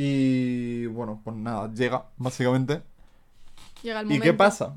[0.00, 2.82] Y bueno, pues nada, llega, básicamente.
[3.82, 4.22] Llega el ¿Y momento.
[4.22, 4.76] qué pasa?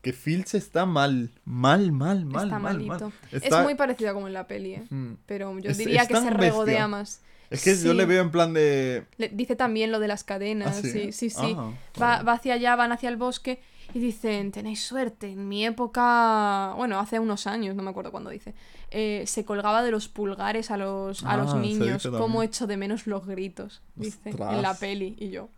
[0.00, 3.10] Que Fields está mal, mal, mal, mal, Está mal, malito.
[3.10, 3.42] mal.
[3.42, 4.84] Es muy parecida como en la peli, ¿eh?
[4.88, 5.12] Mm.
[5.26, 6.36] Pero yo Es- diría es que se bestia.
[6.38, 7.20] regodea más.
[7.50, 9.04] Es que yo le veo en plan de...
[9.18, 11.54] Le- dice también lo de las ¿Ah, cadenas, sí, sí, sí.
[11.58, 13.60] Ah, Va, va hacia allá, van hacia el bosque
[13.92, 18.30] y dicen, tenéis suerte, en mi época, bueno, hace unos años, no me acuerdo cuándo
[18.30, 18.54] dice,
[18.90, 22.66] eh, se colgaba de los pulgares a los, a los Ah, se niños, cómo echo
[22.66, 25.48] de menos los gritos, dice, en la peli, y yo.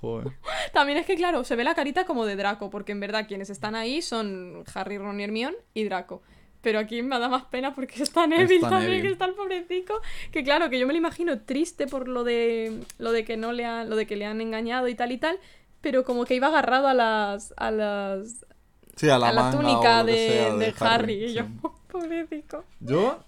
[0.00, 0.32] Joder.
[0.72, 3.50] También es que, claro, se ve la carita como de Draco, porque en verdad quienes
[3.50, 6.22] están ahí son Harry, Ron y Hermione y Draco.
[6.62, 9.08] Pero aquí me da más pena porque está Neville Está también, Neville.
[9.08, 9.94] que está el pobrecito.
[10.30, 13.52] Que claro, que yo me lo imagino triste por lo de lo de que no
[13.52, 15.38] le han, lo de que le han engañado y tal y tal,
[15.80, 18.44] pero como que iba agarrado a las a las
[18.96, 21.48] Sí, a la, a túnica de, de Harry, y yo, sí.
[21.90, 22.64] pobrecito.
[22.80, 23.22] Yo,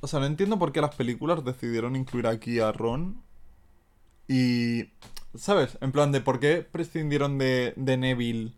[0.00, 3.22] o sea, no entiendo por qué las películas decidieron incluir aquí a Ron.
[4.28, 4.90] Y,
[5.34, 5.78] ¿sabes?
[5.80, 8.52] En plan de por qué prescindieron de, de Neville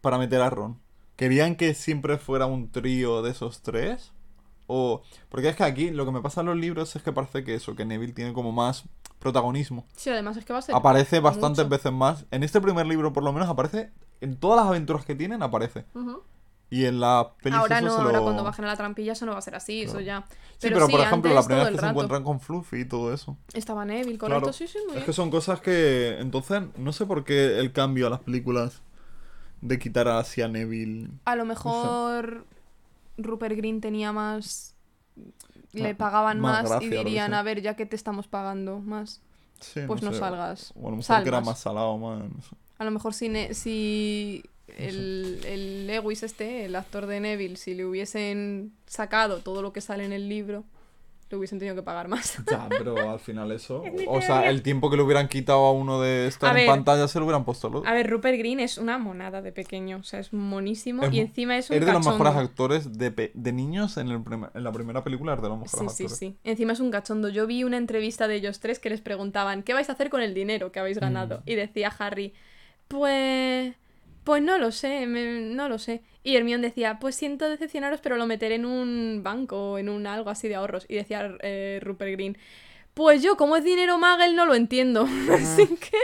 [0.00, 0.78] para meter a Ron.
[1.16, 4.12] ¿Querían que siempre fuera un trío de esos tres?
[4.66, 7.44] O, porque es que aquí lo que me pasa en los libros es que parece
[7.44, 8.84] que eso, que Neville tiene como más
[9.18, 9.86] protagonismo.
[9.96, 10.74] Sí, además es que va a ser.
[10.74, 11.76] Aparece bastantes mucho.
[11.76, 12.26] veces más.
[12.30, 13.90] En este primer libro, por lo menos, aparece.
[14.20, 15.84] En todas las aventuras que tienen, aparece.
[16.72, 19.32] Y en la peli Ahora no, ahora lo- cuando bajen a la trampilla eso no
[19.32, 20.24] va a ser así, eso ya.
[20.56, 23.12] Sí, pero, por sí, ejemplo, la primera vez que se encuentran con Fluffy y todo
[23.12, 23.36] eso.
[23.52, 24.52] Estaba Neville, correcto, Claro.
[24.54, 26.16] sí, sí, muy Es que son cosas que.
[26.18, 28.80] Entonces, no sé por qué el cambio a las películas
[29.60, 31.10] de quitar así a Neville.
[31.26, 32.46] A lo mejor
[33.18, 34.74] Rupert Green tenía más.
[35.74, 39.20] Le Ma- pagaban más y dirían, a ver, ya que te estamos pagando más,
[39.60, 40.20] Sí, pues no, sé.
[40.20, 40.72] salgas.
[40.74, 41.58] O a lo mejor que era más.
[41.60, 42.56] salado, no sé.
[42.78, 44.42] A lo mejor si
[44.78, 49.80] el, el Lewis este, el actor de Neville, si le hubiesen sacado todo lo que
[49.80, 50.64] sale en el libro,
[51.30, 52.36] le hubiesen tenido que pagar más.
[52.50, 53.82] Ya, pero al final eso.
[54.06, 56.66] O sea, el tiempo que le hubieran quitado a uno de estar A en ver.
[56.66, 57.88] pantalla se lo hubieran puesto al otro.
[57.90, 61.20] A ver, Rupert Green es una monada de pequeño, o sea, es monísimo Es y
[61.20, 62.18] encima es un Es de los cachondo.
[62.24, 65.58] mejores actores de, de niños en, el prim- en la primera película, es de los
[65.58, 66.18] mejores Sí, sí, actores.
[66.18, 66.36] sí.
[66.44, 67.30] Encima es un cachondo.
[67.30, 70.20] Yo vi una entrevista de ellos tres que les preguntaban, ¿qué vais a hacer con
[70.20, 71.38] el dinero que habéis ganado?
[71.38, 71.42] Mm.
[71.50, 72.34] Y decía Harry,
[72.88, 73.74] pues...
[74.24, 76.02] Pues no lo sé, me- no lo sé.
[76.22, 80.06] Y Hermione decía, pues siento decepcionaros, pero lo meteré en un banco o en un
[80.06, 80.86] algo así de ahorros.
[80.88, 82.38] Y decía eh, Rupert Green,
[82.94, 85.02] pues yo, como es dinero Magel, no lo entiendo.
[85.32, 85.96] Así que...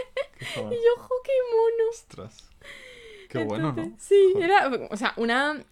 [0.57, 1.91] Y yo, jo, qué mono.
[1.91, 2.51] Ostras.
[3.29, 3.93] Qué bueno, ¿no?
[3.99, 5.63] Sí, era, o sea, una,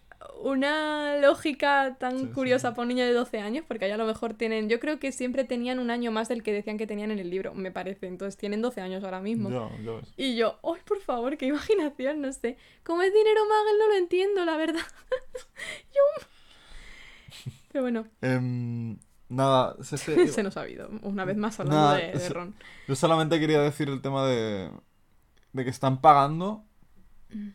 [0.41, 2.75] una lógica tan Sí, curiosa sí.
[2.75, 5.11] para un niño de 12 años, porque allá a lo mejor tienen, yo creo que
[5.11, 8.07] siempre tenían un año más del que decían que tenían en el libro, me parece,
[8.07, 9.49] entonces tienen 12 años ahora mismo.
[9.79, 10.13] Ves.
[10.17, 12.21] Y yo, ¡ay, por favor, qué imaginación!
[12.21, 12.57] No sé.
[12.83, 14.81] Como es dinero Magel, no lo entiendo, la verdad.
[15.93, 16.27] yo...
[17.71, 18.97] Pero bueno, Em,
[19.29, 22.33] nada, se- se- se nos ha ido, una vez más hablando Nada, de, de se-
[22.33, 22.55] Ron.
[22.87, 24.71] yo solamente quería decir el tema de,
[25.53, 26.63] de que están pagando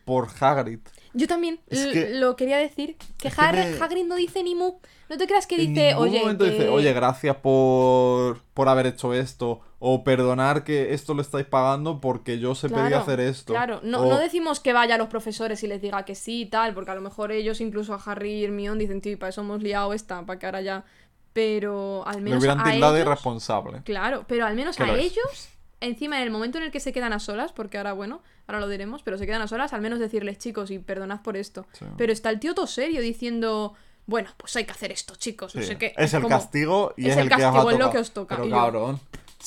[0.05, 0.79] por Hagrid.
[1.13, 4.79] Yo también que- lo quería decir, que, me- Hagrid no dice ni mu.
[5.09, 8.87] No te creas que En dice, ningún oye, momento dice, oye, gracias por, por haber
[8.87, 9.61] hecho esto.
[9.85, 13.53] O perdonar que esto lo estáis pagando porque yo se pedí hacer esto.
[13.53, 16.41] Claro, no, O- no decimos que vaya a los profesores y les diga que sí
[16.41, 19.15] y tal, porque a lo mejor ellos, incluso a Harry y Hermione, dicen, tío, y
[19.17, 20.85] para eso hemos liado esta, para que ahora ya.
[21.33, 23.81] Pero al menos hubieran a de ellos, irresponsable.
[23.83, 25.49] Claro, pero al menos a ellos,
[25.85, 28.59] encima en el momento en el que se quedan a solas, porque ahora, bueno, ahora
[28.59, 31.65] lo diremos, pero se quedan a solas, al menos decirles, chicos, y perdonad por esto.
[31.73, 31.85] Sí.
[31.97, 33.73] Pero está el tío todo serio diciendo,
[34.05, 35.55] bueno, pues hay que hacer esto, chicos.
[35.55, 35.67] No Sí.
[35.67, 35.93] sé qué.
[35.97, 38.35] Es el como- castigo y es es, el que castigo, es lo que os toca.
[38.35, 38.99] Pero Y yo, cabrón.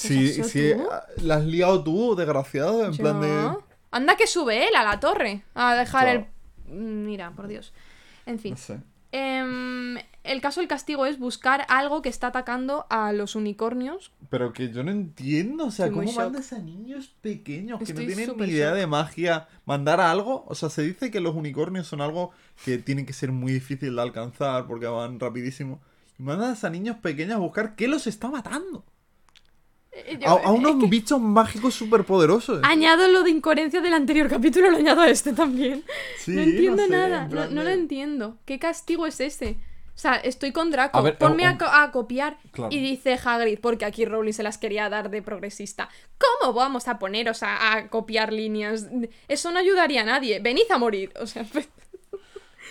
[0.05, 0.89] Hecho si tú?
[1.23, 3.57] la has liado tú, desgraciado, en plan de.
[3.91, 6.27] Anda que sube él a la torre a dejar Claro.
[6.69, 6.73] el...
[6.75, 7.73] Mira, por Dios.
[8.27, 8.51] En fin.
[8.53, 8.79] No sé.
[9.13, 14.13] Em, el caso del castigo es buscar algo que está atacando a los unicornios.
[14.31, 16.23] Pero que yo no entiendo, o sea, Estoy ¿cómo shock.
[16.25, 18.79] mandas a niños pequeños que Estoy no tienen ni idea shock.
[18.79, 20.45] de magia mandar a algo?
[20.49, 22.33] O sea, se dice que los unicornios son algo
[22.65, 25.81] que tiene que ser muy difícil de alcanzar porque van rapidísimo.
[26.19, 28.85] Y mandas a niños pequeños a buscar qué los está matando.
[29.93, 32.61] Eh, A, yo- a unos bichos mágicos superpoderosos.
[32.65, 35.85] Añado lo de incoherencia del anterior capítulo, lo añado a este también.
[36.19, 38.39] Sí, no entiendo sé, nada, no, lo entiendo.
[38.45, 39.57] ¿Qué castigo es ese?
[39.97, 40.99] O sea, estoy con Draco.
[40.99, 42.37] A ver, Ponme o- a, co- a copiar.
[42.53, 42.71] Claro.
[42.71, 45.89] Y dice Hagrid, porque aquí Rowling se las quería dar de progresista.
[46.19, 48.87] ¿Cómo vamos a poneros a, a copiar líneas?
[49.27, 50.39] Eso no ayudaría a nadie.
[50.39, 51.13] Venid a morir.
[51.19, 51.47] O sea,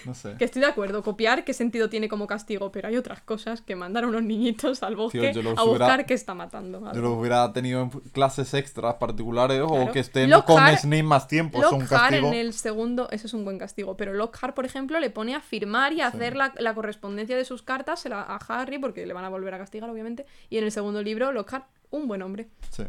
[0.05, 0.35] No sé.
[0.37, 1.01] que estoy de acuerdo.
[1.03, 2.71] Copiar, ¿qué sentido tiene como castigo?
[2.71, 6.05] Pero hay otras cosas que mandar a unos niñitos al bosque los a hubiera- buscar
[6.05, 6.79] qué está matando.
[6.93, 11.27] Yo los hubiera tenido en clases extras particulares o que estén Lockhart- con Snape más
[11.27, 11.59] tiempo.
[11.63, 12.27] Es un Lockhart castigo.
[12.27, 15.41] en el segundo, eso es un buen castigo, pero Lockhart, por ejemplo, le pone a
[15.41, 19.05] firmar y a hacer la, la correspondencia de sus cartas se la- a Harry, porque
[19.05, 20.25] le van a volver a castigar, obviamente.
[20.49, 22.47] Y en el segundo libro, Lockhart, un buen hombre.
[22.69, 22.83] Sí.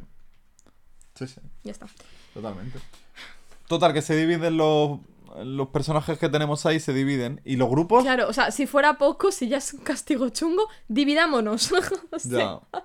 [1.14, 1.40] Sí, sí.
[1.64, 1.86] Ya está.
[2.34, 2.78] Totalmente.
[3.68, 4.98] Total, que se dividen los,
[5.44, 7.40] los personajes que tenemos ahí, se dividen.
[7.44, 8.02] Y los grupos.
[8.04, 11.72] Claro, o sea, si fuera poco, si ya es un castigo chungo, dividámonos.
[12.12, 12.82] O sea, Ya.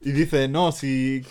[0.00, 1.22] Y dice, no, si.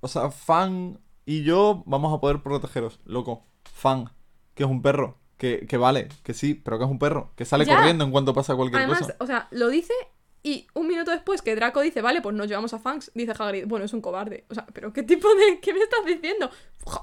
[0.00, 3.00] O sea, Fan y yo vamos a poder protegeros.
[3.04, 3.44] Loco.
[3.64, 4.10] Fan,
[4.54, 5.18] que es un perro.
[5.36, 7.32] Que, que vale, que sí, pero que es un perro.
[7.36, 7.76] Que sale Ya.
[7.76, 9.16] corriendo en cuanto pasa cualquier Además, cosa.
[9.20, 9.94] o sea, lo dice
[10.42, 13.66] y un minuto después que Draco dice, vale, pues nos llevamos a Fangs, dice Hagrid,
[13.66, 14.44] bueno, es un cobarde.
[14.50, 15.60] O sea, pero ¿qué tipo de...
[15.60, 16.50] ¿Qué me estás diciendo?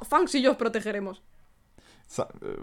[0.07, 1.23] Fangs y yo os protegeremos.
[2.41, 2.57] Eh,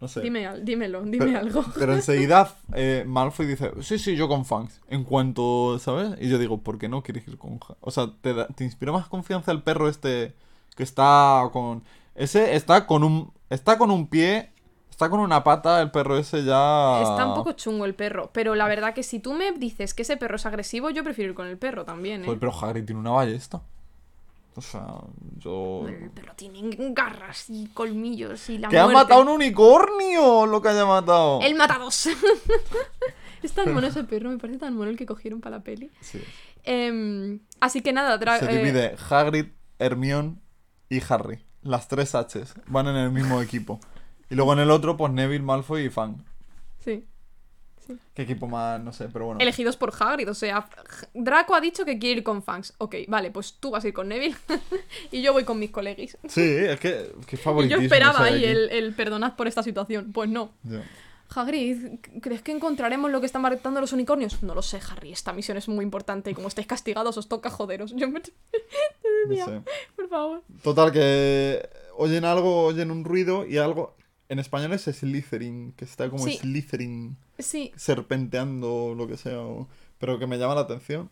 [0.00, 0.20] no sé.
[0.20, 1.64] Dime, al- dímelo, dime pero, algo.
[1.78, 4.80] pero enseguida eh, Malfoy dice, sí, sí, yo con fans.
[4.88, 6.14] En cuanto, ¿sabes?
[6.20, 7.58] Y yo digo, ¿por qué no quieres ir con...
[7.60, 10.34] Ja-?" O sea, te, da- te inspira más confianza el perro este
[10.76, 11.84] que está con...
[12.14, 13.32] Ese está con un...
[13.50, 14.50] Está con un pie...
[14.90, 17.00] Está con una pata, el perro ese ya...
[17.02, 20.02] Está un poco chungo el perro, pero la verdad que si tú me dices que
[20.02, 22.26] ese perro es agresivo, yo prefiero ir con el perro también, ¿eh?
[22.26, 23.62] Joder, pero Hagrid tiene una ballesta.
[24.54, 24.86] O sea,
[25.38, 25.86] yo...
[25.88, 30.46] El perro tiene garras y colmillos y la ¡Que ha matado un unicornio!
[30.46, 31.40] Lo que haya matado.
[31.40, 32.08] ¡El matados!
[33.42, 35.90] es tan mono ese perro, me parece tan mono el que cogieron para la peli.
[36.00, 36.22] Sí.
[36.64, 39.46] Em, así que nada, Se eh, divide Hagrid,
[39.78, 40.36] Hermione
[40.90, 41.44] y Harry.
[41.62, 43.80] Las tres H's van en el mismo equipo.
[44.28, 46.24] Y luego en el otro, pues Neville, Malfoy y Fang.
[46.78, 47.06] sí.
[48.14, 48.80] ¿Qué equipo más?
[48.80, 49.40] No sé, pero bueno.
[49.40, 50.68] Elegidos por Hagrid, o sea,
[51.14, 52.74] Draco ha dicho que quiere ir con Fangs.
[52.78, 54.36] Ok, vale, pues tú vas a ir con Neville
[55.10, 56.16] y yo voy con mis colegis.
[56.28, 57.80] Sí, es que, que Y favoritismo.
[57.80, 60.12] yo esperaba ahí el, el perdonad por esta situación.
[60.12, 60.52] Pues no.
[61.34, 64.42] Hagrid, ¿crees que encontraremos lo que están matando los unicornios?
[64.42, 65.12] No lo sé, Harry.
[65.12, 67.94] Esta misión es muy importante y como estáis castigados os toca joderos.
[67.96, 68.20] Yo me...
[69.28, 69.62] No sé.
[69.94, 70.42] Por favor.
[70.62, 73.96] Total, que oyen algo, oyen un ruido y algo.
[74.32, 76.38] En español es Slytherin, que está como Sí.
[76.38, 79.40] Slytherin Sí, serpenteando lo que sea.
[79.40, 79.68] o-
[79.98, 81.10] Pero que me llama la atención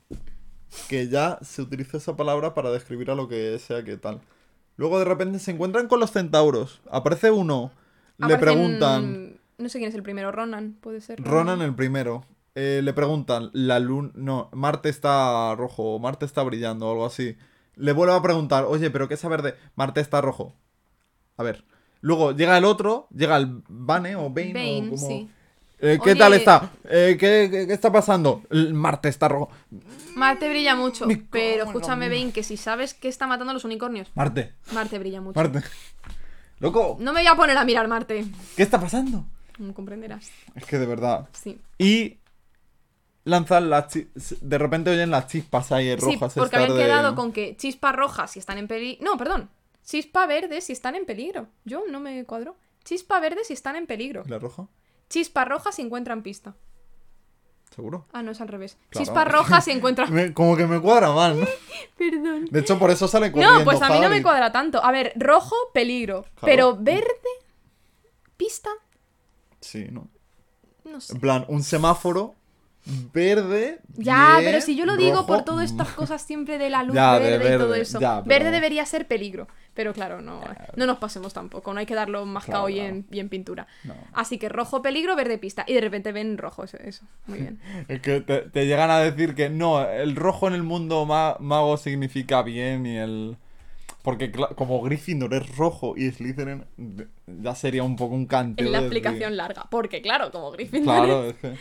[0.88, 4.20] que ya se utiliza esa palabra para describir a lo que sea que tal.
[4.76, 6.80] Luego de repente se encuentran con los centauros.
[6.90, 7.72] Aparece uno.
[8.18, 9.38] Le preguntan.
[9.58, 11.20] No sé quién es el primero, Ronan, puede ser.
[11.22, 12.24] Ronan el primero.
[12.54, 14.10] Eh, le preguntan, la luna...
[14.14, 17.36] No, Marte está rojo, Marte está brillando o algo así.
[17.76, 20.54] Le vuelve a preguntar, oye, pero ¿qué saber de Marte está rojo?
[21.36, 21.64] A ver.
[22.02, 25.28] Luego llega el otro, llega el Bane o Bane, o como- sí.
[25.82, 26.70] Eh, ¿Qué Oye- tal está?
[26.90, 28.42] Eh, ¿qué, qué, qué está pasando?
[28.50, 29.50] El Marte está rojo.
[30.14, 32.18] Marte brilla mucho, pero escúchame, mía.
[32.18, 35.40] Bane, que si sabes que está matando a los unicornios, Marte, Marte brilla mucho.
[35.40, 35.62] Marte.
[36.58, 38.26] Loco, No me voy a poner a mirar Marte.
[38.56, 39.24] ¿qué está pasando?
[39.56, 40.30] Como comprenderás.
[40.54, 41.28] Es que de verdad.
[41.32, 41.58] Sí.
[41.78, 42.18] Y
[43.24, 43.88] lanzan las
[44.40, 46.34] De repente oyen las chispas ahí Sí, rojas.
[46.34, 49.02] porque estas habían de- quedado con que chispa roja si están en peligro.
[49.04, 49.48] No, perdón.
[49.84, 51.48] Chispa verde si están en peligro.
[51.64, 52.56] Yo no me cuadro.
[52.84, 54.22] Chispa verde si están en peligro.
[54.26, 54.68] ¿La roja?
[55.08, 56.54] Chispa roja si encuentran pista.
[57.74, 58.06] ¿Seguro?
[58.12, 58.76] Ah, no, es al revés.
[58.90, 59.04] Claro.
[59.04, 60.12] Chispa roja si encuentran.
[60.14, 61.46] Me- como que me cuadra mal, ¿no?
[61.98, 62.46] Perdón.
[62.50, 64.82] De hecho, por eso sale corriendo No, pues a mí no me cuadra tanto.
[64.82, 66.22] A ver, rojo, peligro.
[66.22, 66.36] Claro.
[66.46, 67.06] Pero verde,
[68.36, 68.70] pista,
[69.60, 70.08] Sí, ¿no?
[70.84, 71.12] no sé.
[71.14, 72.34] En plan, un semáforo
[73.12, 73.78] verde.
[73.96, 76.82] Ya, bien, pero si yo lo digo rojo, por todas estas cosas siempre de la
[76.82, 78.00] luz Ya, de verde, y todo eso.
[78.00, 79.48] ya, pero- Verde debería ser peligro.
[79.72, 80.40] Pero claro, no,
[80.76, 81.72] no nos pasemos tampoco.
[81.72, 82.88] No hay que darlo mascado y, Claro.
[82.88, 83.66] en, y en pintura.
[83.84, 83.94] No.
[84.12, 85.64] Así que rojo, peligro, verde, pista.
[85.66, 86.76] Y de repente ven rojo, eso.
[86.78, 87.04] eso.
[87.26, 87.60] Muy bien.
[87.88, 91.36] Es que te, te llegan a decir que no, el rojo en el mundo ma-
[91.38, 93.36] mago significa bien y el...
[94.02, 96.64] Porque como Gryffindor es rojo y Slytherin
[97.26, 98.64] ya sería un poco un canteo.
[98.66, 99.66] Es la de- explicación larga.
[99.70, 100.96] Porque claro, como Gryffindor.
[101.06, 101.54] Claro, es que...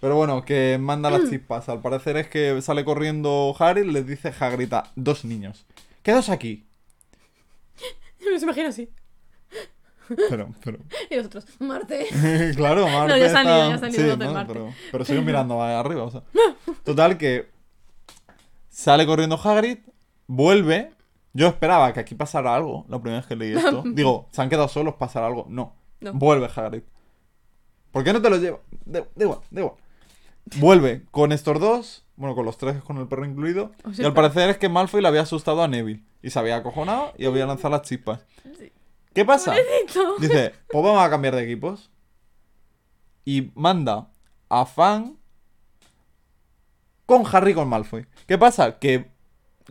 [0.00, 1.68] Pero bueno, que manda las chispas.
[1.68, 5.66] Al parecer es que sale corriendo Harry y les dice Hagrid a dos niños.
[6.02, 6.66] Quedaos aquí.
[8.20, 8.90] Me imagino así.
[10.28, 10.78] Pero, pero...
[11.10, 12.06] Y los otros, Marte.
[12.56, 14.32] claro, Marte ya se han ido, ya se han sí, ido ¿no?
[14.32, 14.52] Marte.
[14.52, 16.22] Pero, pero sigo mirando arriba, o sea.
[16.84, 17.48] Total que
[18.68, 19.78] sale corriendo Hagrid,
[20.26, 20.92] vuelve.
[21.32, 23.82] Yo esperaba que aquí pasara algo la primera vez que leí esto.
[23.84, 25.46] Digo, se han quedado solos, pasará algo.
[25.48, 25.74] No.
[26.00, 26.12] No.
[26.14, 26.82] Vuelve Hagrid.
[27.90, 28.60] ¿Por qué no te lo lleva?
[28.84, 29.76] Da igual, da igual.
[30.56, 33.72] Vuelve con estos dos, bueno, con los tres, con el perro incluido.
[33.84, 36.04] O y sea, al parecer es que Malfoy le había asustado a Neville.
[36.22, 38.24] Y se había acojonado y había lanzado las chispas.
[39.12, 39.52] ¿Qué pasa?
[39.52, 40.16] Pobrecito.
[40.18, 41.90] Dice, pues vamos a cambiar de equipos.
[43.24, 44.08] Y manda
[44.48, 45.16] a Fan
[47.06, 48.06] con Harry con Malfoy.
[48.26, 48.78] ¿Qué pasa?
[48.78, 49.10] Que.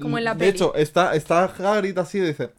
[0.01, 0.51] Como en la De peli.
[0.51, 2.51] hecho, está, está Hagrid así y dice,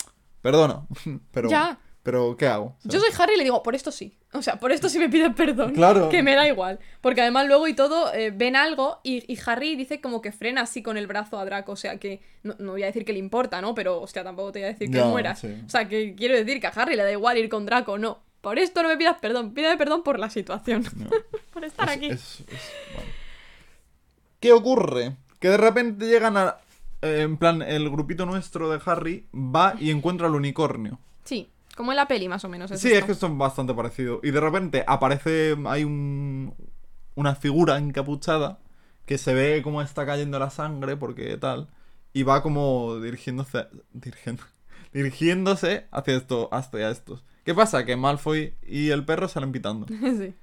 [0.43, 0.87] perdona,
[1.33, 1.49] pero.
[1.49, 1.79] Ya.
[2.07, 2.77] Pero, ¿qué hago?
[2.85, 4.17] Yo soy Harry y le digo, por esto sí.
[4.33, 5.75] O sea, por esto sí me piden perdón.
[5.75, 6.09] Claro.
[6.09, 6.79] Que me da igual.
[7.01, 10.63] Porque además luego y todo eh, ven algo y, y Harry dice como que frena
[10.63, 11.73] así con el brazo a Draco.
[11.73, 13.75] O sea que no, no voy a decir que le importa, ¿no?
[13.75, 15.41] Pero, hostia, tampoco te voy a decir que Ya, mueras.
[15.41, 15.49] sí.
[15.67, 18.21] O sea, que quiero decir que a Harry le da igual ir con Draco, no.
[18.41, 19.53] Por esto no me pidas perdón.
[19.53, 20.85] Pídeme perdón por la situación.
[20.97, 21.11] no.
[21.53, 22.07] por estar Es- aquí.
[22.07, 23.11] es- es- bueno.
[24.41, 25.17] ¿Qué ocurre?
[25.41, 26.57] Que de repente llegan a.
[27.03, 30.99] eh, en plan, el grupito nuestro de Harry va y encuentra al unicornio.
[31.25, 32.71] Sí, como en la peli más o menos.
[32.71, 34.21] Sí, es que es bastante parecido.
[34.23, 36.55] Y de repente aparece, hay un,
[37.15, 38.59] una figura encapuchada
[39.05, 41.69] que se ve cómo está cayendo la sangre, porque tal,
[42.13, 44.43] y va como dirigiéndose, dirigiendo,
[44.93, 47.25] dirigiéndose hacia, esto, hacia estos.
[47.45, 47.85] ¿Qué pasa?
[47.85, 49.87] Que Malfoy y el perro salen pitando.
[50.01, 50.35] sí.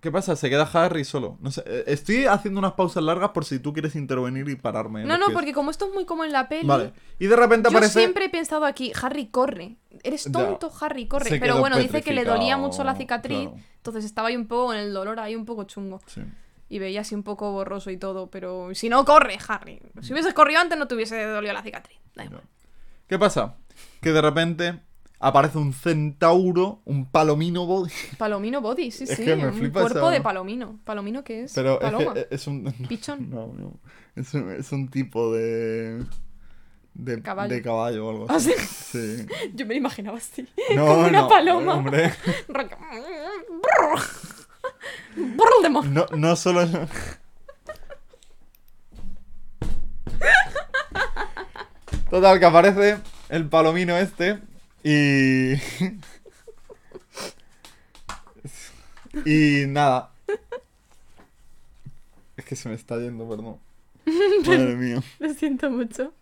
[0.00, 0.36] ¿Qué pasa?
[0.36, 1.38] Se queda Harry solo.
[1.40, 5.04] No sé, eh, estoy haciendo unas pausas largas por si tú quieres intervenir y pararme.
[5.04, 5.34] No, no, pies.
[5.34, 6.66] porque como esto es muy como en la peli.
[6.68, 6.92] Vale.
[7.18, 7.98] Y de repente Yo aparece...
[7.98, 9.76] siempre he pensado aquí, Harry corre.
[10.04, 10.32] Eres Ya.
[10.32, 11.28] tonto, Harry corre.
[11.30, 13.48] Se Pero bueno, dice que le dolía mucho la cicatriz.
[13.48, 13.64] claro.
[13.76, 16.00] Entonces estaba ahí un poco en el dolor, ahí un poco chungo.
[16.06, 16.22] Sí.
[16.68, 18.30] Y veía así un poco borroso y todo.
[18.30, 19.80] Pero si no, corre, Harry.
[20.02, 21.98] Si hubieses corrido antes, no te hubiese dolido la cicatriz.
[22.14, 22.42] Da igual.
[23.08, 23.56] ¿Qué pasa?
[24.00, 24.80] Que de repente
[25.20, 27.90] aparece un centauro, un palomino body.
[28.18, 29.24] Palomino body, sí, Es sí.
[29.24, 30.78] que me un cuerpo esa- de palomino.
[30.84, 31.52] ¿Palomino qué es?
[31.54, 32.14] Pero es, Paloma.
[32.30, 32.64] es un.
[32.88, 33.30] Pichón.
[33.30, 33.72] No, no.
[34.16, 36.04] Es un, es un tipo de.
[36.94, 37.54] De Caballo.
[37.54, 38.52] de caballo o algo ¿Ah, así.
[38.58, 39.16] sí?
[39.18, 39.26] Sí.
[39.54, 40.48] Yo me lo imaginaba así.
[40.74, 41.74] No, como una no, paloma.
[41.74, 42.12] Hombre,
[45.92, 46.62] no, no solo.
[52.10, 54.38] Total, que aparece el palomino este
[54.88, 55.54] y...
[59.62, 60.10] y nada.
[62.36, 63.58] Es que se me está yendo, perdón.
[64.46, 65.02] Madre mía.
[65.18, 66.12] Lo siento mucho.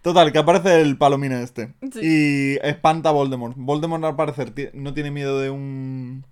[0.00, 1.74] Total, que aparece el palomino este.
[1.92, 2.00] Sí.
[2.02, 3.54] Y espanta a Voldemort.
[3.56, 6.24] Voldemort al parecer no tiene miedo de un,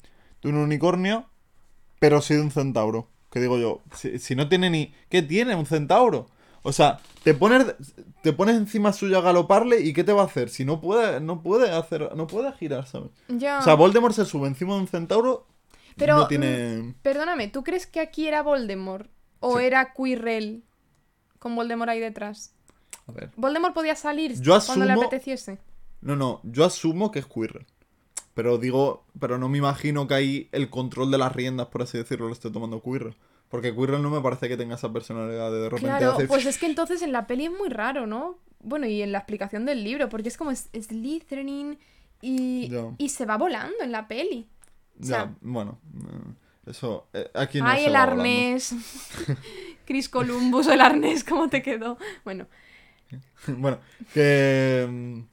[0.43, 1.27] de un unicornio,
[1.99, 3.09] pero sí de un centauro.
[3.31, 4.95] Que digo yo, si, si no tiene ni...
[5.09, 6.29] ¿Qué tiene un centauro?
[6.63, 7.75] O sea, te pones,
[8.23, 10.51] te pones encima suyo a galoparle y ¿qué te va a hacer?
[10.51, 13.11] Si no puede, no puede hacer, no puede girar, ¿sabes?
[13.29, 13.59] Ya.
[13.61, 15.47] O sea, Voldemort se sube encima de un centauro
[15.97, 16.95] Pero, no tiene...
[17.03, 19.09] Perdóname, ¿tú crees que aquí era Voldemort?
[19.41, 19.65] ¿O Sí.
[19.65, 20.63] era Quirrell
[21.39, 22.53] con Voldemort ahí detrás?
[23.07, 23.31] A ver.
[23.37, 25.59] ¿Voldemort podía salir Yo cuando le apeteciese?
[26.03, 27.67] No, no, yo asumo que es Quirrell.
[28.35, 31.99] Pero digo, pero no me imagino que ahí el control de las riendas, por así
[31.99, 33.17] decirlo, lo esté tomando Quirrell.
[33.51, 36.57] Porque Quirrell no me parece que tenga esa personalidad de de repente Claro, pues es
[36.59, 38.39] que entonces en la peli es muy raro, ¿no?
[38.63, 41.79] Bueno, y en la explicación del libro, porque es como es- Slytherin
[42.23, 44.47] y, y se va volando en la peli.
[45.01, 48.75] o Ya, bueno, eh, eso, eh, aquí no Ay, se el va arnés.
[49.87, 51.99] Chris Columbus el arnés, ¿cómo te quedó?
[52.25, 52.47] Bueno,
[53.49, 53.79] bueno,
[54.15, 55.25] que...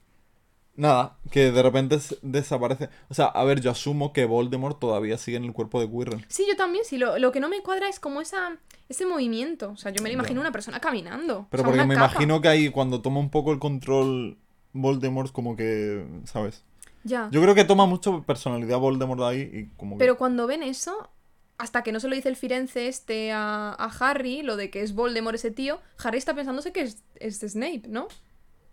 [0.78, 2.90] Nada, que de repente desaparece.
[3.10, 6.24] O sea, a ver, yo asumo que Voldemort todavía sigue en el cuerpo de Quirrell.
[6.30, 7.00] sí, yo también, sí.
[7.00, 9.72] Lo, lo que no me cuadra es como esa, ese movimiento.
[9.72, 11.48] O sea, yo me lo imagino una persona caminando.
[11.50, 12.12] Pero o sea, porque me capa.
[12.12, 14.38] imagino que ahí cuando toma un poco el control
[14.74, 16.64] Voldemort, como que, ¿sabes?
[17.04, 17.28] Ya.
[17.32, 20.00] Yo creo que toma mucho personalidad Voldemort ahí y como que...
[20.00, 21.10] Pero cuando ven eso,
[21.58, 24.84] hasta que no se lo dice el Firenze este a, a Harry, lo de que
[24.84, 28.08] es Voldemort ese tío, Harry está pensándose que es, es Snape, ¿no?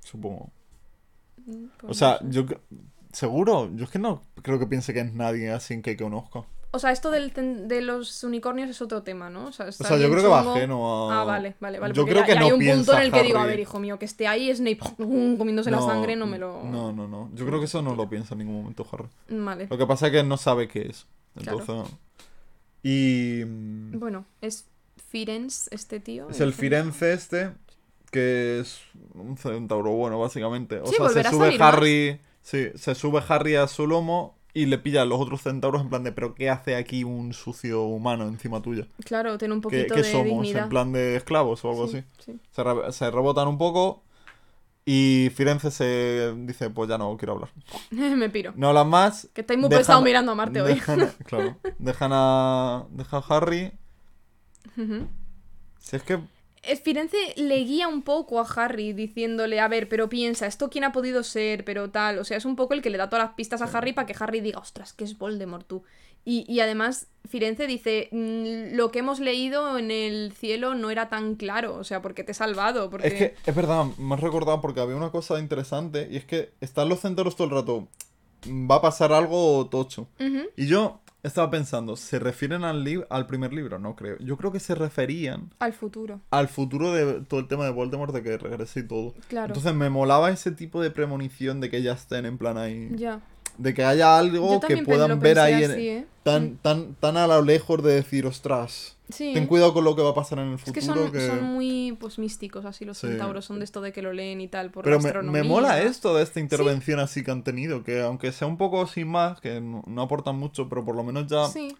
[0.01, 0.51] Supongo.
[1.83, 2.45] O sea, yo...
[3.12, 6.43] Seguro, yo es que no creo que piense que es nadie así que conozca.
[6.73, 9.47] O sea, esto del ten- de los unicornios es otro tema, ¿no?
[9.47, 11.21] O sea, O está sea, yo creo que va ajeno a...
[11.21, 11.95] Ah, vale, vale, vale.
[11.95, 13.61] Yo creo ya- que ya no hay un punto en el que digo, a ver,
[13.61, 16.65] hijo mío, que esté ahí Snape comiéndose la sangre, no me lo...
[16.65, 17.31] No, no, no.
[17.35, 19.07] Yo creo que eso no lo piensa en ningún momento Harry.
[19.29, 19.69] Vale.
[19.71, 21.07] Lo que pasa es que no sabe qué es.
[21.37, 21.61] Claro.
[21.61, 21.95] Entonces...
[22.83, 23.45] Y...
[23.47, 24.66] mm, Bueno, es
[24.97, 26.29] Firenze este tío.
[26.29, 27.53] Es el Firenze este,
[28.15, 28.81] que es
[29.15, 30.81] un centauro bueno, básicamente.
[30.81, 31.74] O Sí, sea, se sube más.
[31.74, 32.20] Harry.
[32.43, 35.89] Sí, se sube Harry a su lomo y le pilla a los otros centauros en
[35.89, 38.86] plan de, pero ¿qué hace aquí un sucio humano encima tuya?
[39.05, 40.27] Claro, tiene un ¿Qué, poquito qué de somos?
[40.27, 40.62] dignidad.
[40.65, 42.07] ¿En plan de esclavos o algo Sí, así?
[42.24, 42.41] sí.
[42.53, 44.03] Se, re- se rebotan un poco
[44.86, 47.51] y Firenze se dice, pues ya no quiero hablar.
[47.91, 48.53] me piro.
[48.57, 49.28] No hablan más.
[49.32, 50.74] Que estáis muy pesado mirando a Marte hoy.
[50.74, 51.57] dejan claro.
[51.78, 53.73] Dejan a, dejan a Harry.
[54.77, 55.09] Ujú.
[55.78, 56.19] Si es que
[56.82, 60.93] Firenze le guía un poco a Harry diciéndole, a ver, pero piensa, ¿esto quién ha
[60.93, 61.65] podido ser?
[61.65, 63.66] Pero tal, o sea, es un poco el que le da todas las pistas a
[63.66, 65.82] Harry para que Harry diga, ostras, que es Voldemort tú.
[66.24, 71.11] Y, y además, Firenze dice, "Mm, lo que hemos leído en el cielo no era
[71.11, 73.09] tan claro, o sea, porque te he salvado, porque...
[73.09, 76.53] Es que, es verdad, me has recordado porque había una cosa interesante y es que
[76.62, 77.89] están los centauros todo el rato.
[78.47, 80.09] Va a pasar algo tocho.
[80.57, 83.78] Y yo estaba pensando, ¿se refieren al, al primer libro?
[83.80, 84.16] No creo.
[84.20, 88.14] Yo creo que se referían Al futuro, al futuro de todo el tema de Voldemort,
[88.14, 89.14] de que regrese y todo.
[89.28, 89.48] claro.
[89.48, 92.90] Entonces me molaba ese tipo de premonición de que ya estén en plan ahí.
[92.94, 93.20] ya.
[93.59, 96.06] De que haya algo que puedan ver ahí en- ¿eh?
[96.24, 99.32] tan, tan, tan a lo lejos de decir, ostras, Sí.
[99.35, 100.74] ten cuidado con lo que va a pasar en el Es futuro.
[100.74, 103.09] que son, que- son muy pues místicos así los Sí.
[103.09, 106.14] centauros, son de esto de que lo leen y tal por Pero me, mola esto
[106.16, 109.60] de esta intervención así que han tenido, que aunque sea un poco sin más, que
[109.60, 111.47] no, no aportan mucho, pero por lo menos ya...
[111.48, 111.76] Sí.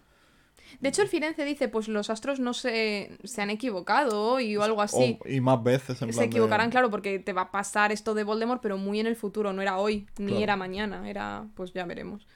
[0.81, 4.61] De hecho, el Firenze dice, pues los astros no se, se han equivocado hoy o
[4.63, 5.17] algo así.
[5.23, 7.91] o- y más veces en se plan de- equivocarán, claro, porque te va a pasar
[7.91, 10.43] esto de Voldemort, pero muy en el futuro, no era hoy, ni Claro.
[10.43, 12.27] era mañana, era, pues ya veremos.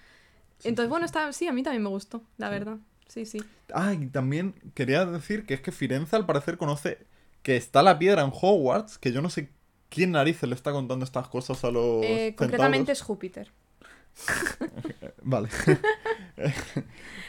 [0.63, 2.77] Entonces, bueno, está, sí, a mí también me gustó, la verdad.
[3.09, 3.41] Sí, sí.
[3.73, 6.99] Ah, y también quería decir que es que Firenze al parecer conoce
[7.41, 9.49] que está la piedra en Hogwarts, que yo no sé
[9.89, 13.51] quién narices le está contando estas cosas a los Eh, concretamente es Júpiter.
[15.23, 15.49] Vale.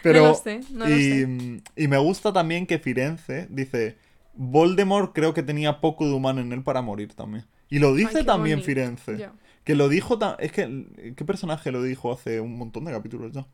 [0.03, 0.29] No Pero...
[0.29, 1.63] lo sé, no lo y, sé.
[1.77, 3.99] y me gusta también que Firenze dice,
[4.33, 7.45] Voldemort creo que tenía poco de humano en él para morir también.
[7.69, 8.67] Y lo dice también bonito.
[8.67, 9.31] Firenze.
[9.65, 11.15] Que lo dijo Es que.
[11.17, 13.47] ¿Qué personaje lo dijo hace un montón de capítulos ya?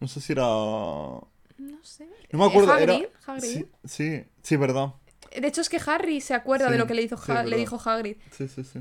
[0.00, 0.44] No sé si era.
[1.58, 2.08] No No sé.
[2.32, 2.76] me acuerdo.
[2.78, 2.94] Eh, era...
[2.94, 3.42] Hagrid, Hagrid.
[3.50, 4.94] Sí, sí, sí, verdad.
[5.40, 7.56] De hecho, es que Harry se acuerda Sí, de lo que le, hizo Ha- le
[7.56, 8.16] dijo Hagrid.
[8.30, 8.80] Sí, sí, sí.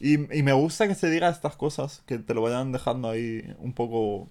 [0.00, 3.54] Y, y me gusta que se diga estas cosas, que te lo vayan dejando ahí
[3.58, 4.28] un poco.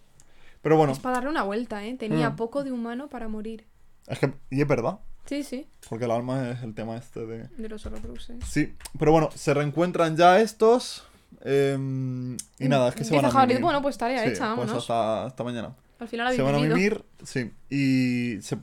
[0.61, 1.95] Pero bueno, Es para darle una vuelta, ¿eh?
[1.95, 2.35] Tenía Mm.
[2.35, 3.65] poco de humano para morir.
[4.07, 4.33] es que.
[4.49, 7.47] Y es verdad, Sí, sí, porque el alma es el tema este de.
[7.47, 8.43] de los Horcruxes.
[8.45, 11.05] Sí, pero bueno, se reencuentran ya estos.
[11.45, 14.67] em, y nada, es que se van a Hagrid, bueno, pues tarea Sí, hecha, pues
[14.67, 14.77] vámonos.
[14.77, 15.75] hasta, hasta mañana.
[15.99, 17.51] Al final Se habéis van a mimir, sí.
[17.69, 18.57] Y se,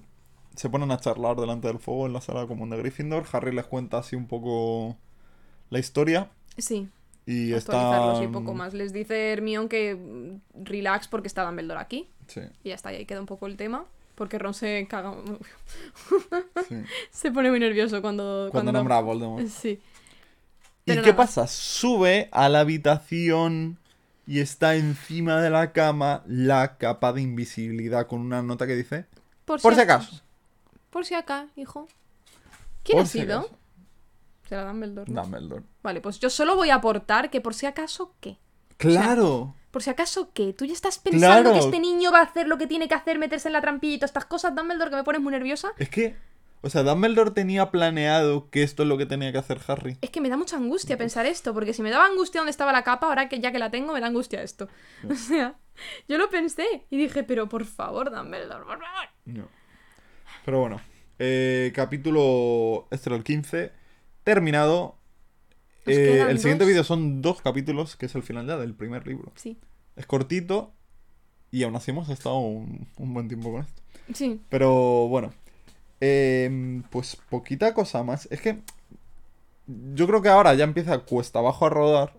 [0.56, 3.24] se ponen a charlar delante del fuego en la sala común de Gryffindor.
[3.32, 4.96] Harry les cuenta así un poco
[5.70, 6.88] la historia Sí,
[7.26, 8.20] y está...
[8.22, 8.74] y poco más.
[8.74, 12.08] Les dice Hermione que mm, relax porque está Dumbledore aquí.
[12.26, 13.84] Sí, Y ya está, y ahí queda un poco el tema.
[14.14, 15.14] Porque Ron se caga.
[16.68, 16.76] sí.
[17.10, 18.48] se pone muy nervioso cuando.
[18.50, 19.46] Cuando nombra a Voldemort.
[19.46, 19.80] Sí.
[20.84, 21.46] ¿Y qué pasa?
[21.46, 23.78] Sube a la habitación
[24.30, 29.06] y está encima de la cama la capa de invisibilidad con una nota que dice...
[29.44, 30.22] Por si acaso.
[30.88, 31.88] Por si acá, hijo.
[32.84, 33.40] ¿Quién Por ha si sido?
[33.40, 33.58] acaso.
[34.48, 35.10] Será Dumbledore.
[35.10, 35.22] ¿no?
[35.22, 35.64] Dumbledore.
[35.82, 38.38] Vale, pues yo solo voy a aportar que por si acaso, ¿qué?
[38.76, 39.56] ¡Claro!
[39.72, 40.52] Por si acaso, ¿qué?
[40.52, 41.52] ¿Tú ya estás pensando Claro.
[41.52, 43.94] que este niño va a hacer lo que tiene que hacer, meterse en la trampilla
[43.96, 45.72] y todas estas cosas, Dumbledore, que me pones muy nerviosa?
[45.76, 46.16] Es que...
[46.62, 49.96] O sea, Dumbledore tenía planeado que esto es lo que tenía que hacer Harry.
[50.02, 52.70] Es que me da mucha angustia pensar esto, porque si me daba angustia donde estaba
[52.72, 54.68] la capa, ahora que ya que la tengo, me da angustia esto.
[55.10, 55.56] O sea,
[56.08, 59.08] yo lo pensé y dije, pero por favor, Dumbledore, por favor.
[59.24, 59.48] No.
[60.44, 60.80] Pero bueno.
[61.18, 62.86] eh, capítulo...
[62.90, 63.72] Este era el 15.
[64.24, 64.96] Terminado.
[65.86, 69.32] Eh, el siguiente vídeo son dos capítulos, que es el final ya del primer libro.
[69.34, 69.58] Sí,
[69.96, 70.74] Es cortito.
[71.50, 73.82] Y aún así hemos estado un, un buen tiempo con esto.
[74.14, 74.40] sí.
[74.50, 75.32] Pero bueno.
[76.00, 78.26] Em, pues poquita cosa más.
[78.30, 78.60] Es que
[79.94, 82.12] yo creo que ahora ya empieza cuesta abajo a rodar.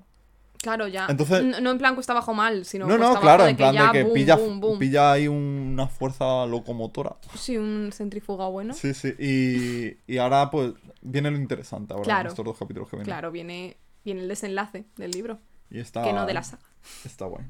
[0.61, 1.07] Claro, ya.
[1.09, 3.73] Entonces- no, no en plan cuesta abajo mal, sino No, no, claro, en que plan
[3.73, 4.77] ya de que boom, pilla, boom, boom.
[4.79, 7.15] pilla ahí una fuerza locomotora.
[7.35, 8.75] Sí, un centrífuga bueno.
[8.75, 9.15] Sí, sí.
[9.17, 12.29] Y, y ahora pues viene lo interesante ahora en Claro.
[12.29, 13.05] estos dos capítulos que vienen.
[13.11, 13.75] Claro, viene,
[14.05, 15.39] viene el desenlace del libro,
[15.71, 16.61] Y está, que no de la saga.
[17.03, 17.43] Está guay.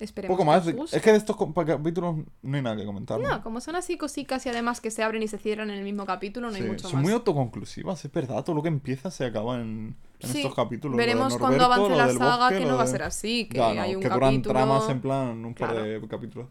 [0.00, 0.66] Esperemos Poco que más.
[0.66, 0.96] os guste.
[0.96, 3.20] Es que de estos capítulos no hay nada que comentar.
[3.20, 3.42] ¿no?
[3.42, 6.06] Como son así cositas y además que se abren y se cierran en el mismo
[6.06, 7.02] capítulo, no hay mucho son más.
[7.02, 8.42] muy autoconclusivas, es verdad.
[8.44, 10.96] Todo lo que empieza se acaba en, en Sí, estos capítulos.
[10.96, 13.82] Veremos cuando avance la saga bosque, que no va a ser así, que Ya, no,
[13.82, 14.54] hay un que duran capítulo...
[14.54, 15.84] tramas en plan un par Claro.
[15.84, 16.48] de capítulos.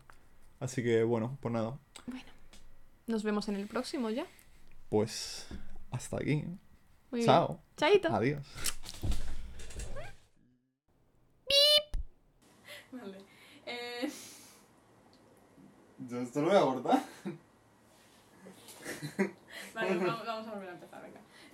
[0.60, 1.78] Así que bueno, pues nada.
[3.08, 4.26] Nos vemos en el próximo ya.
[4.90, 5.48] Pues
[5.92, 6.46] hasta aquí.
[7.12, 7.48] Muy Chao.
[7.48, 7.60] bien.
[7.78, 8.10] Chaito.
[8.14, 8.46] Adiós.
[12.92, 13.29] Vale.
[13.70, 14.12] Eh,
[16.10, 17.04] Yo esto lo voy a cortar.
[19.76, 21.19] vale, vamos, vamos a volver a empezar.